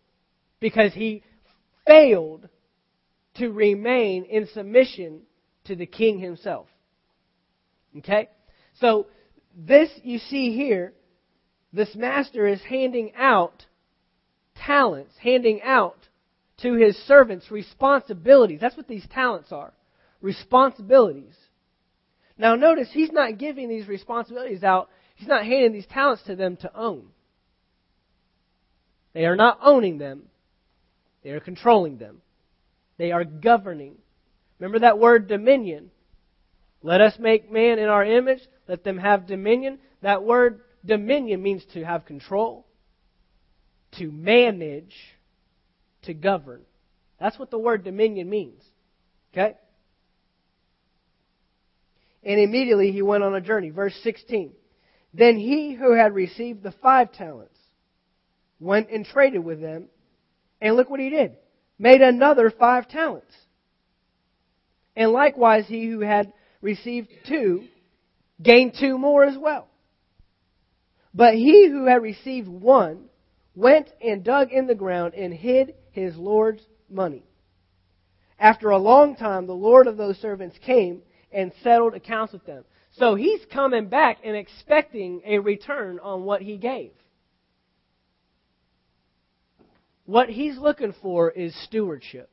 because 0.60 0.94
he 0.94 1.24
failed 1.88 2.48
to 3.36 3.50
remain 3.50 4.26
in 4.26 4.48
submission 4.54 5.22
to 5.66 5.76
the 5.76 5.86
king 5.86 6.20
himself. 6.20 6.68
Okay? 7.98 8.30
So, 8.80 9.08
this 9.56 9.90
you 10.04 10.20
see 10.20 10.56
here, 10.56 10.94
this 11.74 11.94
master 11.96 12.48
is 12.48 12.62
handing 12.62 13.14
out 13.16 13.66
talents, 14.66 15.14
handing 15.22 15.62
out 15.62 15.98
to 16.62 16.74
his 16.74 16.96
servants 17.08 17.50
responsibilities. 17.52 18.60
That's 18.62 18.78
what 18.78 18.88
these 18.88 19.08
talents 19.12 19.52
are 19.52 19.74
responsibilities. 20.22 21.36
Now, 22.38 22.56
notice 22.56 22.90
he's 22.92 23.12
not 23.12 23.38
giving 23.38 23.70
these 23.70 23.88
responsibilities 23.88 24.64
out, 24.64 24.90
he's 25.16 25.28
not 25.28 25.46
handing 25.46 25.74
these 25.74 25.88
talents 25.88 26.24
to 26.24 26.36
them 26.36 26.58
to 26.58 26.72
own. 26.76 27.08
They 29.14 29.26
are 29.26 29.36
not 29.36 29.60
owning 29.64 29.98
them, 29.98 30.24
they 31.24 31.32
are 31.32 31.40
controlling 31.40 31.98
them. 31.98 32.22
They 32.98 33.12
are 33.12 33.24
governing. 33.24 33.96
Remember 34.60 34.80
that 34.80 35.00
word 35.00 35.28
dominion. 35.28 35.90
Let 36.84 37.02
us 37.02 37.16
make 37.18 37.52
man 37.52 37.80
in 37.80 37.90
our 37.90 38.06
image. 38.06 38.42
Let 38.68 38.84
them 38.84 39.00
have 39.00 39.26
dominion. 39.26 39.80
That 40.02 40.24
word 40.24 40.62
dominion 40.86 41.42
means 41.42 41.64
to 41.74 41.84
have 41.84 42.06
control, 42.06 42.66
to 43.98 44.12
manage, 44.12 44.96
to 46.04 46.14
govern. 46.14 46.62
That's 47.20 47.38
what 47.38 47.52
the 47.52 47.58
word 47.60 47.84
dominion 47.84 48.30
means. 48.30 48.62
Okay? 49.34 49.56
And 52.24 52.40
immediately 52.40 52.92
he 52.92 53.02
went 53.02 53.24
on 53.24 53.36
a 53.36 53.42
journey. 53.42 53.70
Verse 53.70 53.98
16. 54.04 54.54
Then 55.14 55.38
he 55.38 55.74
who 55.74 55.94
had 55.94 56.14
received 56.14 56.64
the 56.64 56.74
five 56.82 57.12
talents 57.12 57.58
went 58.60 58.90
and 58.90 59.06
traded 59.06 59.44
with 59.44 59.60
them 59.60 59.86
and 60.62 60.76
look 60.76 60.90
what 60.90 61.00
he 61.00 61.10
did. 61.10 61.36
Made 61.80 62.02
another 62.02 62.52
five 62.52 62.88
talents. 62.88 63.34
And 64.96 65.12
likewise, 65.12 65.66
he 65.68 65.88
who 65.88 66.02
had 66.02 66.32
received 66.62 67.10
two 67.28 67.64
gained 68.42 68.76
two 68.80 68.98
more 68.98 69.24
as 69.24 69.38
well. 69.38 69.68
But 71.14 71.34
he 71.34 71.68
who 71.68 71.86
had 71.86 72.02
received 72.02 72.48
one 72.48 73.06
went 73.56 73.90
and 74.02 74.24
dug 74.24 74.52
in 74.52 74.68
the 74.68 74.76
ground 74.76 75.14
and 75.14 75.34
hid 75.34 75.76
his 75.92 76.16
Lord's 76.16 76.64
money. 76.90 77.26
After 78.40 78.70
a 78.70 78.78
long 78.78 79.16
time, 79.16 79.46
the 79.46 79.54
Lord 79.54 79.88
of 79.88 79.98
those 79.98 80.18
servants 80.18 80.58
came 80.66 81.02
and 81.32 81.52
settled 81.64 81.94
accounts 81.94 82.34
with 82.34 82.46
them. 82.46 82.64
So 82.98 83.16
he's 83.16 83.42
coming 83.54 83.88
back 83.88 84.18
and 84.24 84.36
expecting 84.36 85.22
a 85.26 85.40
return 85.40 86.00
on 86.00 86.24
what 86.24 86.42
he 86.42 86.58
gave. 86.58 86.92
What 90.06 90.30
he's 90.30 90.58
looking 90.58 90.94
for 91.02 91.30
is 91.30 91.56
stewardship. 91.64 92.30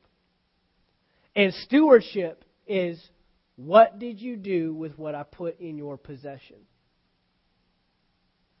And 1.35 1.53
stewardship 1.53 2.43
is 2.67 3.01
what 3.55 3.99
did 3.99 4.19
you 4.19 4.35
do 4.35 4.73
with 4.73 4.97
what 4.97 5.15
I 5.15 5.23
put 5.23 5.59
in 5.59 5.77
your 5.77 5.95
possession? 5.95 6.57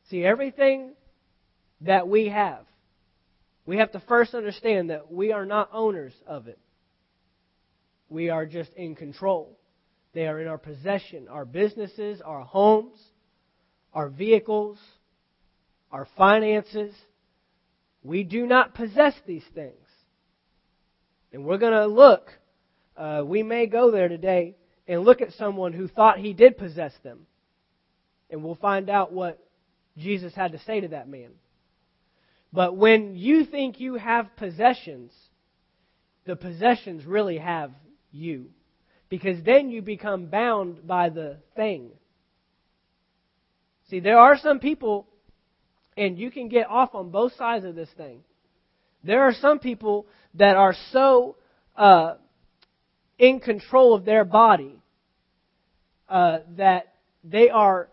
See, 0.09 0.23
everything 0.23 0.93
that 1.81 2.07
we 2.07 2.29
have, 2.29 2.65
we 3.65 3.77
have 3.77 3.91
to 3.91 3.99
first 4.07 4.33
understand 4.33 4.89
that 4.89 5.11
we 5.11 5.31
are 5.31 5.45
not 5.45 5.69
owners 5.71 6.13
of 6.25 6.47
it. 6.47 6.59
We 8.09 8.29
are 8.29 8.45
just 8.45 8.73
in 8.73 8.95
control. 8.95 9.57
They 10.13 10.25
are 10.25 10.39
in 10.39 10.47
our 10.47 10.57
possession. 10.57 11.27
Our 11.29 11.45
businesses, 11.45 12.21
our 12.21 12.41
homes, 12.41 12.99
our 13.93 14.09
vehicles, 14.09 14.79
our 15.91 16.07
finances, 16.17 16.93
we 18.03 18.23
do 18.23 18.47
not 18.47 18.73
possess 18.73 19.13
these 19.27 19.45
things. 19.53 19.75
And 21.31 21.45
we're 21.45 21.57
going 21.57 21.73
to 21.73 21.85
look, 21.85 22.31
uh, 22.97 23.21
we 23.25 23.43
may 23.43 23.67
go 23.67 23.91
there 23.91 24.07
today 24.07 24.55
and 24.87 25.03
look 25.03 25.21
at 25.21 25.33
someone 25.33 25.73
who 25.73 25.87
thought 25.87 26.17
he 26.17 26.33
did 26.33 26.57
possess 26.57 26.93
them. 27.03 27.27
And 28.31 28.43
we'll 28.43 28.55
find 28.55 28.89
out 28.89 29.11
what 29.11 29.39
Jesus 29.97 30.33
had 30.33 30.53
to 30.53 30.59
say 30.59 30.81
to 30.81 30.87
that 30.89 31.07
man. 31.07 31.29
But 32.51 32.75
when 32.75 33.15
you 33.15 33.45
think 33.45 33.79
you 33.79 33.95
have 33.95 34.35
possessions, 34.35 35.11
the 36.25 36.35
possessions 36.35 37.05
really 37.05 37.37
have 37.37 37.71
you. 38.11 38.47
Because 39.09 39.43
then 39.43 39.69
you 39.69 39.81
become 39.81 40.27
bound 40.27 40.85
by 40.87 41.09
the 41.09 41.37
thing. 41.55 41.91
See, 43.89 43.99
there 43.99 44.19
are 44.19 44.37
some 44.37 44.59
people 44.59 45.07
and 45.97 46.17
you 46.17 46.31
can 46.31 46.47
get 46.47 46.69
off 46.69 46.95
on 46.95 47.09
both 47.09 47.35
sides 47.35 47.65
of 47.65 47.75
this 47.75 47.89
thing. 47.97 48.21
There 49.03 49.23
are 49.23 49.33
some 49.33 49.59
people 49.59 50.07
that 50.35 50.55
are 50.55 50.75
so 50.91 51.35
uh, 51.75 52.15
in 53.17 53.39
control 53.39 53.93
of 53.93 54.05
their 54.05 54.23
body 54.23 54.75
uh, 56.07 56.39
that 56.57 56.93
they 57.23 57.49
are 57.49 57.89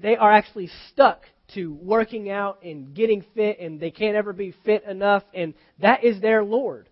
they 0.00 0.16
are 0.16 0.32
actually 0.32 0.70
stuck 0.90 1.20
to 1.54 1.72
working 1.72 2.30
out 2.30 2.62
and 2.62 2.94
getting 2.94 3.24
fit, 3.34 3.58
and 3.60 3.80
they 3.80 3.90
can't 3.90 4.16
ever 4.16 4.32
be 4.32 4.54
fit 4.64 4.84
enough, 4.84 5.22
and 5.34 5.54
that 5.80 6.04
is 6.04 6.20
their 6.20 6.42
Lord. 6.42 6.88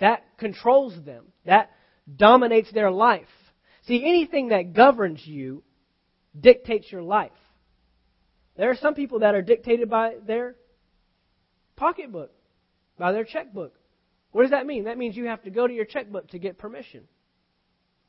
That 0.00 0.24
controls 0.38 0.94
them. 1.04 1.26
That 1.44 1.70
dominates 2.14 2.72
their 2.72 2.90
life. 2.90 3.28
See, 3.86 4.04
anything 4.04 4.48
that 4.48 4.74
governs 4.74 5.26
you 5.26 5.62
dictates 6.38 6.90
your 6.92 7.02
life. 7.02 7.32
There 8.56 8.70
are 8.70 8.76
some 8.76 8.94
people 8.94 9.20
that 9.20 9.34
are 9.34 9.42
dictated 9.42 9.88
by 9.88 10.16
their 10.26 10.56
pocketbook. 11.76 12.32
By 12.98 13.12
their 13.12 13.24
checkbook. 13.24 13.74
What 14.32 14.42
does 14.42 14.50
that 14.50 14.66
mean? 14.66 14.84
That 14.84 14.98
means 14.98 15.16
you 15.16 15.26
have 15.26 15.42
to 15.44 15.50
go 15.50 15.66
to 15.66 15.72
your 15.72 15.84
checkbook 15.84 16.28
to 16.30 16.38
get 16.38 16.58
permission. 16.58 17.04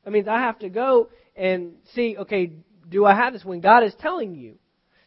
That 0.03 0.11
means 0.11 0.27
I 0.27 0.39
have 0.39 0.59
to 0.59 0.69
go 0.69 1.09
and 1.35 1.73
see, 1.93 2.17
okay, 2.17 2.53
do 2.89 3.05
I 3.05 3.15
have 3.15 3.33
this 3.33 3.45
when 3.45 3.61
God 3.61 3.83
is 3.83 3.93
telling 3.99 4.35
you? 4.35 4.57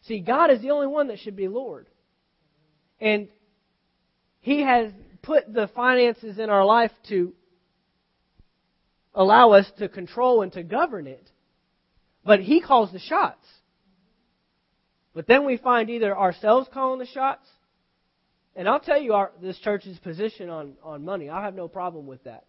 See, 0.07 0.19
God 0.19 0.51
is 0.51 0.61
the 0.61 0.71
only 0.71 0.87
one 0.87 1.07
that 1.07 1.19
should 1.19 1.35
be 1.35 1.47
Lord. 1.47 1.87
And 2.99 3.27
He 4.41 4.61
has 4.61 4.91
put 5.21 5.51
the 5.51 5.69
finances 5.73 6.39
in 6.39 6.49
our 6.49 6.65
life 6.65 6.91
to 7.09 7.33
allow 9.15 9.51
us 9.51 9.69
to 9.79 9.87
control 9.87 10.41
and 10.41 10.51
to 10.53 10.63
govern 10.63 11.07
it. 11.07 11.29
But 12.25 12.41
He 12.41 12.61
calls 12.61 12.91
the 12.91 12.99
shots. 12.99 13.45
But 15.13 15.27
then 15.27 15.45
we 15.45 15.57
find 15.57 15.89
either 15.89 16.17
ourselves 16.17 16.67
calling 16.73 16.99
the 16.99 17.05
shots, 17.05 17.47
and 18.55 18.67
I'll 18.67 18.79
tell 18.79 18.99
you 18.99 19.13
our, 19.13 19.31
this 19.41 19.57
church's 19.59 19.99
position 19.99 20.49
on, 20.49 20.73
on 20.83 21.05
money. 21.05 21.29
I 21.29 21.43
have 21.43 21.55
no 21.55 21.67
problem 21.67 22.07
with 22.07 22.23
that. 22.23 22.45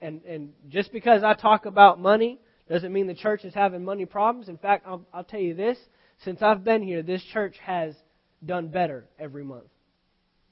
And, 0.00 0.22
and 0.24 0.52
just 0.68 0.92
because 0.92 1.22
I 1.22 1.34
talk 1.34 1.66
about 1.66 2.00
money 2.00 2.40
doesn't 2.68 2.92
mean 2.92 3.06
the 3.06 3.14
church 3.14 3.44
is 3.44 3.52
having 3.52 3.84
money 3.84 4.06
problems. 4.06 4.48
In 4.48 4.56
fact, 4.56 4.86
I'll, 4.86 5.04
I'll 5.12 5.24
tell 5.24 5.40
you 5.40 5.54
this 5.54 5.76
since 6.24 6.42
I've 6.42 6.64
been 6.64 6.82
here, 6.82 7.02
this 7.02 7.22
church 7.32 7.56
has 7.64 7.94
done 8.44 8.68
better 8.68 9.06
every 9.18 9.44
month. 9.44 9.68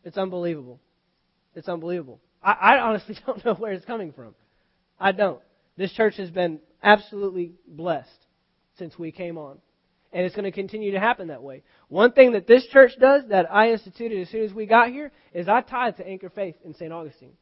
It's 0.04 0.18
unbelievable. 0.18 0.80
It's 1.54 1.68
unbelievable. 1.68 2.20
I, 2.42 2.52
I 2.52 2.80
honestly 2.80 3.16
don't 3.26 3.44
know 3.44 3.54
where 3.54 3.72
it's 3.72 3.84
coming 3.84 4.12
from. 4.12 4.34
I 4.98 5.12
don't. 5.12 5.40
This 5.76 5.92
church 5.92 6.16
has 6.16 6.30
been 6.30 6.60
absolutely 6.82 7.52
blessed 7.66 8.08
since 8.78 8.98
we 8.98 9.12
came 9.12 9.38
on. 9.38 9.58
And 10.12 10.24
it's 10.24 10.34
going 10.34 10.46
to 10.46 10.52
continue 10.52 10.92
to 10.92 11.00
happen 11.00 11.28
that 11.28 11.42
way. 11.42 11.62
One 11.88 12.12
thing 12.12 12.32
that 12.32 12.46
this 12.46 12.66
church 12.68 12.92
does 12.98 13.24
that 13.28 13.52
I 13.52 13.72
instituted 13.72 14.22
as 14.22 14.30
soon 14.30 14.44
as 14.44 14.54
we 14.54 14.64
got 14.64 14.88
here 14.88 15.12
is 15.34 15.48
I 15.48 15.60
tithe 15.60 15.96
to 15.96 16.06
Anchor 16.06 16.30
Faith 16.30 16.56
in 16.64 16.74
St. 16.74 16.92
Augustine. 16.92 17.34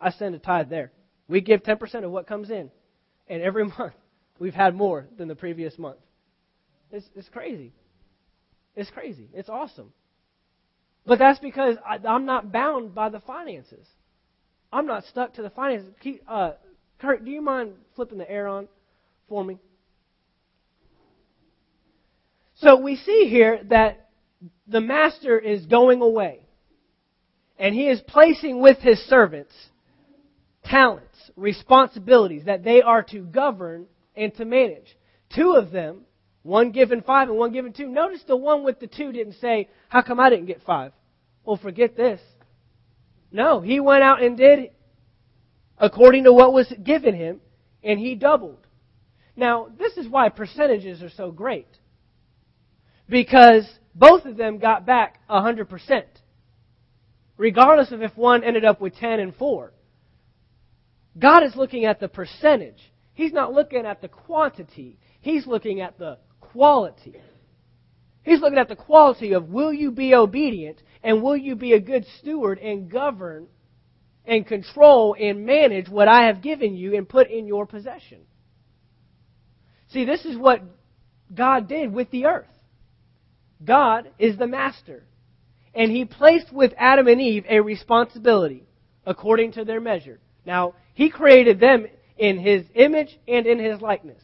I 0.00 0.10
send 0.10 0.34
a 0.34 0.38
tithe 0.40 0.68
there. 0.68 0.90
We 1.28 1.40
give 1.40 1.62
10% 1.62 2.04
of 2.04 2.10
what 2.10 2.26
comes 2.26 2.50
in. 2.50 2.70
And 3.28 3.42
every 3.42 3.64
month, 3.78 3.94
we've 4.40 4.54
had 4.54 4.74
more 4.74 5.06
than 5.16 5.28
the 5.28 5.36
previous 5.36 5.78
month. 5.78 5.98
It's, 6.90 7.06
it's 7.14 7.28
crazy. 7.28 7.72
It's 8.74 8.90
crazy. 8.90 9.28
It's 9.32 9.48
awesome. 9.48 9.92
But 11.06 11.18
that's 11.18 11.38
because 11.38 11.76
I, 11.86 11.98
am 12.04 12.26
not 12.26 12.52
bound 12.52 12.94
by 12.94 13.08
the 13.08 13.20
finances. 13.20 13.86
I'm 14.72 14.86
not 14.86 15.04
stuck 15.04 15.34
to 15.34 15.42
the 15.42 15.50
finances. 15.50 15.92
Keep, 16.00 16.22
uh, 16.28 16.52
Kurt, 17.00 17.24
do 17.24 17.30
you 17.30 17.40
mind 17.40 17.72
flipping 17.96 18.18
the 18.18 18.30
air 18.30 18.46
on 18.46 18.68
for 19.28 19.44
me? 19.44 19.58
So 22.56 22.80
we 22.80 22.96
see 22.96 23.28
here 23.30 23.60
that 23.68 24.08
the 24.66 24.80
master 24.80 25.38
is 25.38 25.64
going 25.66 26.02
away. 26.02 26.40
And 27.58 27.74
he 27.74 27.88
is 27.88 28.00
placing 28.06 28.60
with 28.60 28.78
his 28.78 28.98
servants 29.06 29.52
talents, 30.64 31.30
responsibilities 31.36 32.44
that 32.44 32.62
they 32.62 32.82
are 32.82 33.02
to 33.02 33.22
govern 33.22 33.86
and 34.14 34.34
to 34.36 34.44
manage. 34.44 34.96
Two 35.34 35.52
of 35.52 35.70
them, 35.70 36.02
one 36.48 36.72
given 36.72 37.02
five 37.02 37.28
and 37.28 37.36
one 37.36 37.52
given 37.52 37.72
two. 37.72 37.86
Notice 37.86 38.22
the 38.26 38.36
one 38.36 38.64
with 38.64 38.80
the 38.80 38.86
two 38.86 39.12
didn't 39.12 39.34
say, 39.34 39.68
How 39.88 40.00
come 40.00 40.18
I 40.18 40.30
didn't 40.30 40.46
get 40.46 40.62
five? 40.62 40.92
Well, 41.44 41.58
forget 41.58 41.96
this. 41.96 42.20
No, 43.30 43.60
he 43.60 43.80
went 43.80 44.02
out 44.02 44.22
and 44.22 44.36
did 44.36 44.70
according 45.76 46.24
to 46.24 46.32
what 46.32 46.52
was 46.52 46.72
given 46.82 47.14
him, 47.14 47.40
and 47.84 48.00
he 48.00 48.14
doubled. 48.14 48.66
Now, 49.36 49.68
this 49.78 49.96
is 49.96 50.08
why 50.08 50.30
percentages 50.30 51.02
are 51.02 51.10
so 51.10 51.30
great. 51.30 51.68
Because 53.08 53.68
both 53.94 54.24
of 54.24 54.36
them 54.36 54.58
got 54.58 54.86
back 54.86 55.20
100%. 55.30 56.02
Regardless 57.36 57.92
of 57.92 58.02
if 58.02 58.16
one 58.16 58.42
ended 58.42 58.64
up 58.64 58.80
with 58.80 58.96
10 58.96 59.20
and 59.20 59.34
4. 59.36 59.72
God 61.18 61.44
is 61.44 61.54
looking 61.54 61.84
at 61.84 62.00
the 62.00 62.08
percentage. 62.08 62.80
He's 63.14 63.32
not 63.32 63.52
looking 63.52 63.86
at 63.86 64.00
the 64.00 64.08
quantity. 64.08 64.98
He's 65.20 65.46
looking 65.46 65.80
at 65.80 65.98
the 65.98 66.18
quality. 66.52 67.14
He's 68.22 68.40
looking 68.40 68.58
at 68.58 68.68
the 68.68 68.76
quality 68.76 69.32
of 69.32 69.48
will 69.48 69.72
you 69.72 69.90
be 69.90 70.14
obedient 70.14 70.82
and 71.02 71.22
will 71.22 71.36
you 71.36 71.56
be 71.56 71.72
a 71.72 71.80
good 71.80 72.04
steward 72.18 72.58
and 72.58 72.90
govern 72.90 73.46
and 74.24 74.46
control 74.46 75.16
and 75.18 75.46
manage 75.46 75.88
what 75.88 76.08
I 76.08 76.26
have 76.26 76.42
given 76.42 76.76
you 76.76 76.94
and 76.94 77.08
put 77.08 77.30
in 77.30 77.46
your 77.46 77.66
possession. 77.66 78.18
See, 79.88 80.04
this 80.04 80.24
is 80.26 80.36
what 80.36 80.62
God 81.34 81.68
did 81.68 81.92
with 81.92 82.10
the 82.10 82.26
earth. 82.26 82.46
God 83.64 84.10
is 84.18 84.36
the 84.36 84.46
master. 84.46 85.04
And 85.74 85.90
he 85.90 86.04
placed 86.04 86.52
with 86.52 86.72
Adam 86.76 87.08
and 87.08 87.20
Eve 87.20 87.44
a 87.48 87.60
responsibility 87.60 88.66
according 89.06 89.52
to 89.52 89.64
their 89.64 89.80
measure. 89.80 90.20
Now, 90.44 90.74
he 90.92 91.08
created 91.08 91.60
them 91.60 91.86
in 92.18 92.38
his 92.38 92.64
image 92.74 93.18
and 93.26 93.46
in 93.46 93.58
his 93.58 93.80
likeness. 93.80 94.22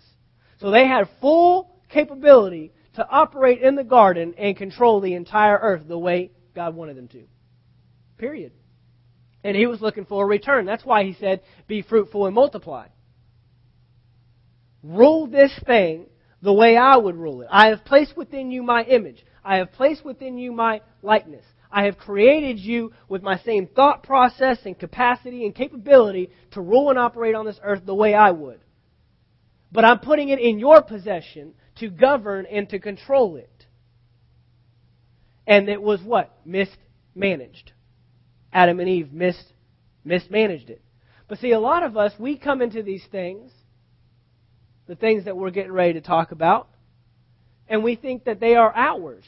So 0.59 0.71
they 0.71 0.87
had 0.87 1.09
full 1.21 1.74
capability 1.89 2.73
to 2.95 3.09
operate 3.09 3.63
in 3.63 3.75
the 3.75 3.85
garden 3.85 4.35
and 4.39 4.57
control 4.57 5.01
the 5.01 5.15
entire 5.15 5.59
earth 5.61 5.83
the 5.87 5.99
way 5.99 6.31
God 6.55 6.75
wanted 6.75 6.97
them 6.97 7.09
to. 7.09 7.25
Period. 8.19 8.53
And 9.43 9.57
he 9.57 9.67
was 9.67 9.81
looking 9.81 10.05
for 10.05 10.25
a 10.25 10.27
return. 10.27 10.65
That's 10.65 10.85
why 10.85 11.05
he 11.05 11.15
said, 11.15 11.43
Be 11.67 11.83
fruitful 11.83 12.27
and 12.27 12.35
multiply. 12.35 12.87
Rule 14.83 15.27
this 15.27 15.53
thing 15.67 16.07
the 16.43 16.53
way 16.53 16.77
I 16.77 16.97
would 16.97 17.17
rule 17.17 17.43
it. 17.43 17.49
I 17.51 17.69
have 17.69 17.85
placed 17.85 18.17
within 18.17 18.51
you 18.51 18.63
my 18.63 18.85
image. 18.85 19.25
I 19.45 19.57
have 19.57 19.73
placed 19.73 20.05
within 20.05 20.39
you 20.39 20.53
my 20.53 20.83
likeness. 21.03 21.45
I 21.71 21.85
have 21.85 21.99
created 21.99 22.61
you 22.61 22.93
with 23.09 23.23
my 23.23 23.39
same 23.39 23.67
thought 23.67 24.05
process 24.05 24.59
and 24.65 24.79
capacity 24.79 25.45
and 25.45 25.55
capability 25.55 26.31
to 26.53 26.61
rule 26.61 26.91
and 26.91 26.99
operate 26.99 27.35
on 27.35 27.47
this 27.47 27.59
earth 27.63 27.85
the 27.85 27.95
way 27.95 28.15
I 28.15 28.31
would. 28.31 28.61
But 29.75 29.85
I'm 29.85 29.99
putting 29.99 30.31
it 30.31 30.39
in 30.39 30.59
your 30.59 30.81
possession 30.81 31.53
to 31.81 31.91
govern 31.91 32.47
and 32.47 32.67
to 32.71 32.79
control 32.79 33.37
it. 33.37 33.67
And 35.47 35.69
it 35.69 35.83
was 35.83 36.01
what? 36.01 36.35
Mismanaged. 36.47 37.73
Adam 38.53 38.81
and 38.81 38.89
Eve 38.89 39.13
mis- 39.13 39.53
mismanaged 40.05 40.71
it. 40.71 40.81
But 41.29 41.41
see, 41.41 41.51
a 41.51 41.61
lot 41.61 41.83
of 41.83 41.97
us, 41.97 42.13
we 42.19 42.39
come 42.39 42.63
into 42.63 42.83
these 42.83 43.05
things 43.11 43.51
the 44.87 44.95
things 44.95 45.25
that 45.25 45.37
we're 45.37 45.51
getting 45.51 45.73
ready 45.73 45.95
to 45.95 46.01
talk 46.01 46.33
about, 46.33 46.69
and 47.69 47.83
we 47.83 47.97
think 47.97 48.25
that 48.25 48.41
they 48.41 48.55
are 48.55 48.75
ours, 48.75 49.25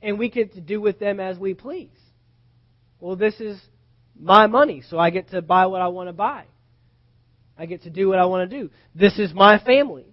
and 0.00 0.18
we 0.18 0.28
get 0.28 0.54
to 0.54 0.60
do 0.60 0.80
with 0.80 0.98
them 0.98 1.20
as 1.20 1.38
we 1.38 1.54
please. 1.54 1.90
Well, 2.98 3.16
this 3.16 3.40
is 3.40 3.60
my 4.18 4.46
money, 4.46 4.82
so 4.88 4.98
I 4.98 5.10
get 5.10 5.30
to 5.30 5.42
buy 5.42 5.66
what 5.66 5.80
I 5.80 5.88
want 5.88 6.08
to 6.08 6.12
buy. 6.12 6.44
I 7.62 7.66
get 7.66 7.84
to 7.84 7.90
do 7.90 8.08
what 8.08 8.18
I 8.18 8.24
want 8.24 8.50
to 8.50 8.58
do. 8.60 8.70
This 8.92 9.16
is 9.20 9.32
my 9.32 9.60
family. 9.60 10.04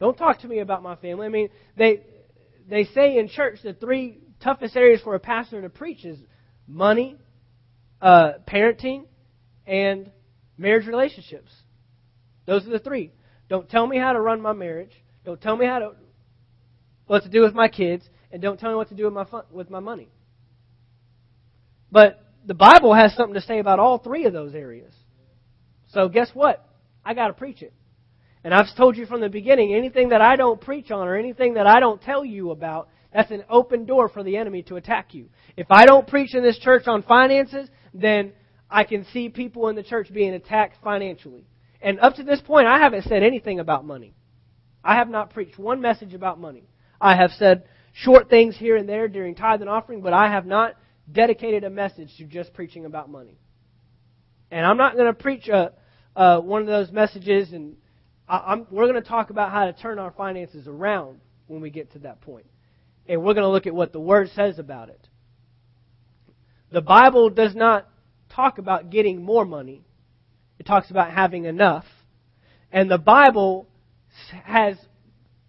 Don't 0.00 0.16
talk 0.16 0.40
to 0.40 0.48
me 0.48 0.58
about 0.58 0.82
my 0.82 0.96
family. 0.96 1.24
I 1.24 1.28
mean, 1.28 1.50
they 1.78 2.00
they 2.68 2.82
say 2.86 3.18
in 3.18 3.28
church 3.28 3.60
the 3.62 3.74
three 3.74 4.18
toughest 4.42 4.76
areas 4.76 5.00
for 5.02 5.14
a 5.14 5.20
pastor 5.20 5.62
to 5.62 5.68
preach 5.68 6.04
is 6.04 6.18
money, 6.66 7.14
uh, 8.02 8.32
parenting, 8.44 9.04
and 9.68 10.10
marriage 10.58 10.88
relationships. 10.88 11.52
Those 12.44 12.66
are 12.66 12.70
the 12.70 12.80
three. 12.80 13.12
Don't 13.48 13.70
tell 13.70 13.86
me 13.86 13.96
how 13.96 14.12
to 14.12 14.20
run 14.20 14.40
my 14.40 14.52
marriage. 14.52 15.00
Don't 15.24 15.40
tell 15.40 15.56
me 15.56 15.64
how 15.64 15.78
to 15.78 15.92
what 17.06 17.22
to 17.22 17.28
do 17.28 17.42
with 17.42 17.54
my 17.54 17.68
kids, 17.68 18.04
and 18.32 18.42
don't 18.42 18.58
tell 18.58 18.70
me 18.70 18.74
what 18.74 18.88
to 18.88 18.96
do 18.96 19.04
with 19.04 19.14
my 19.14 19.26
fun, 19.26 19.44
with 19.52 19.70
my 19.70 19.78
money. 19.78 20.08
But 21.92 22.20
the 22.44 22.54
Bible 22.54 22.94
has 22.94 23.14
something 23.14 23.34
to 23.34 23.46
say 23.46 23.60
about 23.60 23.78
all 23.78 23.98
three 23.98 24.24
of 24.24 24.32
those 24.32 24.56
areas. 24.56 24.92
So 25.96 26.10
guess 26.10 26.28
what? 26.34 26.62
I 27.06 27.14
got 27.14 27.28
to 27.28 27.32
preach 27.32 27.62
it. 27.62 27.72
And 28.44 28.52
I've 28.52 28.66
told 28.76 28.98
you 28.98 29.06
from 29.06 29.22
the 29.22 29.30
beginning, 29.30 29.72
anything 29.72 30.10
that 30.10 30.20
I 30.20 30.36
don't 30.36 30.60
preach 30.60 30.90
on 30.90 31.08
or 31.08 31.16
anything 31.16 31.54
that 31.54 31.66
I 31.66 31.80
don't 31.80 32.02
tell 32.02 32.22
you 32.22 32.50
about, 32.50 32.90
that's 33.14 33.30
an 33.30 33.44
open 33.48 33.86
door 33.86 34.10
for 34.10 34.22
the 34.22 34.36
enemy 34.36 34.62
to 34.64 34.76
attack 34.76 35.14
you. 35.14 35.30
If 35.56 35.68
I 35.70 35.86
don't 35.86 36.06
preach 36.06 36.34
in 36.34 36.42
this 36.42 36.58
church 36.58 36.86
on 36.86 37.02
finances, 37.02 37.70
then 37.94 38.32
I 38.70 38.84
can 38.84 39.06
see 39.06 39.30
people 39.30 39.68
in 39.68 39.74
the 39.74 39.82
church 39.82 40.12
being 40.12 40.34
attacked 40.34 40.76
financially. 40.84 41.46
And 41.80 41.98
up 42.00 42.16
to 42.16 42.24
this 42.24 42.42
point, 42.42 42.66
I 42.66 42.78
haven't 42.78 43.04
said 43.04 43.22
anything 43.22 43.58
about 43.58 43.86
money. 43.86 44.12
I 44.84 44.96
have 44.96 45.08
not 45.08 45.30
preached 45.30 45.58
one 45.58 45.80
message 45.80 46.12
about 46.12 46.38
money. 46.38 46.68
I 47.00 47.16
have 47.16 47.30
said 47.38 47.64
short 47.94 48.28
things 48.28 48.54
here 48.54 48.76
and 48.76 48.86
there 48.86 49.08
during 49.08 49.34
tithe 49.34 49.62
and 49.62 49.70
offering, 49.70 50.02
but 50.02 50.12
I 50.12 50.30
have 50.30 50.44
not 50.44 50.74
dedicated 51.10 51.64
a 51.64 51.70
message 51.70 52.14
to 52.18 52.24
just 52.24 52.52
preaching 52.52 52.84
about 52.84 53.08
money. 53.08 53.38
And 54.50 54.64
I'm 54.64 54.76
not 54.76 54.94
going 54.94 55.06
to 55.06 55.14
preach 55.14 55.48
a, 55.48 55.72
a, 56.16 56.40
one 56.40 56.62
of 56.62 56.66
those 56.66 56.90
messages, 56.90 57.52
and 57.52 57.76
I, 58.28 58.56
we're 58.70 58.88
going 58.90 59.00
to 59.00 59.08
talk 59.08 59.30
about 59.30 59.52
how 59.52 59.66
to 59.66 59.72
turn 59.72 59.98
our 59.98 60.10
finances 60.10 60.66
around 60.66 61.20
when 61.46 61.60
we 61.60 61.70
get 61.70 61.92
to 61.92 62.00
that 62.00 62.20
point. 62.22 62.46
And 63.08 63.22
we're 63.22 63.34
going 63.34 63.44
to 63.44 63.50
look 63.50 63.66
at 63.66 63.74
what 63.74 63.92
the 63.92 64.00
Word 64.00 64.30
says 64.34 64.58
about 64.58 64.88
it. 64.88 65.08
The 66.72 66.80
Bible 66.80 67.30
does 67.30 67.54
not 67.54 67.88
talk 68.34 68.58
about 68.58 68.90
getting 68.90 69.22
more 69.22 69.44
money. 69.44 69.84
It 70.58 70.66
talks 70.66 70.90
about 70.90 71.12
having 71.12 71.44
enough. 71.44 71.84
And 72.72 72.90
the 72.90 72.98
Bible 72.98 73.68
has 74.44 74.76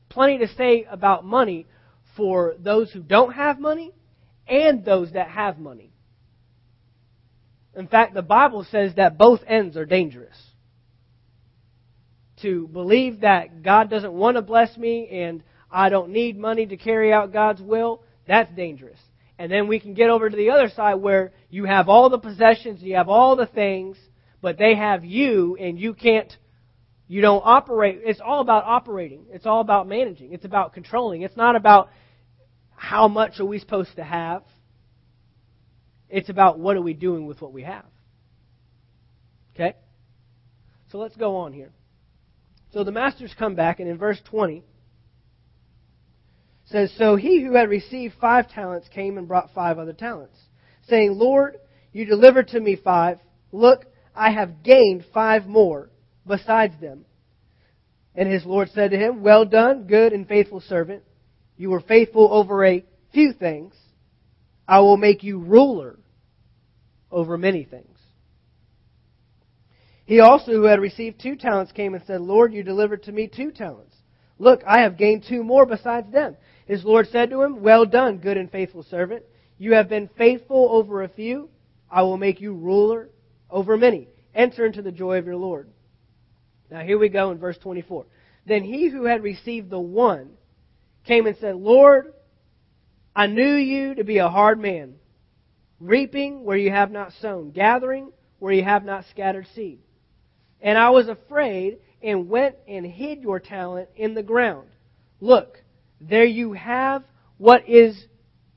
plenty 0.09 0.37
to 0.39 0.47
say 0.49 0.85
about 0.89 1.25
money 1.25 1.65
for 2.15 2.55
those 2.59 2.91
who 2.91 3.01
don't 3.01 3.33
have 3.33 3.59
money 3.59 3.93
and 4.47 4.85
those 4.85 5.13
that 5.13 5.29
have 5.29 5.57
money. 5.57 5.91
In 7.75 7.87
fact, 7.87 8.13
the 8.13 8.21
Bible 8.21 8.65
says 8.69 8.95
that 8.95 9.17
both 9.17 9.41
ends 9.47 9.77
are 9.77 9.85
dangerous. 9.85 10.35
To 12.43 12.67
believe 12.67 13.21
that 13.21 13.63
God 13.63 13.89
doesn't 13.89 14.13
want 14.13 14.35
to 14.35 14.41
bless 14.41 14.77
me 14.77 15.07
and 15.09 15.43
I 15.71 15.89
don't 15.89 16.09
need 16.09 16.37
money 16.37 16.65
to 16.67 16.77
carry 16.77 17.11
out 17.11 17.33
God's 17.33 17.61
will, 17.61 18.03
that's 18.27 18.51
dangerous. 18.55 18.99
And 19.39 19.51
then 19.51 19.67
we 19.67 19.79
can 19.79 19.93
get 19.93 20.09
over 20.09 20.29
to 20.29 20.35
the 20.35 20.49
other 20.49 20.69
side 20.69 20.95
where 20.95 21.31
you 21.49 21.65
have 21.65 21.89
all 21.89 22.09
the 22.09 22.17
possessions, 22.17 22.81
you 22.81 22.95
have 22.95 23.09
all 23.09 23.35
the 23.35 23.45
things, 23.45 23.97
but 24.41 24.57
they 24.57 24.75
have 24.75 25.03
you 25.03 25.55
and 25.59 25.79
you 25.79 25.93
can't, 25.93 26.35
you 27.07 27.21
don't 27.21 27.41
operate. 27.43 28.01
It's 28.03 28.21
all 28.23 28.41
about 28.41 28.63
operating. 28.65 29.25
It's 29.31 29.45
all 29.45 29.61
about 29.61 29.87
managing. 29.87 30.33
It's 30.33 30.45
about 30.45 30.73
controlling. 30.73 31.21
It's 31.21 31.37
not 31.37 31.55
about 31.55 31.89
how 32.75 33.07
much 33.07 33.39
are 33.39 33.45
we 33.45 33.59
supposed 33.59 33.95
to 33.95 34.03
have. 34.03 34.43
It's 36.09 36.29
about 36.29 36.59
what 36.59 36.77
are 36.77 36.81
we 36.81 36.93
doing 36.93 37.25
with 37.25 37.41
what 37.41 37.51
we 37.51 37.63
have. 37.63 37.85
Okay? 39.55 39.75
So 40.91 40.97
let's 40.99 41.15
go 41.15 41.37
on 41.37 41.53
here. 41.53 41.71
So 42.73 42.83
the 42.83 42.91
masters 42.91 43.33
come 43.37 43.55
back, 43.55 43.79
and 43.79 43.89
in 43.89 43.97
verse 43.97 44.19
20, 44.29 44.63
says, 46.65 46.91
So 46.97 47.15
he 47.15 47.41
who 47.41 47.53
had 47.55 47.69
received 47.69 48.15
five 48.19 48.49
talents 48.49 48.87
came 48.89 49.17
and 49.17 49.27
brought 49.27 49.53
five 49.53 49.79
other 49.79 49.93
talents, 49.93 50.37
saying, 50.87 51.13
Lord, 51.13 51.57
you 51.93 52.05
delivered 52.05 52.49
to 52.49 52.59
me 52.59 52.75
five. 52.75 53.19
Look, 53.51 53.85
I 54.15 54.31
have 54.31 54.63
gained 54.63 55.05
five 55.13 55.45
more 55.45 55.89
besides 56.25 56.73
them. 56.81 57.05
And 58.15 58.31
his 58.31 58.45
Lord 58.45 58.69
said 58.73 58.91
to 58.91 58.97
him, 58.97 59.21
Well 59.21 59.45
done, 59.45 59.83
good 59.83 60.11
and 60.11 60.27
faithful 60.27 60.59
servant. 60.61 61.03
You 61.55 61.69
were 61.69 61.81
faithful 61.81 62.33
over 62.33 62.65
a 62.65 62.83
few 63.13 63.33
things. 63.33 63.73
I 64.67 64.79
will 64.79 64.97
make 64.97 65.23
you 65.23 65.39
ruler 65.39 65.97
over 67.11 67.37
many 67.37 67.63
things. 67.63 67.96
He 70.07 70.21
also, 70.21 70.53
who 70.53 70.63
had 70.63 70.79
received 70.79 71.19
two 71.19 71.35
talents, 71.35 71.73
came 71.73 71.93
and 71.93 72.03
said, 72.07 72.21
Lord, 72.21 72.53
you 72.53 72.63
delivered 72.63 73.03
to 73.03 73.11
me 73.11 73.27
two 73.27 73.51
talents. 73.51 73.93
Look, 74.39 74.63
I 74.65 74.79
have 74.79 74.97
gained 74.97 75.25
two 75.27 75.43
more 75.43 75.65
besides 75.65 76.09
them. 76.13 76.37
His 76.65 76.85
Lord 76.85 77.09
said 77.11 77.29
to 77.29 77.41
him, 77.41 77.61
Well 77.61 77.85
done, 77.85 78.19
good 78.19 78.37
and 78.37 78.49
faithful 78.49 78.83
servant. 78.83 79.23
You 79.57 79.73
have 79.73 79.89
been 79.89 80.09
faithful 80.17 80.69
over 80.71 81.03
a 81.03 81.09
few. 81.09 81.49
I 81.91 82.03
will 82.03 82.17
make 82.17 82.39
you 82.39 82.53
ruler 82.53 83.09
over 83.49 83.75
many. 83.75 84.07
Enter 84.33 84.65
into 84.65 84.81
the 84.81 84.93
joy 84.93 85.17
of 85.17 85.25
your 85.25 85.35
Lord. 85.35 85.69
Now 86.71 86.81
here 86.81 86.97
we 86.97 87.09
go 87.09 87.31
in 87.31 87.37
verse 87.37 87.57
24. 87.57 88.05
Then 88.45 88.63
he 88.63 88.87
who 88.87 89.03
had 89.03 89.23
received 89.23 89.69
the 89.69 89.79
one 89.79 90.31
came 91.05 91.27
and 91.27 91.35
said, 91.37 91.55
Lord, 91.55 92.13
I 93.13 93.27
knew 93.27 93.55
you 93.55 93.95
to 93.95 94.05
be 94.05 94.19
a 94.19 94.29
hard 94.29 94.57
man, 94.57 94.95
reaping 95.81 96.45
where 96.45 96.57
you 96.57 96.71
have 96.71 96.91
not 96.91 97.11
sown, 97.21 97.51
gathering 97.51 98.13
where 98.39 98.53
you 98.53 98.63
have 98.63 98.85
not 98.85 99.03
scattered 99.11 99.47
seed. 99.53 99.79
And 100.61 100.77
I 100.77 100.89
was 100.89 101.07
afraid 101.07 101.77
and 102.01 102.29
went 102.29 102.55
and 102.67 102.85
hid 102.85 103.21
your 103.21 103.39
talent 103.39 103.89
in 103.95 104.13
the 104.13 104.23
ground. 104.23 104.67
Look, 105.19 105.63
there 105.99 106.25
you 106.25 106.53
have 106.53 107.03
what 107.37 107.67
is 107.67 108.05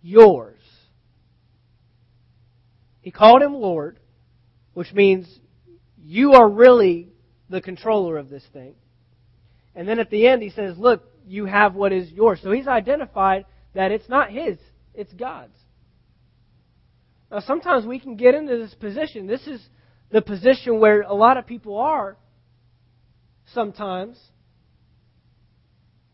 yours. 0.03 0.61
He 3.01 3.11
called 3.11 3.43
him 3.43 3.55
Lord, 3.55 3.99
which 4.75 4.93
means 4.93 5.27
you 6.03 6.33
are 6.35 6.49
really 6.49 7.09
the 7.49 7.61
controller 7.61 8.17
of 8.19 8.29
this 8.29 8.45
thing. 8.53 8.75
And 9.75 9.89
then 9.89 9.99
at 9.99 10.11
the 10.11 10.27
end, 10.27 10.43
he 10.43 10.51
says, 10.51 10.77
Look, 10.79 11.03
you 11.27 11.47
have 11.47 11.75
what 11.75 11.93
is 11.93 12.11
yours. 12.11 12.41
So 12.43 12.51
he's 12.51 12.67
identified 12.67 13.47
that 13.75 13.93
it's 13.93 14.09
not 14.09 14.31
his, 14.31 14.59
it's 14.95 15.13
God's. 15.13 15.57
Now, 17.31 17.41
sometimes 17.41 17.87
we 17.87 18.01
can 18.01 18.17
get 18.17 18.35
into 18.35 18.57
this 18.57 18.75
position. 18.75 19.27
This 19.27 19.47
is 19.47 19.61
the 20.11 20.23
position 20.23 20.81
where 20.81 21.03
a 21.03 21.15
lot 21.15 21.37
of 21.37 21.47
people 21.47 21.79
are 21.79 22.17
sometimes 23.55 24.19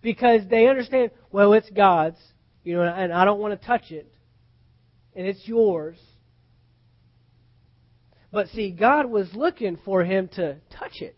because 0.02 0.42
they 0.48 0.68
understand, 0.68 1.10
well, 1.32 1.52
it's 1.52 1.70
God's, 1.70 2.18
you 2.62 2.76
know, 2.76 2.82
and 2.82 3.12
I 3.12 3.24
don't 3.24 3.40
want 3.40 3.60
to 3.60 3.66
touch 3.66 3.90
it, 3.90 4.10
and 5.14 5.26
it's 5.26 5.46
yours. 5.46 5.98
But 8.30 8.48
see, 8.48 8.70
God 8.70 9.06
was 9.06 9.28
looking 9.34 9.78
for 9.84 10.04
him 10.04 10.28
to 10.34 10.56
touch 10.70 11.00
it. 11.00 11.16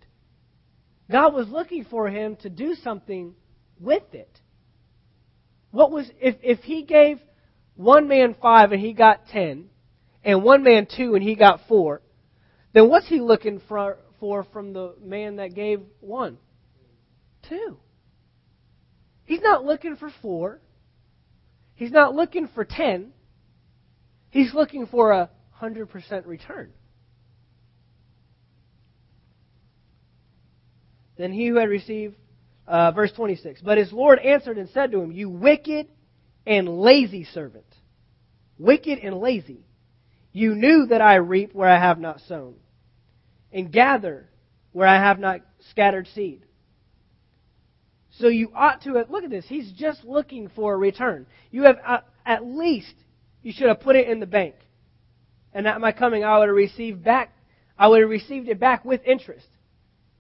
God 1.11 1.35
was 1.35 1.49
looking 1.49 1.85
for 1.85 2.09
him 2.09 2.37
to 2.37 2.51
do 2.51 2.77
something 2.83 3.35
with 3.81 4.05
it. 4.13 4.41
What 5.71 5.91
was 5.91 6.09
if 6.21 6.37
if 6.43 6.61
he 6.61 6.83
gave 6.83 7.19
one 7.77 8.09
man 8.09 8.37
five 8.41 8.73
and 8.73 8.81
he 8.81 8.93
got 8.93 9.29
ten, 9.29 9.67
and 10.23 10.43
one 10.43 10.63
man 10.63 10.87
two 10.87 11.15
and 11.15 11.23
he 11.23 11.35
got 11.35 11.61
four, 11.69 12.03
then 12.73 12.89
what's 12.89 13.09
he 13.09 13.21
looking 13.21 13.61
for, 13.69 13.99
for 14.21 14.45
from 14.45 14.73
the 14.73 14.95
man 15.03 15.37
that 15.37 15.55
gave 15.55 15.81
one? 16.01 16.39
Two. 17.49 17.79
He's 19.25 19.41
not 19.41 19.65
looking 19.65 19.97
for 19.97 20.11
four. 20.23 20.61
He's 21.75 21.91
not 21.91 22.15
looking 22.15 22.49
for 22.55 22.65
ten. 22.65 23.13
He's 24.31 24.53
looking 24.53 24.87
for 24.87 25.13
a 25.13 25.31
hundred 25.51 25.91
percent 25.91 26.27
return. 26.27 26.73
Then 31.17 31.33
he 31.33 31.49
who 31.49 31.57
had 31.57 31.69
received, 31.69 32.15
uh, 32.67 32.93
verse 32.93 33.13
26, 33.13 33.61
but 33.61 33.77
his 33.77 33.93
Lord 33.93 34.21
answered 34.21 34.57
and 34.57 34.69
said 34.71 34.93
to 34.93 35.01
him, 35.01 35.11
You 35.11 35.29
wicked 35.29 35.89
and 36.47 36.69
lazy 36.81 37.25
servant. 37.25 37.67
Wicked 38.57 39.01
and 39.01 39.19
lazy. 39.19 39.65
You 40.39 40.55
knew 40.55 40.87
that 40.87 41.01
I 41.01 41.17
reap 41.17 41.53
where 41.53 41.69
I 41.69 41.81
have 41.81 41.99
not 41.99 42.21
sown, 42.29 42.55
and 43.53 43.73
gather 43.73 44.29
where 44.71 44.87
I 44.87 44.95
have 44.95 45.19
not 45.19 45.41
scattered 45.71 46.07
seed. 46.15 46.47
So 48.21 48.29
you 48.29 48.53
ought 48.55 48.83
to 48.83 48.95
have, 48.95 49.11
look 49.11 49.25
at 49.25 49.31
this, 49.31 49.47
he's 49.49 49.73
just 49.73 50.05
looking 50.05 50.49
for 50.55 50.75
a 50.75 50.77
return. 50.77 51.27
You 51.51 51.65
have, 51.65 51.79
uh, 51.85 51.99
at 52.25 52.47
least, 52.47 52.95
you 53.43 53.53
should 53.53 53.67
have 53.67 53.81
put 53.81 53.97
it 53.97 54.09
in 54.09 54.21
the 54.21 54.27
bank. 54.27 54.55
And 55.53 55.67
at 55.67 55.81
my 55.81 55.91
coming, 55.91 56.23
I 56.23 56.39
would 56.39 56.47
have 56.47 56.55
received 56.55 57.03
back, 57.03 57.35
I 57.77 57.89
would 57.89 58.03
have 58.03 58.11
received 58.11 58.49
it 58.49 58.61
back 58.61 58.85
with 58.85 59.01
interest. 59.05 59.49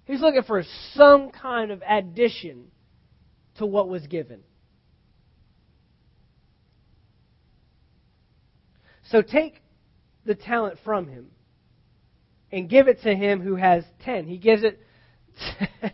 He's 0.04 0.20
looking 0.20 0.42
for 0.42 0.64
some 0.94 1.30
kind 1.30 1.70
of 1.70 1.80
addition 1.88 2.72
to 3.58 3.66
what 3.66 3.88
was 3.88 4.04
given. 4.08 4.40
So 9.12 9.22
take 9.22 9.62
the 10.28 10.36
talent 10.36 10.78
from 10.84 11.08
him 11.08 11.26
and 12.52 12.68
give 12.68 12.86
it 12.86 13.02
to 13.02 13.14
him 13.14 13.40
who 13.40 13.56
has 13.56 13.82
ten. 14.04 14.26
He 14.26 14.36
gives 14.36 14.62
it. 14.62 14.78
a 15.82 15.90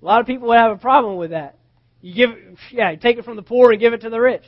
lot 0.00 0.20
of 0.20 0.26
people 0.26 0.48
would 0.48 0.58
have 0.58 0.72
a 0.72 0.76
problem 0.76 1.16
with 1.16 1.30
that. 1.30 1.58
You 2.00 2.14
give, 2.14 2.38
yeah, 2.70 2.90
you 2.92 2.98
take 2.98 3.16
it 3.16 3.24
from 3.24 3.36
the 3.36 3.42
poor 3.42 3.72
and 3.72 3.80
give 3.80 3.94
it 3.94 4.02
to 4.02 4.10
the 4.10 4.20
rich. 4.20 4.44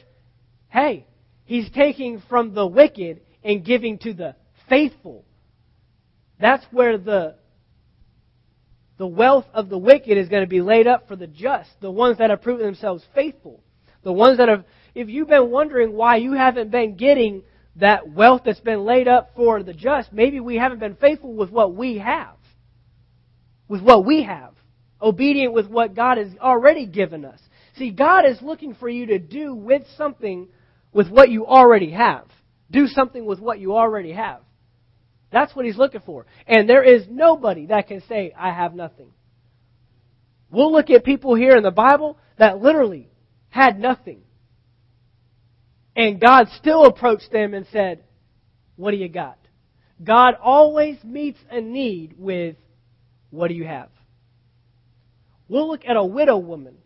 Hey, 0.68 1.07
he's 1.44 1.71
taking 1.71 2.23
from 2.29 2.55
the 2.55 2.66
wicked 2.66 3.23
and 3.42 3.64
giving 3.64 3.99
to 3.99 4.12
the 4.12 4.37
faithful. 4.68 5.25
That's 6.38 6.64
where 6.71 6.99
the 6.99 7.37
the 8.99 9.07
wealth 9.07 9.47
of 9.55 9.68
the 9.68 9.79
wicked 9.79 10.18
is 10.18 10.29
going 10.29 10.42
to 10.42 10.49
be 10.49 10.61
laid 10.61 10.87
up 10.87 11.09
for 11.09 11.16
the 11.16 11.29
just, 11.29 11.71
the 11.81 11.90
ones 11.90 12.18
that 12.18 12.31
have 12.31 12.42
proven 12.42 12.66
themselves 12.66 13.05
faithful. 13.14 13.62
The 14.03 14.12
ones 14.12 14.38
that 14.38 14.49
have, 14.49 14.64
if 14.94 15.09
you've 15.09 15.29
been 15.29 15.51
wondering 15.51 15.92
why 15.92 16.16
you 16.16 16.33
haven't 16.33 16.71
been 16.71 16.97
getting 16.97 17.42
that 17.79 18.09
wealth 18.09 18.43
that's 18.45 18.61
been 18.61 18.85
laid 18.85 19.09
up 19.09 19.31
for 19.35 19.62
the 19.62 19.73
just, 19.73 20.12
maybe 20.12 20.41
we 20.41 20.57
haven't 20.57 20.81
been 20.81 20.97
faithful 20.97 21.33
with 21.33 21.51
what 21.51 21.75
we 21.75 21.99
have. 21.99 22.37
With 23.69 23.83
what 23.83 24.05
we 24.05 24.25
have. 24.25 24.55
Obedient 25.01 25.53
with 25.53 25.69
what 25.69 25.95
God 25.95 26.19
has 26.19 26.29
already 26.41 26.87
given 26.87 27.25
us. 27.25 27.41
See, 27.77 27.91
God 27.91 28.25
is 28.27 28.43
looking 28.43 28.75
for 28.75 28.88
you 28.88 29.07
to 29.07 29.19
do 29.19 29.55
with 29.55 29.83
something 29.97 30.49
with 30.93 31.09
what 31.09 31.31
you 31.31 31.47
already 31.47 31.93
have. 31.93 32.27
Do 32.71 32.87
something 32.87 33.25
with 33.25 33.38
what 33.38 33.61
you 33.61 33.77
already 33.77 34.12
have. 34.12 34.41
That's 35.31 35.55
what 35.55 35.67
he's 35.67 35.77
looking 35.77 36.01
for. 36.01 36.27
And 36.47 36.69
there 36.69 36.83
is 36.83 37.05
nobody 37.09 37.67
that 37.67 37.87
can 37.87 38.03
say, 38.09 38.33
I 38.37 38.53
have 38.53 38.75
nothing. 38.75 39.12
We'll 40.51 40.73
look 40.73 40.91
at 40.91 41.05
people 41.05 41.35
here 41.35 41.57
in 41.57 41.62
the 41.62 41.71
Bible 41.71 42.19
that 42.38 42.61
literally 42.61 43.11
had 43.51 43.79
nothing. 43.79 44.23
And 45.98 46.20
God 46.20 46.46
still 46.56 46.84
approached 46.87 47.32
them 47.32 47.54
and 47.54 47.66
said, 47.72 48.04
What 48.76 48.92
do 48.92 48.96
you 48.96 49.08
got? 49.08 49.37
God 50.02 50.37
always 50.40 51.02
meets 51.02 51.40
a 51.50 51.61
need 51.61 52.14
with, 52.16 52.54
What 53.30 53.48
do 53.48 53.54
you 53.54 53.64
have? 53.64 53.88
We'll 55.48 55.68
look 55.68 55.84
at 55.84 55.96
a 55.96 56.04
widow 56.04 56.38
woman 56.38 56.76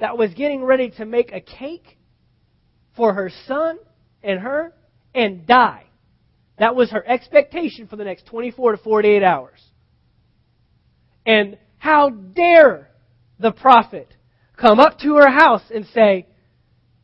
that 0.00 0.16
was 0.16 0.32
getting 0.32 0.64
ready 0.64 0.88
to 0.92 1.04
make 1.04 1.32
a 1.32 1.40
cake 1.40 1.98
for 2.96 3.12
her 3.12 3.30
son 3.46 3.78
and 4.22 4.40
her 4.40 4.72
and 5.14 5.46
die. 5.46 5.84
That 6.58 6.74
was 6.74 6.90
her 6.92 7.06
expectation 7.06 7.88
for 7.88 7.96
the 7.96 8.04
next 8.04 8.24
24 8.24 8.72
to 8.72 8.78
48 8.78 9.22
hours. 9.22 9.60
And 11.26 11.58
how 11.76 12.08
dare 12.08 12.88
the 13.38 13.52
prophet 13.52 14.08
come 14.56 14.80
up 14.80 14.98
to 15.00 15.16
her 15.16 15.28
house 15.28 15.64
and 15.74 15.84
say, 15.92 16.26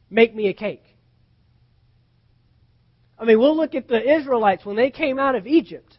Make 0.08 0.34
me 0.34 0.48
a 0.48 0.54
cake? 0.54 0.84
I 3.18 3.24
mean, 3.24 3.38
we'll 3.38 3.56
look 3.56 3.74
at 3.74 3.88
the 3.88 4.18
Israelites 4.18 4.64
when 4.64 4.76
they 4.76 4.90
came 4.90 5.18
out 5.18 5.34
of 5.34 5.46
Egypt. 5.46 5.98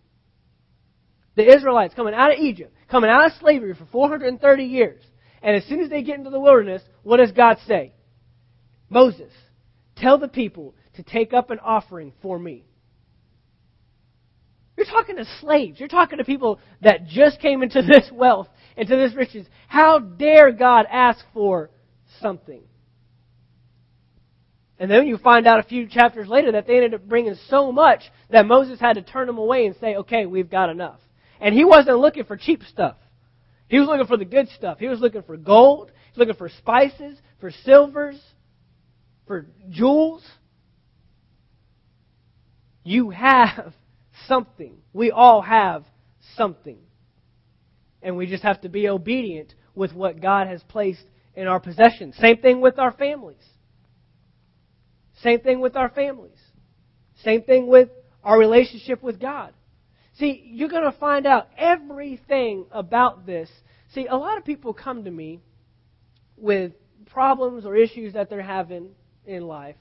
The 1.36 1.56
Israelites 1.56 1.93
coming 1.95 2.13
out 2.13 2.32
of 2.32 2.39
Egypt, 2.39 2.73
coming 2.89 3.10
out 3.10 3.26
of 3.26 3.32
slavery 3.39 3.73
for 3.73 3.86
430 3.86 4.63
years. 4.63 5.02
And 5.41 5.56
as 5.56 5.65
soon 5.65 5.82
as 5.82 5.89
they 5.89 6.04
get 6.04 6.17
into 6.17 6.30
the 6.30 6.39
wilderness, 6.39 6.82
what 7.02 7.17
does 7.17 7.32
God 7.32 7.58
say? 7.67 7.93
Moses, 8.89 9.32
tell 9.95 10.17
the 10.17 10.28
people 10.28 10.76
to 10.95 11.04
take 11.04 11.34
up 11.34 11.49
an 11.49 11.60
offering 11.60 12.13
for 12.21 12.38
me. 12.38 12.65
You're 14.78 14.86
talking 14.86 15.17
to 15.17 15.26
slaves. 15.39 15.80
You're 15.80 15.89
talking 15.89 16.17
to 16.17 16.23
people 16.23 16.60
that 16.82 17.08
just 17.08 17.39
came 17.39 17.63
into 17.63 17.82
this 17.88 18.10
wealth, 18.12 18.47
into 18.78 18.95
this 18.95 19.15
riches. 19.15 19.47
How 19.67 19.99
dare 19.99 20.52
God 20.52 20.86
ask 20.89 21.23
for 21.34 21.69
something? 22.21 22.63
And 24.84 24.91
then 24.91 25.08
you 25.08 25.17
find 25.17 25.48
out 25.48 25.62
a 25.62 25.63
few 25.63 25.88
chapters 25.88 26.28
later 26.28 26.52
that 26.52 26.67
they 26.67 26.76
ended 26.76 26.93
up 26.93 27.08
bringing 27.08 27.38
so 27.48 27.72
much 27.72 28.02
that 28.30 28.46
Moses 28.46 28.82
had 28.82 28.96
to 28.96 29.02
turn 29.02 29.28
them 29.28 29.38
away 29.38 29.65
and 29.65 29.78
say, 29.78 29.96
okay, 29.96 30.26
we've 30.26 30.50
got 30.50 30.69
enough. 30.69 31.00
And 31.39 31.56
he 31.56 31.63
wasn't 31.63 32.00
looking 32.00 32.26
for 32.26 32.36
cheap 32.36 32.63
stuff. 32.63 32.98
He 33.69 33.80
was 33.80 33.88
looking 33.88 34.08
for 34.08 34.17
the 34.17 34.26
good 34.26 34.50
stuff. 34.50 34.80
He 34.80 34.89
was 34.89 35.00
looking 35.00 35.24
for 35.24 35.38
gold. 35.38 35.89
He 35.89 36.19
was 36.19 36.28
looking 36.28 36.38
for 36.38 36.50
spices, 36.50 37.17
for 37.39 37.50
silvers, 37.63 38.22
for 39.26 39.48
jewels. 39.69 40.22
You 42.84 43.12
have 43.12 43.74
something. 44.28 44.76
We 44.91 45.12
all 45.12 45.41
have 45.43 45.86
something. 46.36 46.80
And 48.02 48.17
we 48.17 48.28
just 48.28 48.43
have 48.43 48.60
to 48.60 48.67
be 48.67 48.89
obedient 48.89 49.56
with 49.76 49.93
what 49.93 50.22
God 50.22 50.48
has 50.48 50.62
placed 50.63 51.06
in 51.36 51.48
our 51.48 51.62
possession. 51.62 52.12
Same 52.19 52.36
thing 52.39 52.60
with 52.60 52.80
our 52.80 52.91
families. 52.91 53.46
Same 55.23 55.39
thing 55.39 55.62
with 55.62 55.75
our 55.75 55.89
families. 55.89 56.38
Same 57.23 57.43
thing 57.43 57.67
with 57.67 57.89
our 58.23 58.38
relationship 58.38 59.01
with 59.01 59.19
God. 59.19 59.53
See, 60.19 60.43
you're 60.45 60.69
going 60.69 60.83
to 60.83 60.97
find 60.99 61.25
out 61.25 61.47
everything 61.57 62.65
about 62.71 63.25
this. 63.25 63.49
See, 63.93 64.05
a 64.05 64.15
lot 64.15 64.38
of 64.38 64.45
people 64.45 64.73
come 64.73 65.05
to 65.05 65.12
me 65.12 65.41
with 66.38 66.73
problems 67.07 67.65
or 67.65 67.75
issues 67.75 68.13
that 68.13 68.29
they're 68.29 68.41
having 68.41 68.89
in 69.25 69.47
life. 69.47 69.77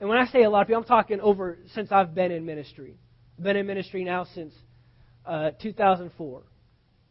And 0.00 0.08
when 0.08 0.18
I 0.18 0.26
say 0.26 0.44
a 0.44 0.50
lot 0.50 0.62
of 0.62 0.68
people, 0.68 0.82
I'm 0.82 0.86
talking 0.86 1.20
over 1.20 1.58
since 1.74 1.90
I've 1.90 2.14
been 2.14 2.30
in 2.30 2.44
ministry. 2.44 2.94
I've 3.36 3.44
been 3.44 3.56
in 3.56 3.66
ministry 3.66 4.04
now 4.04 4.26
since 4.34 4.54
uh, 5.26 5.52
2004. 5.60 6.42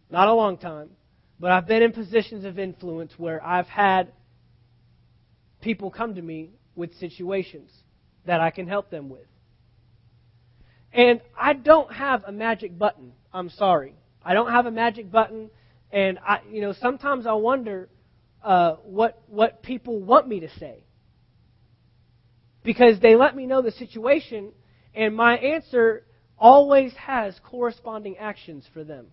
Not 0.09 0.27
a 0.27 0.33
long 0.33 0.57
time, 0.57 0.91
but 1.39 1.51
I've 1.51 1.67
been 1.67 1.83
in 1.83 1.91
positions 1.91 2.45
of 2.45 2.59
influence 2.59 3.11
where 3.17 3.43
I've 3.43 3.67
had 3.67 4.13
people 5.59 5.91
come 5.91 6.15
to 6.15 6.21
me 6.21 6.51
with 6.77 6.93
situations 6.95 7.71
that 8.25 8.39
I 8.39 8.51
can 8.51 8.67
help 8.67 8.89
them 8.89 9.09
with. 9.09 9.27
And 10.93 11.21
I 11.37 11.53
don't 11.53 11.91
have 11.93 12.23
a 12.25 12.31
magic 12.31 12.77
button. 12.77 13.11
I'm 13.33 13.49
sorry. 13.49 13.93
I 14.23 14.33
don't 14.33 14.51
have 14.51 14.65
a 14.65 14.71
magic 14.71 15.11
button. 15.11 15.49
And 15.91 16.19
I, 16.19 16.39
you 16.49 16.61
know, 16.61 16.73
sometimes 16.73 17.27
I 17.27 17.33
wonder 17.33 17.89
uh, 18.43 18.75
what 18.83 19.21
what 19.27 19.63
people 19.63 19.99
want 19.99 20.27
me 20.27 20.41
to 20.41 20.49
say 20.59 20.83
because 22.63 22.99
they 22.99 23.15
let 23.15 23.35
me 23.35 23.45
know 23.45 23.61
the 23.61 23.71
situation, 23.71 24.51
and 24.93 25.15
my 25.15 25.37
answer 25.37 26.05
always 26.37 26.93
has 26.93 27.39
corresponding 27.43 28.17
actions 28.17 28.65
for 28.73 28.83
them. 28.83 29.07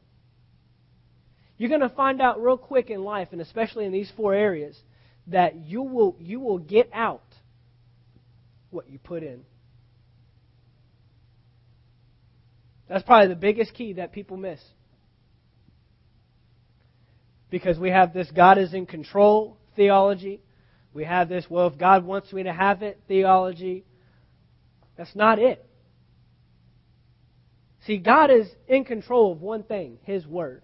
You're 1.57 1.68
going 1.68 1.81
to 1.81 1.88
find 1.88 2.20
out 2.20 2.42
real 2.42 2.57
quick 2.57 2.90
in 2.90 3.05
life, 3.05 3.29
and 3.31 3.40
especially 3.40 3.85
in 3.85 3.92
these 3.92 4.11
four 4.16 4.35
areas, 4.35 4.77
that 5.29 5.55
you 5.57 5.83
will 5.83 6.16
you 6.18 6.40
will 6.40 6.59
get 6.59 6.90
out 6.92 7.22
what 8.75 8.91
you 8.91 8.99
put 8.99 9.23
in. 9.23 9.45
That's 12.89 13.05
probably 13.05 13.29
the 13.29 13.41
biggest 13.41 13.73
key 13.75 13.95
that 13.95 14.13
people 14.13 14.37
miss. 14.37 14.61
Because 17.51 17.79
we 17.79 17.91
have 17.91 18.13
this 18.13 18.31
God 18.31 18.59
is 18.59 18.75
in 18.75 18.87
control 18.87 19.57
theology. 19.77 20.41
We 20.93 21.05
have 21.05 21.29
this, 21.29 21.47
well, 21.49 21.69
if 21.69 21.79
God 21.79 22.05
wants 22.05 22.33
me 22.33 22.43
to 22.43 22.53
have 22.53 22.83
it 22.83 23.01
theology. 23.09 23.85
That's 24.97 25.15
not 25.15 25.39
it. 25.39 25.65
See, 27.87 27.99
God 27.99 28.31
is 28.31 28.49
in 28.67 28.85
control 28.85 29.33
of 29.33 29.41
one 29.41 29.63
thing, 29.63 29.99
His 30.05 30.27
Word. 30.27 30.63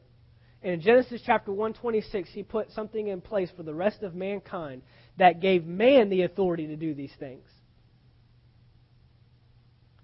And 0.63 0.75
in 0.75 0.81
Genesis 0.81 1.23
chapter 1.25 1.53
126, 1.53 2.31
He 2.33 2.43
put 2.43 2.71
something 2.73 3.09
in 3.09 3.21
place 3.21 3.51
for 3.57 3.63
the 3.63 3.75
rest 3.75 4.03
of 4.03 4.15
mankind 4.15 4.83
that 5.19 5.41
gave 5.41 5.65
man 5.65 6.11
the 6.11 6.23
authority 6.23 6.67
to 6.69 6.77
do 6.77 6.95
these 6.95 7.13
things. 7.19 7.47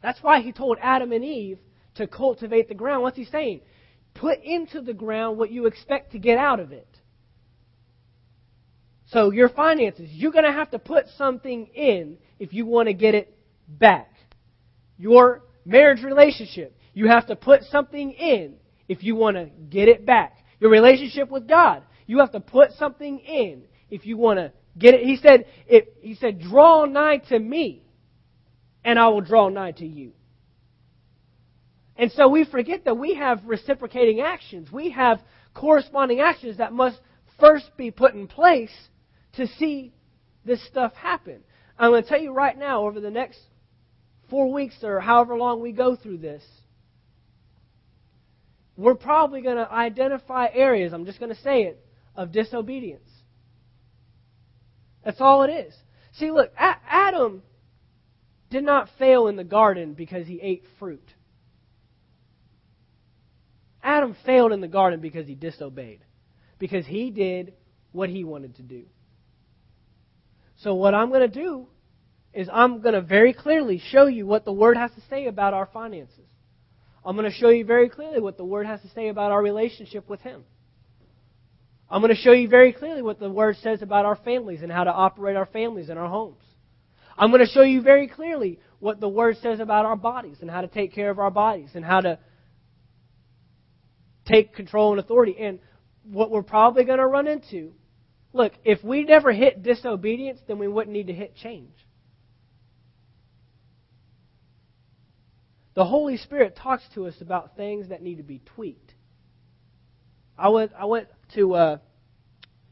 That's 0.07 0.23
why 0.23 0.41
he 0.41 0.53
told 0.53 0.79
Adam 0.81 1.11
and 1.11 1.25
Eve 1.25 1.59
to 1.97 2.07
cultivate 2.07 2.69
the 2.69 2.77
ground. 2.77 3.03
What's 3.03 3.17
he 3.17 3.25
saying? 3.25 3.63
Put 4.15 4.39
into 4.41 4.81
the 4.81 4.95
ground 4.95 5.37
what 5.37 5.51
you 5.51 5.67
expect 5.67 6.13
to 6.13 6.21
get 6.21 6.39
out 6.39 6.61
of 6.61 6.71
it. 6.71 6.87
So, 9.07 9.33
your 9.33 9.49
finances, 9.49 10.09
you're 10.13 10.31
going 10.31 10.45
to 10.45 10.53
have 10.53 10.71
to 10.71 10.79
put 10.79 11.07
something 11.19 11.67
in 11.75 12.19
if 12.39 12.53
you 12.53 12.67
want 12.67 12.87
to 12.87 12.95
get 12.95 13.17
it 13.17 13.37
back. 13.67 14.13
Your 14.97 15.43
marriage 15.65 16.05
relationship, 16.05 16.79
you 16.95 17.09
have 17.09 17.27
to 17.27 17.35
put 17.35 17.65
something 17.65 18.13
in 18.13 18.59
if 18.89 19.03
you 19.03 19.17
want 19.17 19.37
to 19.37 19.51
get 19.69 19.89
it 19.89 20.07
back. 20.07 20.37
Your 20.61 20.71
relationship 20.71 21.33
with 21.33 21.49
God, 21.49 21.83
you 22.07 22.21
have 22.21 22.31
to 22.31 22.41
put 22.41 22.71
something 22.79 23.19
in 23.19 23.65
if 23.91 24.07
you 24.07 24.17
want 24.17 24.39
to 24.39 24.53
get 24.79 24.95
it. 24.95 25.01
He 25.01 25.17
said, 25.17 25.47
it, 25.67 25.97
he 26.01 26.15
said, 26.15 26.41
draw 26.41 26.85
nigh 26.85 27.17
to 27.29 27.41
me 27.41 27.83
and 28.87 29.01
I 29.01 29.09
will 29.09 29.21
draw 29.21 29.49
nigh 29.49 29.73
to 29.73 29.85
you. 29.85 30.13
And 31.97 32.13
so 32.13 32.29
we 32.29 32.45
forget 32.45 32.85
that 32.85 32.97
we 32.97 33.17
have 33.17 33.45
reciprocating 33.45 34.21
actions. 34.21 34.71
We 34.71 34.91
have 34.93 35.19
corresponding 35.55 36.21
actions 36.21 36.59
that 36.59 36.73
must 36.73 37.01
first 37.41 37.77
be 37.77 37.91
put 37.91 38.15
in 38.15 38.29
place 38.29 38.71
to 39.35 39.49
see 39.49 39.93
this 40.45 40.65
stuff 40.69 40.95
happen. 40.95 41.43
I'm 41.77 41.91
going 41.91 42.05
to 42.05 42.09
tell 42.09 42.21
you 42.21 42.33
right 42.33 42.57
now, 42.57 42.87
over 42.87 43.01
the 43.01 43.11
next 43.11 43.41
four 44.31 44.53
weeks 44.53 44.77
or 44.85 45.01
however 45.01 45.37
long 45.37 45.61
we 45.61 45.73
go 45.73 45.97
through 45.97 46.19
this, 46.19 46.45
we're 48.77 48.95
probably 48.95 49.41
going 49.41 49.57
to 49.57 49.71
identify 49.71 50.47
areas, 50.53 50.93
I'm 50.93 51.07
just 51.07 51.19
going 51.19 51.35
to 51.35 51.43
say 51.43 51.63
it, 51.63 51.85
of 52.15 52.31
disobedience. 52.31 53.11
That's 55.05 55.21
all 55.21 55.43
it 55.43 55.51
is. 55.51 55.75
See, 56.19 56.31
look, 56.31 56.53
Adam 56.57 57.43
did 58.51 58.65
not 58.65 58.89
fail 58.99 59.27
in 59.27 59.37
the 59.37 59.45
garden 59.45 59.95
because 59.95 60.27
he 60.27 60.41
ate 60.41 60.65
fruit. 60.79 61.15
Adam 63.83 64.17
failed 64.25 64.53
in 64.53 64.61
the 64.61 64.69
garden 64.69 65.01
because 65.01 65.27
he 65.27 65.35
disobeyed, 65.35 66.01
because 66.59 66.87
he 66.87 67.11
did 67.11 67.55
what 67.93 68.09
he 68.09 68.25
wanted 68.25 68.57
to 68.57 68.63
do. 68.63 68.85
So, 70.59 70.75
what 70.75 70.95
I'm 70.95 71.11
going 71.11 71.21
to 71.21 71.29
do 71.29 71.67
is 72.33 72.49
I'm 72.53 72.81
going 72.81 72.95
to 72.95 73.01
very 73.01 73.33
clearly 73.33 73.81
show 73.91 74.07
you 74.07 74.27
what 74.27 74.45
the 74.45 74.53
Word 74.53 74.77
has 74.77 74.91
to 74.93 75.01
say 75.09 75.27
about 75.27 75.55
our 75.55 75.67
finances. 75.73 76.25
I'm 77.05 77.17
going 77.17 77.31
to 77.31 77.37
show 77.37 77.51
you 77.51 77.65
very 77.65 77.89
clearly 77.89 78.21
what 78.21 78.37
the 78.37 78.45
Word 78.45 78.67
has 78.67 78.81
to 78.83 78.89
say 78.91 79.09
about 79.09 79.33
our 79.33 79.43
relationship 79.43 80.09
with 80.09 80.21
Him. 80.21 80.45
I'm 81.89 82.03
going 82.03 82.15
to 82.15 82.21
show 82.21 82.33
you 82.33 82.49
very 82.49 82.73
clearly 82.73 83.03
what 83.03 83.21
the 83.21 83.31
Word 83.31 83.57
says 83.63 83.81
about 83.81 84.05
our 84.05 84.17
families 84.17 84.63
and 84.63 84.73
how 84.73 84.85
to 84.85 84.93
operate 84.93 85.37
our 85.37 85.47
families 85.47 85.89
and 85.89 85.99
our 85.99 86.09
homes. 86.09 86.43
I'm 87.19 87.31
going 87.31 87.45
to 87.45 87.51
show 87.51 87.63
you 87.63 87.81
very 87.81 88.09
clearly 88.09 88.61
what 88.79 89.01
the 89.01 89.09
Word 89.09 89.37
says 89.43 89.61
about 89.61 89.87
our 89.87 89.97
bodies 89.97 90.39
and 90.41 90.51
how 90.51 90.61
to 90.61 90.69
take 90.69 90.95
care 90.95 91.11
of 91.11 91.19
our 91.19 91.31
bodies 91.31 91.71
and 91.75 91.85
how 91.85 92.01
to 92.01 92.19
take 94.27 94.55
control 94.55 94.93
and 94.93 95.01
authority. 95.01 95.37
And 95.39 95.61
what 96.05 96.31
we're 96.31 96.43
probably 96.43 96.85
going 96.85 96.99
to 96.99 97.07
run 97.07 97.27
into 97.27 97.73
look, 98.33 98.53
if 98.65 98.85
we 98.85 99.05
never 99.05 99.33
hit 99.33 99.63
disobedience, 99.63 100.41
then 100.47 100.59
we 100.59 100.69
wouldn't 100.69 100.93
need 100.93 101.07
to 101.07 101.15
hit 101.15 101.35
change. 101.37 101.73
The 105.75 105.85
Holy 105.85 106.17
Spirit 106.17 106.57
talks 106.57 106.85
to 106.95 107.07
us 107.07 107.15
about 107.21 107.57
things 107.57 107.89
that 107.89 108.03
need 108.03 108.17
to 108.17 108.23
be 108.23 108.41
tweaked. 108.55 108.95
I 110.39 110.49
went, 110.49 110.73
I 110.79 110.85
went 110.87 111.09
to 111.35 111.55
uh, 111.55 111.79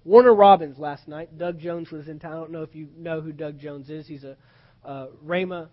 Warner 0.05 0.35
Robins 0.35 0.79
last 0.79 1.09
night. 1.09 1.39
Doug 1.39 1.59
Jones 1.59 1.91
was 1.91 2.09
in 2.09 2.19
town. 2.19 2.33
I 2.33 2.37
don't 2.37 2.51
know 2.51 2.63
if 2.63 2.75
you 2.75 2.89
know 2.97 3.21
who 3.21 3.33
Doug 3.33 3.59
Jones 3.59 3.89
is. 3.89 4.07
He's 4.07 4.25
a 4.25 4.37
uh, 4.85 5.07
Rhema 5.25 5.69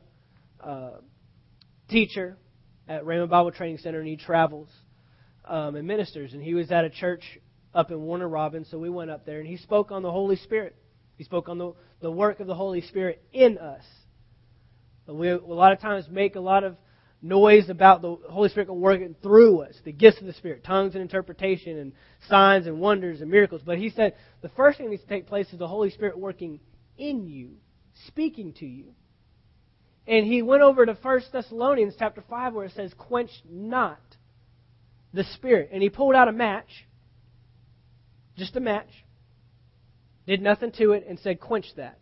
uh, 0.64 0.92
teacher 1.90 2.38
at 2.88 3.04
Rhema 3.04 3.30
Bible 3.30 3.52
Training 3.52 3.80
Center, 3.80 4.00
and 4.00 4.08
he 4.08 4.16
travels 4.16 4.70
um, 5.46 5.76
and 5.76 5.86
ministers. 5.86 6.34
And 6.34 6.42
he 6.42 6.54
was 6.54 6.72
at 6.72 6.86
a 6.86 6.90
church 6.90 7.40
up 7.74 7.92
in 7.92 8.02
Warner 8.02 8.30
Robins, 8.30 8.68
so 8.72 8.78
we 8.78 8.90
went 8.90 9.12
up 9.12 9.26
there, 9.26 9.40
and 9.40 9.48
he 9.48 9.58
spoke 9.58 9.92
on 9.92 10.02
the 10.02 10.12
Holy 10.12 10.38
Spirit. 10.38 10.76
He 11.18 11.26
spoke 11.26 11.50
on 11.50 11.58
the, 11.58 11.74
the 12.02 12.12
work 12.12 12.40
of 12.40 12.48
the 12.48 12.56
Holy 12.56 12.82
Spirit 12.82 13.22
in 13.34 13.58
us. 13.58 13.84
We 15.08 15.30
a 15.30 15.38
lot 15.38 15.74
of 15.74 15.82
times 15.82 16.06
make 16.10 16.36
a 16.36 16.40
lot 16.40 16.64
of 16.64 16.78
noise 17.22 17.70
about 17.70 18.02
the 18.02 18.18
Holy 18.30 18.50
Spirit 18.50 18.74
working 18.74 19.16
through 19.22 19.62
us, 19.62 19.76
the 19.84 19.92
gifts 19.92 20.20
of 20.20 20.26
the 20.26 20.34
Spirit, 20.34 20.64
tongues 20.64 20.96
and 20.96 21.02
interpretation, 21.02 21.78
and 21.78 21.94
signs 22.28 22.68
and 22.68 22.80
wonders 22.80 23.22
and 23.22 23.30
miracles. 23.30 23.62
But 23.64 23.78
he 23.78 23.90
said 23.90 24.16
the 24.42 24.50
first 24.50 24.78
thing 24.78 24.88
that 24.88 24.92
needs 24.92 25.04
to 25.04 25.10
take 25.10 25.28
place 25.28 25.52
is 25.52 25.60
the 25.60 25.68
Holy 25.68 25.92
Spirit 25.92 26.18
working 26.18 26.60
in 26.98 27.28
you, 27.28 27.52
speaking 28.08 28.54
to 28.54 28.66
you. 28.66 28.94
And 30.08 30.26
he 30.26 30.42
went 30.42 30.64
over 30.64 30.86
to 30.86 30.98
1 31.00 31.22
Thessalonians 31.32 31.94
chapter 31.98 32.24
5 32.28 32.54
where 32.54 32.66
it 32.66 32.74
says, 32.76 32.92
Quench 32.98 33.32
not 33.50 34.00
the 35.14 35.24
Spirit. 35.36 35.70
And 35.72 35.84
he 35.84 35.90
pulled 35.90 36.16
out 36.16 36.28
a 36.28 36.32
match, 36.32 36.88
just 38.36 38.56
a 38.56 38.60
match, 38.60 38.90
did 40.26 40.42
nothing 40.42 40.72
to 40.74 40.94
it, 40.94 41.06
and 41.08 41.20
said, 41.20 41.40
Quench 41.40 41.68
that. 41.78 42.00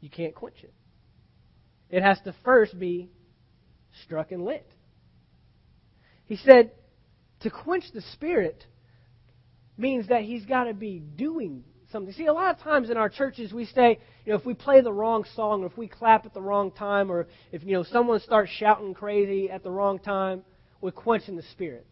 You 0.00 0.10
can't 0.10 0.34
quench 0.34 0.56
it. 0.62 0.74
It 1.90 2.02
has 2.02 2.18
to 2.24 2.34
first 2.44 2.78
be 2.78 3.10
struck 4.04 4.32
and 4.32 4.44
lit. 4.44 4.66
He 6.26 6.36
said, 6.36 6.72
to 7.40 7.50
quench 7.50 7.84
the 7.92 8.00
Spirit 8.12 8.64
means 9.76 10.08
that 10.08 10.22
he's 10.22 10.44
got 10.46 10.64
to 10.64 10.74
be 10.74 10.98
doing 10.98 11.64
something. 11.92 12.12
See, 12.14 12.26
a 12.26 12.32
lot 12.32 12.54
of 12.54 12.62
times 12.62 12.90
in 12.90 12.96
our 12.96 13.08
churches 13.08 13.52
we 13.52 13.66
say, 13.66 13.98
you 14.24 14.32
know, 14.32 14.38
if 14.38 14.46
we 14.46 14.54
play 14.54 14.80
the 14.80 14.92
wrong 14.92 15.24
song, 15.36 15.62
or 15.62 15.66
if 15.66 15.76
we 15.76 15.86
clap 15.86 16.26
at 16.26 16.34
the 16.34 16.40
wrong 16.40 16.70
time, 16.72 17.10
or 17.10 17.28
if 17.52 17.62
you 17.62 17.74
know 17.74 17.84
someone 17.84 18.20
starts 18.20 18.50
shouting 18.50 18.94
crazy 18.94 19.50
at 19.50 19.62
the 19.62 19.70
wrong 19.70 19.98
time, 19.98 20.42
we're 20.80 20.90
quenching 20.90 21.36
the 21.36 21.44
Spirit. 21.52 21.86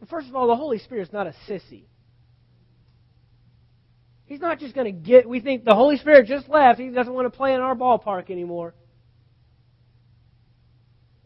But 0.00 0.08
first 0.08 0.28
of 0.28 0.34
all, 0.34 0.46
the 0.46 0.56
Holy 0.56 0.78
Spirit 0.78 1.08
is 1.08 1.12
not 1.12 1.26
a 1.26 1.34
sissy. 1.48 1.84
He's 4.26 4.40
not 4.40 4.58
just 4.58 4.74
going 4.74 4.84
to 4.84 5.00
get. 5.00 5.28
We 5.28 5.40
think 5.40 5.64
the 5.64 5.74
Holy 5.74 5.96
Spirit 5.96 6.26
just 6.26 6.48
left. 6.48 6.78
He 6.78 6.90
doesn't 6.90 7.12
want 7.12 7.32
to 7.32 7.36
play 7.36 7.54
in 7.54 7.60
our 7.60 7.74
ballpark 7.74 8.30
anymore. 8.30 8.74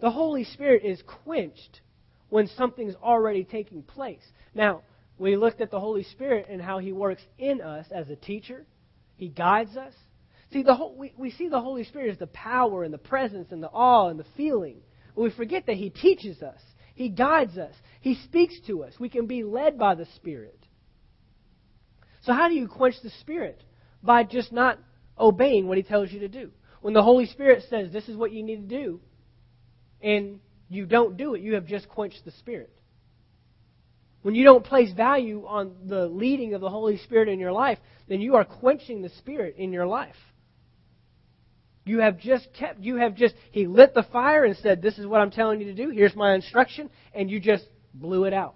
The 0.02 0.10
Holy 0.10 0.42
Spirit 0.42 0.82
is 0.84 1.00
quenched 1.06 1.80
when 2.28 2.48
something's 2.48 2.96
already 2.96 3.44
taking 3.44 3.84
place. 3.84 4.24
Now, 4.52 4.82
we 5.16 5.36
looked 5.36 5.60
at 5.60 5.70
the 5.70 5.78
Holy 5.78 6.02
Spirit 6.02 6.46
and 6.50 6.60
how 6.60 6.80
He 6.80 6.90
works 6.90 7.22
in 7.38 7.60
us 7.60 7.86
as 7.92 8.10
a 8.10 8.16
teacher. 8.16 8.66
He 9.14 9.28
guides 9.28 9.76
us. 9.76 9.94
See, 10.52 10.64
the 10.64 10.74
whole, 10.74 10.96
we, 10.96 11.14
we 11.16 11.30
see 11.30 11.48
the 11.48 11.60
Holy 11.60 11.84
Spirit 11.84 12.10
as 12.10 12.18
the 12.18 12.26
power 12.26 12.82
and 12.82 12.92
the 12.92 12.98
presence 12.98 13.52
and 13.52 13.62
the 13.62 13.68
awe 13.68 14.08
and 14.08 14.18
the 14.18 14.26
feeling. 14.36 14.78
But 15.14 15.22
we 15.22 15.30
forget 15.30 15.66
that 15.66 15.76
He 15.76 15.90
teaches 15.90 16.42
us. 16.42 16.60
He 16.96 17.08
guides 17.08 17.56
us. 17.56 17.74
He 18.00 18.16
speaks 18.24 18.58
to 18.66 18.82
us. 18.82 18.94
We 18.98 19.08
can 19.08 19.28
be 19.28 19.44
led 19.44 19.78
by 19.78 19.94
the 19.94 20.06
Spirit. 20.16 20.58
So, 22.22 22.32
how 22.32 22.48
do 22.48 22.54
you 22.54 22.66
quench 22.66 22.96
the 23.04 23.10
Spirit? 23.20 23.62
By 24.02 24.24
just 24.24 24.50
not 24.50 24.80
obeying 25.16 25.68
what 25.68 25.76
He 25.78 25.84
tells 25.84 26.10
you 26.10 26.18
to 26.20 26.28
do. 26.28 26.50
When 26.80 26.92
the 26.92 27.04
Holy 27.04 27.26
Spirit 27.26 27.62
says, 27.70 27.92
This 27.92 28.08
is 28.08 28.16
what 28.16 28.32
you 28.32 28.42
need 28.42 28.68
to 28.68 28.76
do, 28.84 29.00
and 30.02 30.40
you 30.68 30.86
don't 30.86 31.16
do 31.16 31.34
it, 31.34 31.42
you 31.42 31.54
have 31.54 31.66
just 31.66 31.88
quenched 31.88 32.24
the 32.24 32.30
Spirit. 32.32 32.72
When 34.22 34.34
you 34.34 34.44
don't 34.44 34.64
place 34.64 34.92
value 34.92 35.44
on 35.46 35.74
the 35.86 36.06
leading 36.06 36.54
of 36.54 36.60
the 36.60 36.70
Holy 36.70 36.96
Spirit 36.98 37.28
in 37.28 37.40
your 37.40 37.52
life, 37.52 37.78
then 38.08 38.20
you 38.20 38.36
are 38.36 38.44
quenching 38.44 39.02
the 39.02 39.08
Spirit 39.10 39.56
in 39.58 39.72
your 39.72 39.86
life. 39.86 40.16
You 41.84 41.98
have 41.98 42.18
just 42.18 42.46
kept, 42.52 42.80
you 42.80 42.96
have 42.96 43.16
just, 43.16 43.34
He 43.50 43.66
lit 43.66 43.94
the 43.94 44.04
fire 44.04 44.44
and 44.44 44.56
said, 44.56 44.80
This 44.80 44.98
is 44.98 45.06
what 45.06 45.20
I'm 45.20 45.32
telling 45.32 45.60
you 45.60 45.66
to 45.66 45.74
do. 45.74 45.90
Here's 45.90 46.14
my 46.14 46.34
instruction. 46.34 46.90
And 47.12 47.30
you 47.30 47.40
just 47.40 47.64
blew 47.92 48.24
it 48.24 48.32
out 48.32 48.54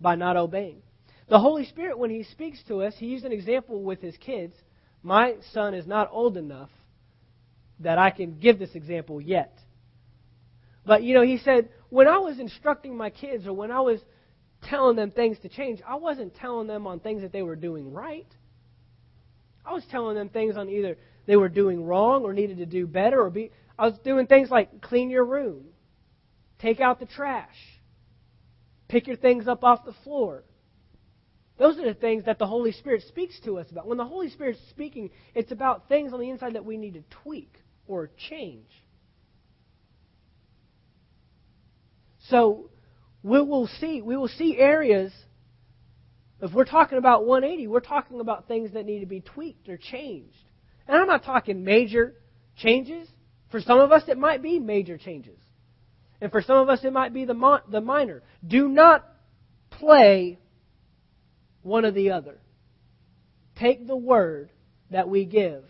by 0.00 0.14
not 0.14 0.36
obeying. 0.36 0.82
The 1.28 1.38
Holy 1.38 1.66
Spirit, 1.66 1.98
when 1.98 2.10
He 2.10 2.22
speaks 2.24 2.58
to 2.68 2.82
us, 2.82 2.94
He 2.96 3.06
used 3.06 3.26
an 3.26 3.32
example 3.32 3.82
with 3.82 4.00
His 4.00 4.16
kids. 4.16 4.54
My 5.02 5.34
son 5.52 5.74
is 5.74 5.86
not 5.86 6.08
old 6.10 6.38
enough 6.38 6.70
that 7.80 7.98
I 7.98 8.10
can 8.10 8.38
give 8.38 8.58
this 8.58 8.74
example 8.74 9.20
yet. 9.20 9.58
But, 10.88 11.02
you 11.02 11.12
know, 11.12 11.22
He 11.22 11.36
said, 11.36 11.68
when 11.90 12.08
I 12.08 12.16
was 12.16 12.40
instructing 12.40 12.96
my 12.96 13.10
kids 13.10 13.46
or 13.46 13.52
when 13.52 13.70
I 13.70 13.80
was 13.80 14.00
telling 14.62 14.96
them 14.96 15.10
things 15.10 15.38
to 15.40 15.48
change, 15.50 15.80
I 15.86 15.96
wasn't 15.96 16.34
telling 16.34 16.66
them 16.66 16.86
on 16.86 16.98
things 16.98 17.20
that 17.20 17.30
they 17.30 17.42
were 17.42 17.56
doing 17.56 17.92
right. 17.92 18.26
I 19.66 19.74
was 19.74 19.84
telling 19.90 20.16
them 20.16 20.30
things 20.30 20.56
on 20.56 20.70
either 20.70 20.96
they 21.26 21.36
were 21.36 21.50
doing 21.50 21.84
wrong 21.84 22.24
or 22.24 22.32
needed 22.32 22.56
to 22.56 22.66
do 22.66 22.86
better 22.86 23.20
or 23.20 23.28
be 23.28 23.50
I 23.78 23.86
was 23.86 23.98
doing 24.02 24.26
things 24.26 24.50
like 24.50 24.80
clean 24.80 25.10
your 25.10 25.26
room, 25.26 25.66
take 26.58 26.80
out 26.80 27.00
the 27.00 27.06
trash, 27.06 27.54
pick 28.88 29.06
your 29.06 29.16
things 29.16 29.46
up 29.46 29.62
off 29.62 29.84
the 29.84 29.94
floor. 30.04 30.42
Those 31.58 31.78
are 31.78 31.84
the 31.84 31.92
things 31.92 32.24
that 32.24 32.38
the 32.38 32.46
Holy 32.46 32.72
Spirit 32.72 33.02
speaks 33.02 33.38
to 33.44 33.58
us 33.58 33.70
about. 33.70 33.86
When 33.86 33.98
the 33.98 34.06
Holy 34.06 34.30
Spirit's 34.30 34.58
speaking, 34.70 35.10
it's 35.34 35.52
about 35.52 35.86
things 35.88 36.14
on 36.14 36.20
the 36.20 36.30
inside 36.30 36.54
that 36.54 36.64
we 36.64 36.78
need 36.78 36.94
to 36.94 37.04
tweak 37.22 37.52
or 37.86 38.10
change. 38.30 38.70
So 42.30 42.70
we 43.22 43.40
will 43.40 43.68
see 43.80 44.02
we 44.02 44.16
will 44.16 44.28
see 44.28 44.56
areas 44.58 45.12
if 46.40 46.52
we're 46.52 46.64
talking 46.64 46.98
about 46.98 47.26
180, 47.26 47.66
we're 47.66 47.80
talking 47.80 48.20
about 48.20 48.46
things 48.46 48.72
that 48.74 48.86
need 48.86 49.00
to 49.00 49.06
be 49.06 49.20
tweaked 49.20 49.68
or 49.68 49.76
changed. 49.76 50.36
And 50.86 50.96
I'm 50.96 51.08
not 51.08 51.24
talking 51.24 51.64
major 51.64 52.14
changes. 52.56 53.08
For 53.50 53.60
some 53.60 53.80
of 53.80 53.90
us, 53.90 54.02
it 54.08 54.18
might 54.18 54.42
be 54.42 54.58
major 54.60 54.98
changes. 54.98 55.38
And 56.20 56.30
for 56.30 56.42
some 56.42 56.58
of 56.58 56.68
us, 56.68 56.80
it 56.84 56.92
might 56.92 57.12
be 57.12 57.24
the, 57.24 57.34
mo- 57.34 57.60
the 57.68 57.80
minor. 57.80 58.22
Do 58.46 58.68
not 58.68 59.04
play 59.70 60.38
one 61.62 61.84
or 61.84 61.90
the 61.90 62.12
other. 62.12 62.38
Take 63.58 63.86
the 63.86 63.96
word 63.96 64.50
that 64.90 65.08
we 65.08 65.24
give 65.24 65.64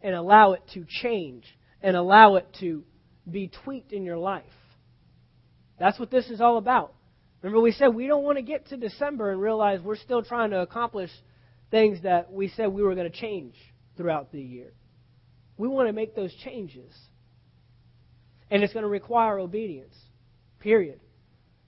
and 0.00 0.14
allow 0.14 0.52
it 0.52 0.62
to 0.74 0.86
change 0.88 1.44
and 1.82 1.94
allow 1.94 2.36
it 2.36 2.46
to 2.60 2.84
be 3.30 3.50
tweaked 3.64 3.92
in 3.92 4.04
your 4.04 4.18
life. 4.18 4.44
That's 5.78 5.98
what 5.98 6.10
this 6.10 6.28
is 6.30 6.40
all 6.40 6.58
about. 6.58 6.94
Remember, 7.42 7.60
we 7.60 7.72
said 7.72 7.88
we 7.88 8.06
don't 8.06 8.24
want 8.24 8.38
to 8.38 8.42
get 8.42 8.68
to 8.68 8.76
December 8.76 9.30
and 9.30 9.40
realize 9.40 9.80
we're 9.80 9.96
still 9.96 10.22
trying 10.22 10.50
to 10.50 10.60
accomplish 10.60 11.10
things 11.70 12.02
that 12.02 12.32
we 12.32 12.48
said 12.48 12.68
we 12.68 12.82
were 12.82 12.94
going 12.94 13.10
to 13.10 13.18
change 13.18 13.54
throughout 13.96 14.32
the 14.32 14.40
year. 14.40 14.72
We 15.58 15.68
want 15.68 15.88
to 15.88 15.92
make 15.92 16.14
those 16.14 16.34
changes. 16.44 16.92
And 18.50 18.62
it's 18.62 18.72
going 18.72 18.84
to 18.84 18.88
require 18.88 19.38
obedience. 19.38 19.94
Period. 20.60 21.00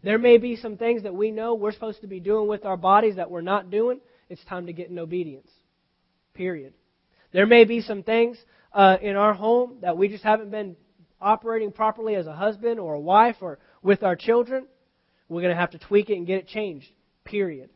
There 0.03 0.19
may 0.19 0.39
be 0.39 0.57
some 0.57 0.77
things 0.77 1.03
that 1.03 1.15
we 1.15 1.31
know 1.31 1.55
we're 1.55 1.73
supposed 1.73 2.03
to 2.03 2.07
be 2.07 2.21
doing 2.21 2.49
with 2.49 2.65
our 2.65 2.77
bodies 2.77 3.17
that 3.17 3.31
we're 3.31 3.41
not 3.41 3.71
doing. 3.71 4.01
It's 4.29 4.45
time 4.45 4.67
to 4.67 4.73
get 4.73 4.91
in 4.91 4.99
obedience. 4.99 5.51
Period. 6.35 6.73
There 7.33 7.47
may 7.47 7.65
be 7.65 7.81
some 7.83 8.03
things 8.03 8.39
uh, 8.73 8.97
in 9.03 9.17
our 9.17 9.35
home 9.35 9.79
that 9.83 9.97
we 9.97 10.09
just 10.09 10.23
haven't 10.23 10.51
been 10.51 10.77
operating 11.21 11.73
properly 11.73 12.15
as 12.15 12.27
a 12.27 12.33
husband 12.33 12.79
or 12.79 12.95
a 12.95 13.01
wife 13.01 13.37
or 13.41 13.59
with 13.83 14.03
our 14.03 14.17
children, 14.17 14.67
we're 15.29 15.43
going 15.43 15.55
to 15.55 15.61
have 15.61 15.71
to 15.71 15.79
tweak 15.79 16.11
it 16.11 16.17
and 16.17 16.27
get 16.27 16.39
it 16.39 16.49
changed. 16.49 16.89
Period. 17.25 17.71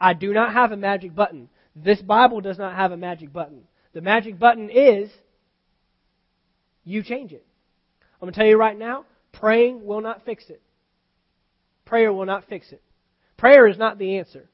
I 0.00 0.14
do 0.14 0.32
not 0.32 0.52
have 0.52 0.72
a 0.72 0.76
magic 0.76 1.14
button. 1.14 1.48
This 1.76 2.00
Bible 2.02 2.40
does 2.40 2.58
not 2.58 2.74
have 2.74 2.92
a 2.92 2.96
magic 2.96 3.32
button. 3.32 3.62
The 3.92 4.00
magic 4.00 4.38
button 4.38 4.70
is 4.70 5.10
you 6.84 7.02
change 7.02 7.32
it. 7.32 7.46
I'm 8.14 8.26
going 8.26 8.32
to 8.32 8.38
tell 8.38 8.48
you 8.48 8.56
right 8.56 8.78
now, 8.78 9.04
praying 9.32 9.84
will 9.84 10.00
not 10.00 10.24
fix 10.24 10.44
it. 10.48 10.62
Prayer 11.84 12.12
will 12.12 12.26
not 12.26 12.48
fix 12.48 12.72
it. 12.72 12.82
Prayer 13.36 13.66
is 13.66 13.78
not 13.78 13.98
the 13.98 14.18
answer. 14.18 14.48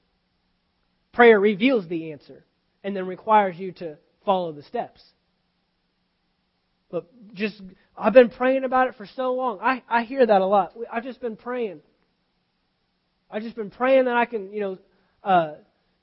Prayer 1.12 1.38
reveals 1.38 1.86
the 1.88 2.12
answer 2.12 2.44
and 2.82 2.94
then 2.96 3.06
requires 3.06 3.56
you 3.58 3.72
to 3.72 3.96
follow 4.24 4.52
the 4.52 4.62
steps. 4.62 5.02
But 6.90 7.06
just 7.34 7.60
I've 7.98 8.12
been 8.12 8.30
praying 8.30 8.64
about 8.64 8.88
it 8.88 8.94
for 8.96 9.06
so 9.16 9.34
long. 9.34 9.58
I, 9.60 9.82
I 9.88 10.04
hear 10.04 10.24
that 10.24 10.40
a 10.40 10.46
lot. 10.46 10.74
I've 10.92 11.02
just 11.02 11.20
been 11.20 11.36
praying. 11.36 11.80
I've 13.30 13.42
just 13.42 13.56
been 13.56 13.70
praying 13.70 14.04
that 14.04 14.16
I 14.16 14.24
can, 14.24 14.52
you 14.52 14.60
know, 14.60 14.78
uh, 15.24 15.54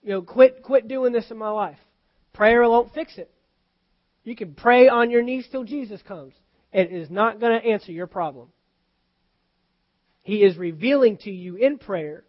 you 0.03 0.09
know, 0.09 0.21
quit 0.21 0.61
quit 0.61 0.87
doing 0.87 1.13
this 1.13 1.31
in 1.31 1.37
my 1.37 1.49
life. 1.49 1.77
Prayer 2.33 2.61
won't 2.69 2.93
fix 2.93 3.17
it. 3.17 3.31
You 4.23 4.35
can 4.35 4.53
pray 4.53 4.87
on 4.89 5.09
your 5.09 5.23
knees 5.23 5.47
till 5.51 5.63
Jesus 5.63 6.01
comes. 6.01 6.33
It 6.73 6.91
is 6.91 7.09
not 7.09 7.39
going 7.39 7.59
to 7.59 7.65
answer 7.65 7.91
your 7.91 8.07
problem. 8.07 8.49
He 10.21 10.37
is 10.37 10.57
revealing 10.57 11.17
to 11.19 11.31
you 11.31 11.55
in 11.55 11.77
prayer, 11.77 12.23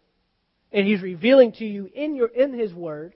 and 0.71 0.87
He's 0.87 1.01
revealing 1.01 1.51
to 1.53 1.65
you 1.65 1.89
in 1.93 2.15
your 2.15 2.27
in 2.27 2.57
His 2.57 2.73
Word 2.73 3.13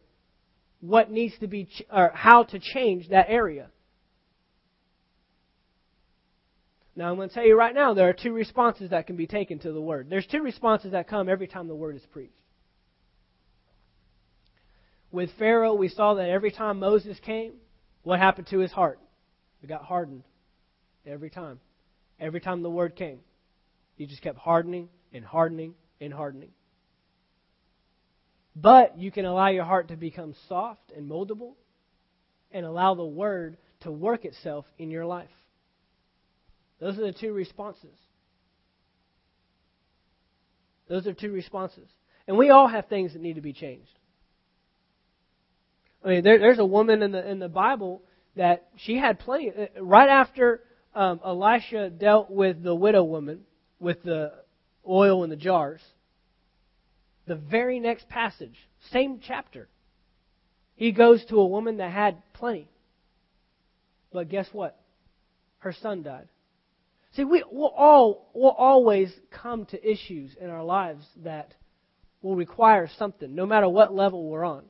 what 0.82 1.12
needs 1.12 1.36
to 1.40 1.48
be 1.48 1.70
or 1.92 2.12
how 2.14 2.44
to 2.44 2.60
change 2.60 3.10
that 3.10 3.28
area. 3.30 3.70
Now, 6.96 7.10
I'm 7.10 7.16
going 7.16 7.30
to 7.30 7.36
tell 7.36 7.46
you 7.46 7.58
right 7.58 7.74
now, 7.74 7.94
there 7.94 8.10
are 8.10 8.14
two 8.14 8.34
responses 8.34 8.90
that 8.90 9.08
can 9.08 9.16
be 9.16 9.28
taken 9.28 9.60
to 9.60 9.72
the 9.72 9.82
word. 9.82 10.08
There's 10.10 10.28
two 10.28 10.42
responses 10.42 10.92
that 10.92 11.08
come 11.08 11.30
every 11.30 11.48
time 11.48 11.68
the 11.68 11.76
word 11.76 11.96
is 11.96 12.06
preached. 12.12 12.34
With 15.12 15.30
Pharaoh, 15.40 15.74
we 15.74 15.90
saw 15.90 16.16
that 16.16 16.30
every 16.30 16.52
time 16.52 16.80
Moses 16.80 17.18
came, 17.20 17.54
what 18.04 18.20
happened 18.20 18.48
to 18.48 18.60
his 18.60 18.72
heart? 18.72 19.00
It 19.62 19.68
got 19.68 19.84
hardened. 19.84 20.24
Every 21.06 21.30
time. 21.30 21.60
Every 22.20 22.40
time 22.40 22.62
the 22.62 22.70
word 22.70 22.96
came. 22.96 23.20
He 23.96 24.06
just 24.06 24.22
kept 24.22 24.38
hardening 24.38 24.90
and 25.14 25.24
hardening 25.24 25.76
and 26.00 26.14
hardening. 26.14 26.52
But 28.56 28.98
you 28.98 29.12
can 29.12 29.26
allow 29.26 29.48
your 29.48 29.64
heart 29.64 29.90
to 29.90 29.96
become 29.96 30.36
soft 30.50 30.92
and 30.96 31.10
moldable 31.10 31.54
and 32.52 32.66
allow 32.66 32.96
the 32.96 33.06
word 33.06 33.58
to 33.82 33.92
work 33.92 34.26
itself 34.26 34.66
in 34.78 34.92
your 34.92 35.06
life. 35.06 35.30
Those 36.82 36.98
are 36.98 37.06
the 37.06 37.14
two 37.14 37.32
responses. 37.32 37.96
Those 40.90 41.08
are 41.08 41.14
two 41.14 41.32
responses. 41.32 41.88
And 42.28 42.38
we 42.38 42.50
all 42.50 42.68
have 42.68 42.88
things 42.88 43.14
that 43.14 43.22
need 43.22 43.36
to 43.36 43.42
be 43.42 43.54
changed. 43.54 43.98
I 46.04 46.10
mean, 46.10 46.24
there, 46.24 46.40
there's 46.40 46.60
a 46.60 46.66
woman 46.66 47.04
in 47.04 47.12
the 47.12 47.30
in 47.30 47.40
the 47.40 47.48
Bible 47.48 48.02
that 48.36 48.68
she 48.76 48.98
had 48.98 49.20
plenty. 49.20 49.52
Uh, 49.52 49.82
right 49.82 50.10
after 50.10 50.62
um, 50.96 51.20
Elisha 51.24 51.92
dealt 51.92 52.32
with 52.32 52.64
the 52.64 52.74
widow 52.74 53.04
woman 53.04 53.42
with 53.80 54.02
the 54.04 54.34
oil 54.88 55.24
in 55.24 55.30
the 55.30 55.36
jars, 55.36 55.82
the 57.28 57.36
very 57.36 57.80
next 57.80 58.10
passage, 58.10 58.56
same 58.92 59.20
chapter, 59.26 59.68
he 60.76 60.92
goes 60.92 61.24
to 61.26 61.40
a 61.40 61.48
woman 61.48 61.78
that 61.78 61.92
had 61.92 62.22
plenty. 62.34 62.68
But 64.12 64.30
guess 64.30 64.48
what? 64.52 64.80
Her 65.60 65.74
son 65.74 66.02
died. 66.02 66.28
See, 67.16 67.26
we, 67.26 67.44
will 67.52 67.74
all 67.76 68.30
will 68.34 68.52
always 68.52 69.12
come 69.30 69.66
to 69.66 69.92
issues 69.92 70.36
in 70.40 70.50
our 70.50 70.64
lives 70.64 71.06
that 71.24 71.54
will 72.22 72.36
require 72.36 72.90
something, 72.98 73.34
no 73.36 73.46
matter 73.46 73.68
what 73.68 73.94
level 73.94 74.30
we're 74.30 74.46
on. 74.46 74.64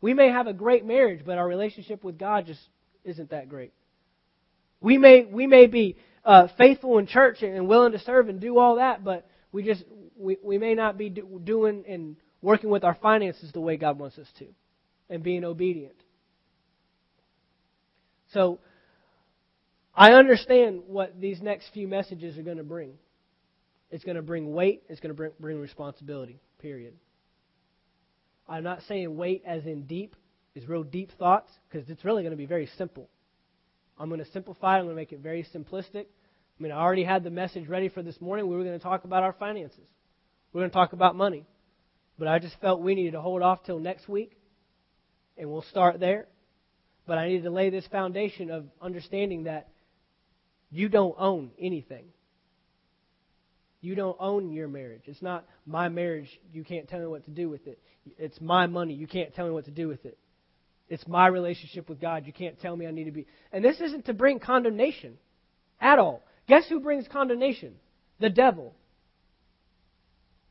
We 0.00 0.14
may 0.14 0.28
have 0.28 0.46
a 0.46 0.52
great 0.52 0.84
marriage, 0.84 1.22
but 1.26 1.38
our 1.38 1.46
relationship 1.46 2.04
with 2.04 2.18
God 2.18 2.46
just 2.46 2.60
isn't 3.04 3.30
that 3.30 3.48
great. 3.48 3.72
We 4.80 4.96
may 4.96 5.24
we 5.24 5.48
may 5.48 5.66
be 5.66 5.96
uh, 6.24 6.48
faithful 6.56 6.98
in 6.98 7.06
church 7.06 7.42
and 7.42 7.66
willing 7.66 7.92
to 7.92 7.98
serve 7.98 8.28
and 8.28 8.40
do 8.40 8.58
all 8.58 8.76
that, 8.76 9.02
but 9.02 9.28
we 9.50 9.64
just 9.64 9.82
we, 10.16 10.36
we 10.42 10.58
may 10.58 10.74
not 10.74 10.98
be 10.98 11.08
do, 11.10 11.40
doing 11.42 11.84
and 11.88 12.16
working 12.42 12.70
with 12.70 12.84
our 12.84 12.94
finances 12.94 13.50
the 13.52 13.60
way 13.60 13.76
God 13.76 13.98
wants 13.98 14.18
us 14.18 14.28
to, 14.38 14.46
and 15.10 15.24
being 15.24 15.42
obedient. 15.42 15.96
So 18.32 18.60
I 19.98 20.12
understand 20.12 20.82
what 20.86 21.20
these 21.20 21.42
next 21.42 21.70
few 21.74 21.88
messages 21.88 22.38
are 22.38 22.42
going 22.42 22.58
to 22.58 22.62
bring. 22.62 22.92
It's 23.90 24.04
going 24.04 24.14
to 24.14 24.22
bring 24.22 24.52
weight. 24.52 24.84
It's 24.88 25.00
going 25.00 25.10
to 25.10 25.14
bring, 25.14 25.32
bring 25.40 25.60
responsibility. 25.60 26.38
Period. 26.60 26.94
I'm 28.48 28.62
not 28.62 28.82
saying 28.86 29.16
weight 29.16 29.42
as 29.44 29.66
in 29.66 29.86
deep, 29.86 30.14
is 30.54 30.68
real 30.68 30.84
deep 30.84 31.10
thoughts, 31.18 31.50
because 31.68 31.88
it's 31.90 32.04
really 32.04 32.22
going 32.22 32.30
to 32.30 32.36
be 32.36 32.46
very 32.46 32.70
simple. 32.78 33.08
I'm 33.98 34.08
going 34.08 34.24
to 34.24 34.30
simplify 34.30 34.76
it. 34.76 34.78
I'm 34.78 34.84
going 34.84 34.94
to 34.94 35.00
make 35.00 35.10
it 35.10 35.18
very 35.18 35.44
simplistic. 35.52 36.04
I 36.06 36.62
mean, 36.62 36.70
I 36.70 36.76
already 36.76 37.02
had 37.02 37.24
the 37.24 37.30
message 37.30 37.66
ready 37.66 37.88
for 37.88 38.00
this 38.00 38.20
morning. 38.20 38.46
We 38.46 38.56
were 38.56 38.62
going 38.62 38.78
to 38.78 38.82
talk 38.82 39.02
about 39.02 39.24
our 39.24 39.32
finances. 39.32 39.80
We 40.52 40.60
are 40.60 40.62
going 40.62 40.70
to 40.70 40.74
talk 40.74 40.92
about 40.92 41.16
money. 41.16 41.44
But 42.20 42.28
I 42.28 42.38
just 42.38 42.54
felt 42.60 42.82
we 42.82 42.94
needed 42.94 43.12
to 43.12 43.20
hold 43.20 43.42
off 43.42 43.64
till 43.64 43.80
next 43.80 44.08
week, 44.08 44.38
and 45.36 45.50
we'll 45.50 45.62
start 45.62 45.98
there. 45.98 46.26
But 47.04 47.18
I 47.18 47.26
needed 47.26 47.42
to 47.44 47.50
lay 47.50 47.70
this 47.70 47.86
foundation 47.88 48.52
of 48.52 48.66
understanding 48.80 49.44
that 49.44 49.66
you 50.70 50.88
don't 50.88 51.14
own 51.18 51.50
anything. 51.58 52.04
You 53.80 53.94
don't 53.94 54.16
own 54.18 54.50
your 54.50 54.68
marriage. 54.68 55.02
It's 55.06 55.22
not 55.22 55.44
my 55.64 55.88
marriage. 55.88 56.28
You 56.52 56.64
can't 56.64 56.88
tell 56.88 56.98
me 56.98 57.06
what 57.06 57.24
to 57.26 57.30
do 57.30 57.48
with 57.48 57.66
it. 57.66 57.78
It's 58.18 58.40
my 58.40 58.66
money. 58.66 58.94
You 58.94 59.06
can't 59.06 59.34
tell 59.34 59.46
me 59.46 59.52
what 59.52 59.66
to 59.66 59.70
do 59.70 59.86
with 59.86 60.04
it. 60.04 60.18
It's 60.88 61.06
my 61.06 61.26
relationship 61.26 61.88
with 61.88 62.00
God. 62.00 62.26
You 62.26 62.32
can't 62.32 62.58
tell 62.60 62.74
me 62.74 62.86
I 62.86 62.90
need 62.90 63.04
to 63.04 63.12
be. 63.12 63.26
And 63.52 63.64
this 63.64 63.80
isn't 63.80 64.06
to 64.06 64.14
bring 64.14 64.40
condemnation 64.40 65.18
at 65.80 65.98
all. 65.98 66.22
Guess 66.48 66.68
who 66.68 66.80
brings 66.80 67.06
condemnation? 67.06 67.74
The 68.20 68.30
devil. 68.30 68.74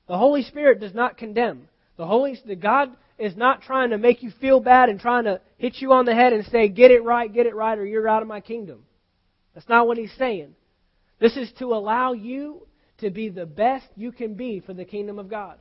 The 0.08 0.18
Holy 0.18 0.44
Spirit 0.44 0.80
does 0.80 0.94
not 0.94 1.18
condemn. 1.18 1.68
The 1.98 2.06
Holy 2.06 2.40
the 2.46 2.56
God 2.56 2.96
is 3.18 3.36
not 3.36 3.64
trying 3.64 3.90
to 3.90 3.98
make 3.98 4.22
you 4.22 4.32
feel 4.40 4.60
bad 4.60 4.90
and 4.90 5.00
trying 5.00 5.26
to 5.26 5.42
hit 5.58 5.78
you 5.80 5.92
on 5.92 6.06
the 6.06 6.14
head 6.14 6.34
and 6.34 6.46
say, 6.46 6.70
"Get 6.70 6.92
it 6.92 7.04
right, 7.04 7.34
get 7.34 7.48
it 7.48 7.56
right, 7.56 7.78
or 7.78 7.86
you're 7.86 8.08
out 8.08 8.22
of 8.22 8.28
my 8.28 8.40
kingdom." 8.40 8.86
That's 9.58 9.70
not 9.70 9.88
what 9.88 9.98
he's 9.98 10.14
saying. 10.20 10.54
This 11.20 11.36
is 11.36 11.52
to 11.58 11.74
allow 11.74 12.14
you 12.14 12.68
to 13.00 13.10
be 13.10 13.30
the 13.30 13.48
best 13.48 13.88
you 13.96 14.12
can 14.12 14.36
be 14.36 14.60
for 14.60 14.76
the 14.76 14.86
kingdom 14.86 15.18
of 15.18 15.32
God. 15.32 15.58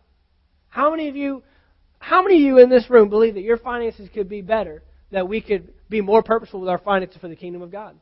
How 0.68 0.90
many 0.90 1.08
of 1.08 1.16
you 1.16 1.42
how 1.98 2.22
many 2.22 2.36
of 2.36 2.42
you 2.42 2.58
in 2.58 2.68
this 2.68 2.90
room 2.90 3.08
believe 3.08 3.36
that 3.36 3.42
your 3.42 3.56
finances 3.56 4.10
could 4.12 4.28
be 4.28 4.42
better, 4.42 4.82
that 5.12 5.26
we 5.26 5.40
could 5.40 5.72
be 5.88 6.02
more 6.02 6.22
purposeful 6.22 6.60
with 6.60 6.68
our 6.68 6.76
finances 6.76 7.16
for 7.18 7.28
the 7.28 7.36
kingdom 7.36 7.62
of 7.62 7.72
God? 7.72 7.96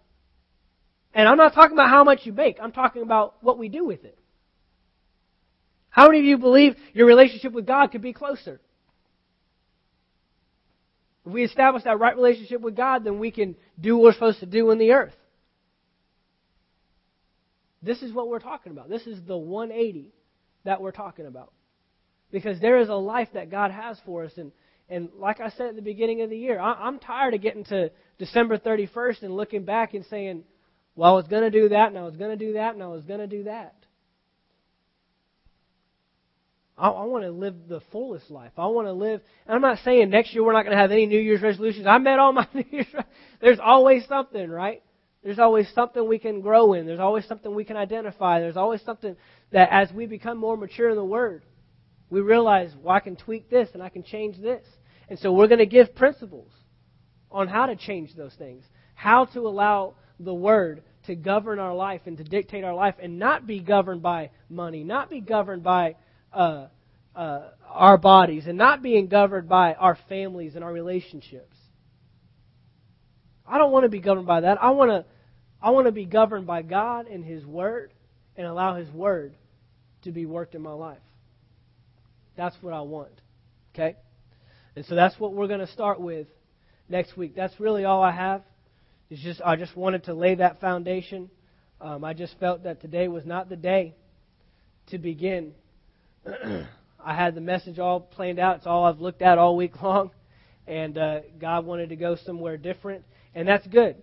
And 1.15 1.29
I'm 1.29 1.37
not 1.37 1.55
talking 1.55 1.77
about 1.77 1.91
how 1.91 2.03
much 2.03 2.23
you 2.25 2.33
make. 2.33 2.59
I'm 2.61 2.73
talking 2.73 3.03
about 3.03 3.37
what 3.41 3.57
we 3.57 3.69
do 3.69 3.85
with 3.85 4.05
it. 4.05 4.19
How 5.91 6.09
many 6.09 6.19
of 6.19 6.25
you 6.25 6.39
believe 6.39 6.75
your 6.93 7.07
relationship 7.07 7.53
with 7.53 7.69
God 7.69 7.93
could 7.93 8.03
be 8.03 8.13
closer? 8.13 8.61
If 11.25 11.33
we 11.33 11.45
establish 11.45 11.85
that 11.85 12.01
right 12.01 12.17
relationship 12.17 12.63
with 12.63 12.75
God, 12.75 13.05
then 13.05 13.21
we 13.21 13.31
can 13.31 13.55
do 13.81 13.97
what 13.97 14.03
we're 14.03 14.13
supposed 14.15 14.41
to 14.41 14.47
do 14.47 14.73
in 14.73 14.79
the 14.79 14.91
earth. 14.91 15.15
This 17.85 18.03
is 18.03 18.13
what 18.13 18.29
we're 18.29 18.39
talking 18.39 18.73
about. 18.73 18.89
This 18.89 19.07
is 19.07 19.19
the 19.27 19.37
180 19.37 20.13
that 20.65 20.81
we're 20.81 20.93
talking 20.93 21.27
about. 21.27 21.53
Because 22.31 22.61
there 22.61 22.79
is 22.79 22.89
a 22.89 22.95
life 22.95 23.29
that 23.35 23.51
God 23.51 23.71
has 23.71 23.99
for 24.05 24.25
us. 24.25 24.33
And, 24.37 24.53
and 24.89 25.11
like 25.19 25.41
I 25.41 25.51
said 25.51 25.69
at 25.69 25.77
the 25.77 25.83
beginning 25.83 26.23
of 26.23 26.31
the 26.31 26.39
year, 26.39 26.59
I, 26.59 26.73
I'm 26.73 26.99
tired 26.99 27.35
of 27.35 27.43
getting 27.43 27.65
to 27.65 27.91
December 28.19 28.59
31st 28.59 29.23
and 29.23 29.37
looking 29.37 29.65
back 29.65 29.95
and 29.95 30.05
saying, 30.07 30.45
well, 30.97 31.13
I 31.13 31.15
was 31.15 31.27
going 31.27 31.43
to 31.43 31.51
do 31.51 31.71
that, 31.71 31.89
and 31.89 31.99
I 31.99 32.03
was 32.03 32.17
going 32.17 32.37
to 32.37 32.45
do 32.45 32.53
that, 32.55 32.75
and 32.75 32.83
I 32.83 32.87
was 32.87 33.03
going 33.03 33.19
to 33.19 33.27
do 33.27 33.45
that. 33.45 33.75
I, 36.79 36.89
I 36.89 37.05
want 37.05 37.25
to 37.25 37.31
live 37.31 37.55
the 37.69 37.81
fullest 37.93 38.31
life. 38.31 38.53
I 38.57 38.67
want 38.67 38.87
to 38.87 38.93
live. 38.93 39.21
And 39.47 39.55
I'm 39.55 39.61
not 39.61 39.79
saying 39.85 40.11
next 40.11 40.33
year 40.35 40.45
we're 40.45 40.53
not 40.53 40.65
going 40.65 40.77
to 40.77 40.81
have 40.81 40.93
any 40.93 41.07
New 41.07 41.19
Year's 41.19 41.43
resolutions. 41.43 41.87
I 41.87 41.99
met 41.99 42.19
all 42.19 42.33
my 42.33 42.47
New 42.55 42.65
Year's. 42.71 42.87
There's 43.41 43.59
always 43.63 44.07
something, 44.07 44.49
right? 44.49 44.83
There's 45.25 45.39
always 45.39 45.67
something 45.75 46.07
we 46.07 46.19
can 46.19 46.43
grow 46.43 46.75
in. 46.75 46.85
There's 46.85 47.01
always 47.01 47.25
something 47.25 47.55
we 47.55 47.65
can 47.65 47.79
identify. 47.79 48.41
There's 48.41 48.59
always 48.59 48.83
something 48.83 49.17
that 49.53 49.71
as 49.73 49.91
we 49.91 50.05
become 50.05 50.37
more 50.37 50.55
mature 50.55 50.91
in 50.91 50.97
the 50.97 51.05
Word, 51.05 51.43
we 52.11 52.21
realize, 52.21 52.73
well, 52.83 52.95
I 52.95 53.01
can 53.01 53.17
tweak 53.17 53.49
this 53.49 53.71
and 53.73 53.83
I 53.83 53.89
can 53.89 54.03
change 54.03 54.39
this. 54.39 54.63
And 55.09 55.19
so 55.19 55.33
we're 55.33 55.49
going 55.49 55.61
to 55.61 55.67
give 55.67 55.95
principles 55.95 56.51
on 57.31 57.49
how 57.49 57.65
to 57.67 57.75
change 57.75 58.15
those 58.15 58.35
things, 58.35 58.65
how 58.95 59.25
to 59.25 59.41
allow 59.41 59.95
the 60.21 60.35
Word 60.35 60.83
to 61.07 61.15
govern 61.15 61.59
our 61.59 61.75
life 61.75 62.03
and 62.05 62.19
to 62.19 62.25
dictate 62.25 62.63
our 62.63 62.75
life 62.75 62.97
and 63.03 63.19
not 63.19 63.47
be 63.47 63.61
governed 63.61 64.03
by 64.03 64.29
money, 64.51 64.85
not 64.85 65.09
be 65.09 65.21
governed 65.21 65.63
by 65.63 65.97
uh, 66.35 66.67
uh, 67.17 67.49
our 67.67 67.97
bodies, 67.97 68.47
and 68.47 68.59
not 68.59 68.83
being 68.83 69.09
governed 69.09 69.49
by 69.49 69.73
our 69.73 69.97
families 70.07 70.55
and 70.55 70.63
our 70.63 70.73
relationships. 70.73 71.57
I 73.47 73.57
don't 73.57 73.73
want 73.73 73.85
to 73.85 73.91
be 73.91 74.01
governed 74.01 74.27
by 74.27 74.43
that. 74.43 74.63
I 74.63 74.71
want 74.71 74.91
to 74.91 75.05
I 75.65 75.71
want 75.71 75.87
to 75.87 75.93
be 75.93 76.05
governed 76.05 76.47
by 76.47 76.61
God 76.61 77.07
and 77.07 77.25
His 77.25 77.43
Word 77.47 77.91
and 78.37 78.47
allow 78.47 78.77
His 78.77 78.91
Word 78.91 79.35
to 80.03 80.13
be 80.13 80.27
worked 80.27 80.55
in 80.55 80.61
my 80.61 80.75
life. 80.75 80.99
That's 82.37 82.55
what 82.61 82.75
I 82.75 82.83
want. 82.83 83.19
Okay? 83.75 83.97
And 84.77 84.85
so 84.85 84.95
that's 84.95 85.19
what 85.19 85.33
we're 85.33 85.47
going 85.47 85.61
to 85.61 85.73
start 85.73 85.99
with 85.99 86.27
next 86.91 87.17
week. 87.17 87.35
That's 87.35 87.59
really 87.59 87.87
all 87.87 88.03
I 88.03 88.11
have. 88.11 88.43
It's 89.09 89.23
just 89.23 89.41
I 89.41 89.57
just 89.57 89.75
wanted 89.75 90.05
to 90.05 90.13
lay 90.13 90.35
that 90.35 90.61
foundation. 90.61 91.31
Um, 91.81 92.05
I 92.05 92.13
just 92.13 92.39
felt 92.39 92.65
that 92.65 92.83
today 92.83 93.09
was 93.09 93.25
not 93.25 93.49
the 93.49 93.57
day 93.57 93.95
to 94.89 94.99
begin. 94.99 95.55
I 96.27 97.15
had 97.15 97.35
the 97.35 97.41
message 97.41 97.79
all 97.79 98.01
planned 98.01 98.39
out. 98.39 98.57
It's 98.57 98.67
all 98.67 98.85
I've 98.85 99.01
looked 99.01 99.23
at 99.23 99.39
all 99.39 99.57
week 99.57 99.81
long, 99.83 100.11
and 100.67 100.99
uh, 100.99 101.21
God 101.41 101.65
wanted 101.65 101.89
to 101.89 101.97
go 101.97 102.17
somewhere 102.27 102.59
different, 102.59 103.07
and 103.35 103.49
that's 103.49 103.67
good. 103.67 103.97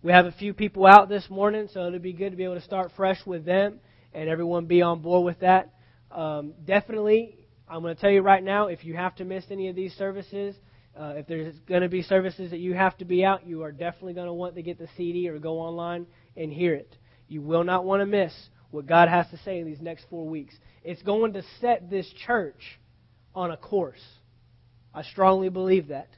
We 0.00 0.12
have 0.12 0.26
a 0.26 0.32
few 0.32 0.54
people 0.54 0.86
out 0.86 1.08
this 1.08 1.28
morning, 1.28 1.68
so 1.72 1.84
it'll 1.84 1.98
be 1.98 2.12
good 2.12 2.30
to 2.30 2.36
be 2.36 2.44
able 2.44 2.54
to 2.54 2.60
start 2.60 2.92
fresh 2.96 3.18
with 3.26 3.44
them 3.44 3.80
and 4.14 4.28
everyone 4.28 4.66
be 4.66 4.80
on 4.80 5.02
board 5.02 5.24
with 5.24 5.40
that. 5.40 5.74
Um, 6.12 6.54
definitely, 6.64 7.36
I'm 7.68 7.82
going 7.82 7.96
to 7.96 8.00
tell 8.00 8.10
you 8.10 8.22
right 8.22 8.42
now 8.42 8.68
if 8.68 8.84
you 8.84 8.94
have 8.94 9.16
to 9.16 9.24
miss 9.24 9.44
any 9.50 9.68
of 9.68 9.74
these 9.74 9.92
services, 9.94 10.54
uh, 10.96 11.14
if 11.16 11.26
there's 11.26 11.58
going 11.66 11.82
to 11.82 11.88
be 11.88 12.02
services 12.02 12.52
that 12.52 12.60
you 12.60 12.74
have 12.74 12.96
to 12.98 13.04
be 13.04 13.24
out, 13.24 13.44
you 13.44 13.64
are 13.64 13.72
definitely 13.72 14.14
going 14.14 14.28
to 14.28 14.32
want 14.32 14.54
to 14.54 14.62
get 14.62 14.78
the 14.78 14.86
CD 14.96 15.28
or 15.28 15.40
go 15.40 15.58
online 15.58 16.06
and 16.36 16.52
hear 16.52 16.74
it. 16.74 16.96
You 17.26 17.42
will 17.42 17.64
not 17.64 17.84
want 17.84 18.00
to 18.00 18.06
miss 18.06 18.32
what 18.70 18.86
God 18.86 19.08
has 19.08 19.26
to 19.30 19.38
say 19.38 19.58
in 19.58 19.66
these 19.66 19.80
next 19.80 20.06
four 20.08 20.28
weeks. 20.28 20.54
It's 20.84 21.02
going 21.02 21.32
to 21.32 21.42
set 21.60 21.90
this 21.90 22.08
church 22.24 22.78
on 23.34 23.50
a 23.50 23.56
course. 23.56 24.04
I 24.94 25.02
strongly 25.02 25.48
believe 25.48 25.88
that. 25.88 26.08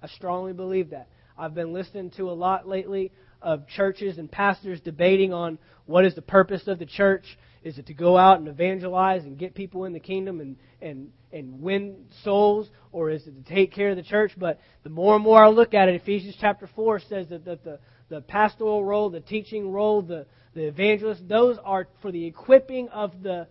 I 0.00 0.06
strongly 0.06 0.52
believe 0.52 0.90
that. 0.90 1.08
I've 1.38 1.54
been 1.54 1.72
listening 1.72 2.10
to 2.16 2.30
a 2.30 2.32
lot 2.32 2.66
lately 2.66 3.12
of 3.40 3.68
churches 3.68 4.18
and 4.18 4.30
pastors 4.30 4.80
debating 4.80 5.32
on 5.32 5.58
what 5.86 6.04
is 6.04 6.16
the 6.16 6.22
purpose 6.22 6.66
of 6.66 6.80
the 6.80 6.86
church. 6.86 7.24
Is 7.62 7.78
it 7.78 7.86
to 7.86 7.94
go 7.94 8.18
out 8.18 8.40
and 8.40 8.48
evangelize 8.48 9.22
and 9.24 9.38
get 9.38 9.54
people 9.54 9.84
in 9.84 9.92
the 9.92 10.00
kingdom 10.00 10.40
and, 10.40 10.56
and, 10.82 11.10
and 11.32 11.60
win 11.60 12.06
souls, 12.24 12.68
or 12.90 13.10
is 13.10 13.26
it 13.26 13.44
to 13.44 13.54
take 13.54 13.72
care 13.72 13.90
of 13.90 13.96
the 13.96 14.02
church? 14.02 14.32
But 14.36 14.60
the 14.82 14.90
more 14.90 15.14
and 15.14 15.22
more 15.22 15.42
I 15.42 15.48
look 15.48 15.74
at 15.74 15.88
it, 15.88 15.94
Ephesians 15.94 16.36
chapter 16.40 16.68
4 16.74 17.00
says 17.08 17.28
that, 17.28 17.44
that 17.44 17.62
the, 17.62 17.78
the 18.08 18.20
pastoral 18.20 18.84
role, 18.84 19.08
the 19.10 19.20
teaching 19.20 19.70
role, 19.70 20.02
the, 20.02 20.26
the 20.54 20.64
evangelist, 20.64 21.28
those 21.28 21.56
are 21.64 21.86
for 22.02 22.10
the 22.10 22.26
equipping 22.26 22.88
of 22.88 23.22
the 23.22 23.46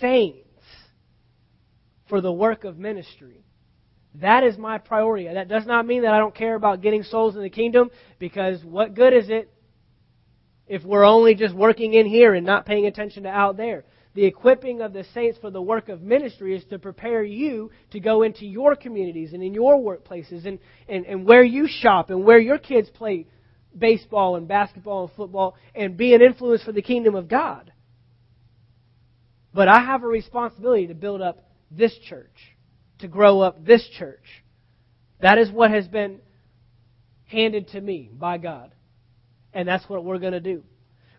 saints 0.00 0.46
for 2.08 2.20
the 2.20 2.32
work 2.32 2.62
of 2.62 2.78
ministry. 2.78 3.42
That 4.20 4.44
is 4.44 4.56
my 4.56 4.78
priority. 4.78 5.28
That 5.32 5.48
does 5.48 5.66
not 5.66 5.86
mean 5.86 6.02
that 6.02 6.12
I 6.12 6.18
don't 6.18 6.34
care 6.34 6.54
about 6.54 6.80
getting 6.80 7.02
souls 7.02 7.36
in 7.36 7.42
the 7.42 7.50
kingdom, 7.50 7.90
because 8.18 8.64
what 8.64 8.94
good 8.94 9.12
is 9.12 9.28
it 9.28 9.52
if 10.66 10.82
we're 10.84 11.04
only 11.04 11.34
just 11.34 11.54
working 11.54 11.94
in 11.94 12.06
here 12.06 12.34
and 12.34 12.46
not 12.46 12.66
paying 12.66 12.86
attention 12.86 13.24
to 13.24 13.28
out 13.28 13.56
there? 13.56 13.84
The 14.14 14.24
equipping 14.24 14.80
of 14.80 14.94
the 14.94 15.04
saints 15.12 15.38
for 15.38 15.50
the 15.50 15.60
work 15.60 15.90
of 15.90 16.00
ministry 16.00 16.56
is 16.56 16.64
to 16.70 16.78
prepare 16.78 17.22
you 17.22 17.70
to 17.90 18.00
go 18.00 18.22
into 18.22 18.46
your 18.46 18.74
communities 18.74 19.34
and 19.34 19.42
in 19.42 19.52
your 19.52 19.76
workplaces 19.76 20.46
and, 20.46 20.58
and, 20.88 21.04
and 21.04 21.26
where 21.26 21.44
you 21.44 21.68
shop 21.68 22.08
and 22.08 22.24
where 22.24 22.38
your 22.38 22.56
kids 22.56 22.88
play 22.88 23.26
baseball 23.76 24.36
and 24.36 24.48
basketball 24.48 25.04
and 25.04 25.12
football 25.14 25.54
and 25.74 25.98
be 25.98 26.14
an 26.14 26.22
influence 26.22 26.62
for 26.62 26.72
the 26.72 26.80
kingdom 26.80 27.14
of 27.14 27.28
God. 27.28 27.70
But 29.52 29.68
I 29.68 29.84
have 29.84 30.02
a 30.02 30.06
responsibility 30.06 30.86
to 30.86 30.94
build 30.94 31.20
up 31.20 31.46
this 31.70 31.94
church, 32.08 32.55
to 32.98 33.08
grow 33.08 33.40
up 33.40 33.64
this 33.64 33.86
church. 33.98 34.24
That 35.20 35.38
is 35.38 35.50
what 35.50 35.70
has 35.70 35.88
been 35.88 36.20
handed 37.26 37.68
to 37.68 37.80
me 37.80 38.10
by 38.12 38.38
God. 38.38 38.72
And 39.52 39.66
that's 39.66 39.88
what 39.88 40.04
we're 40.04 40.18
going 40.18 40.32
to 40.32 40.40
do. 40.40 40.62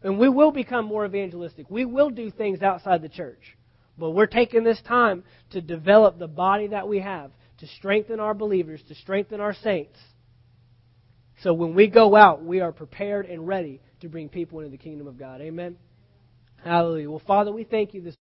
And 0.04 0.20
we 0.20 0.30
will 0.30 0.52
become 0.52 0.86
more 0.86 1.06
evangelistic. 1.06 1.70
We 1.70 1.86
will 1.86 2.10
do 2.10 2.30
things 2.30 2.62
outside 2.62 3.02
the 3.02 3.10
church. 3.10 3.58
But 3.98 4.12
we're 4.12 4.28
taking 4.28 4.64
this 4.64 4.82
time 4.88 5.24
to 5.52 5.62
develop 5.62 6.20
the 6.20 6.28
body 6.28 6.68
that 6.68 6.88
we 6.88 7.00
have, 7.00 7.32
to 7.60 7.68
strengthen 7.68 8.20
our 8.20 8.36
believers, 8.36 8.82
to 8.90 8.96
strengthen 8.96 9.40
our 9.42 9.56
saints. 9.56 9.98
So 11.42 11.54
when 11.54 11.74
we 11.74 11.88
go 11.88 12.16
out, 12.16 12.44
we 12.44 12.60
are 12.62 12.72
prepared 12.72 13.26
and 13.26 13.48
ready 13.48 13.82
to 14.02 14.10
bring 14.10 14.30
people 14.30 14.60
into 14.60 14.72
the 14.72 14.78
kingdom 14.78 15.08
of 15.08 15.18
God. 15.18 15.42
Amen. 15.42 15.78
Hallelujah. 16.64 17.10
Well, 17.10 17.22
Father, 17.26 17.52
we 17.52 17.64
thank 17.64 17.94
you 17.94 18.02
this 18.02 18.16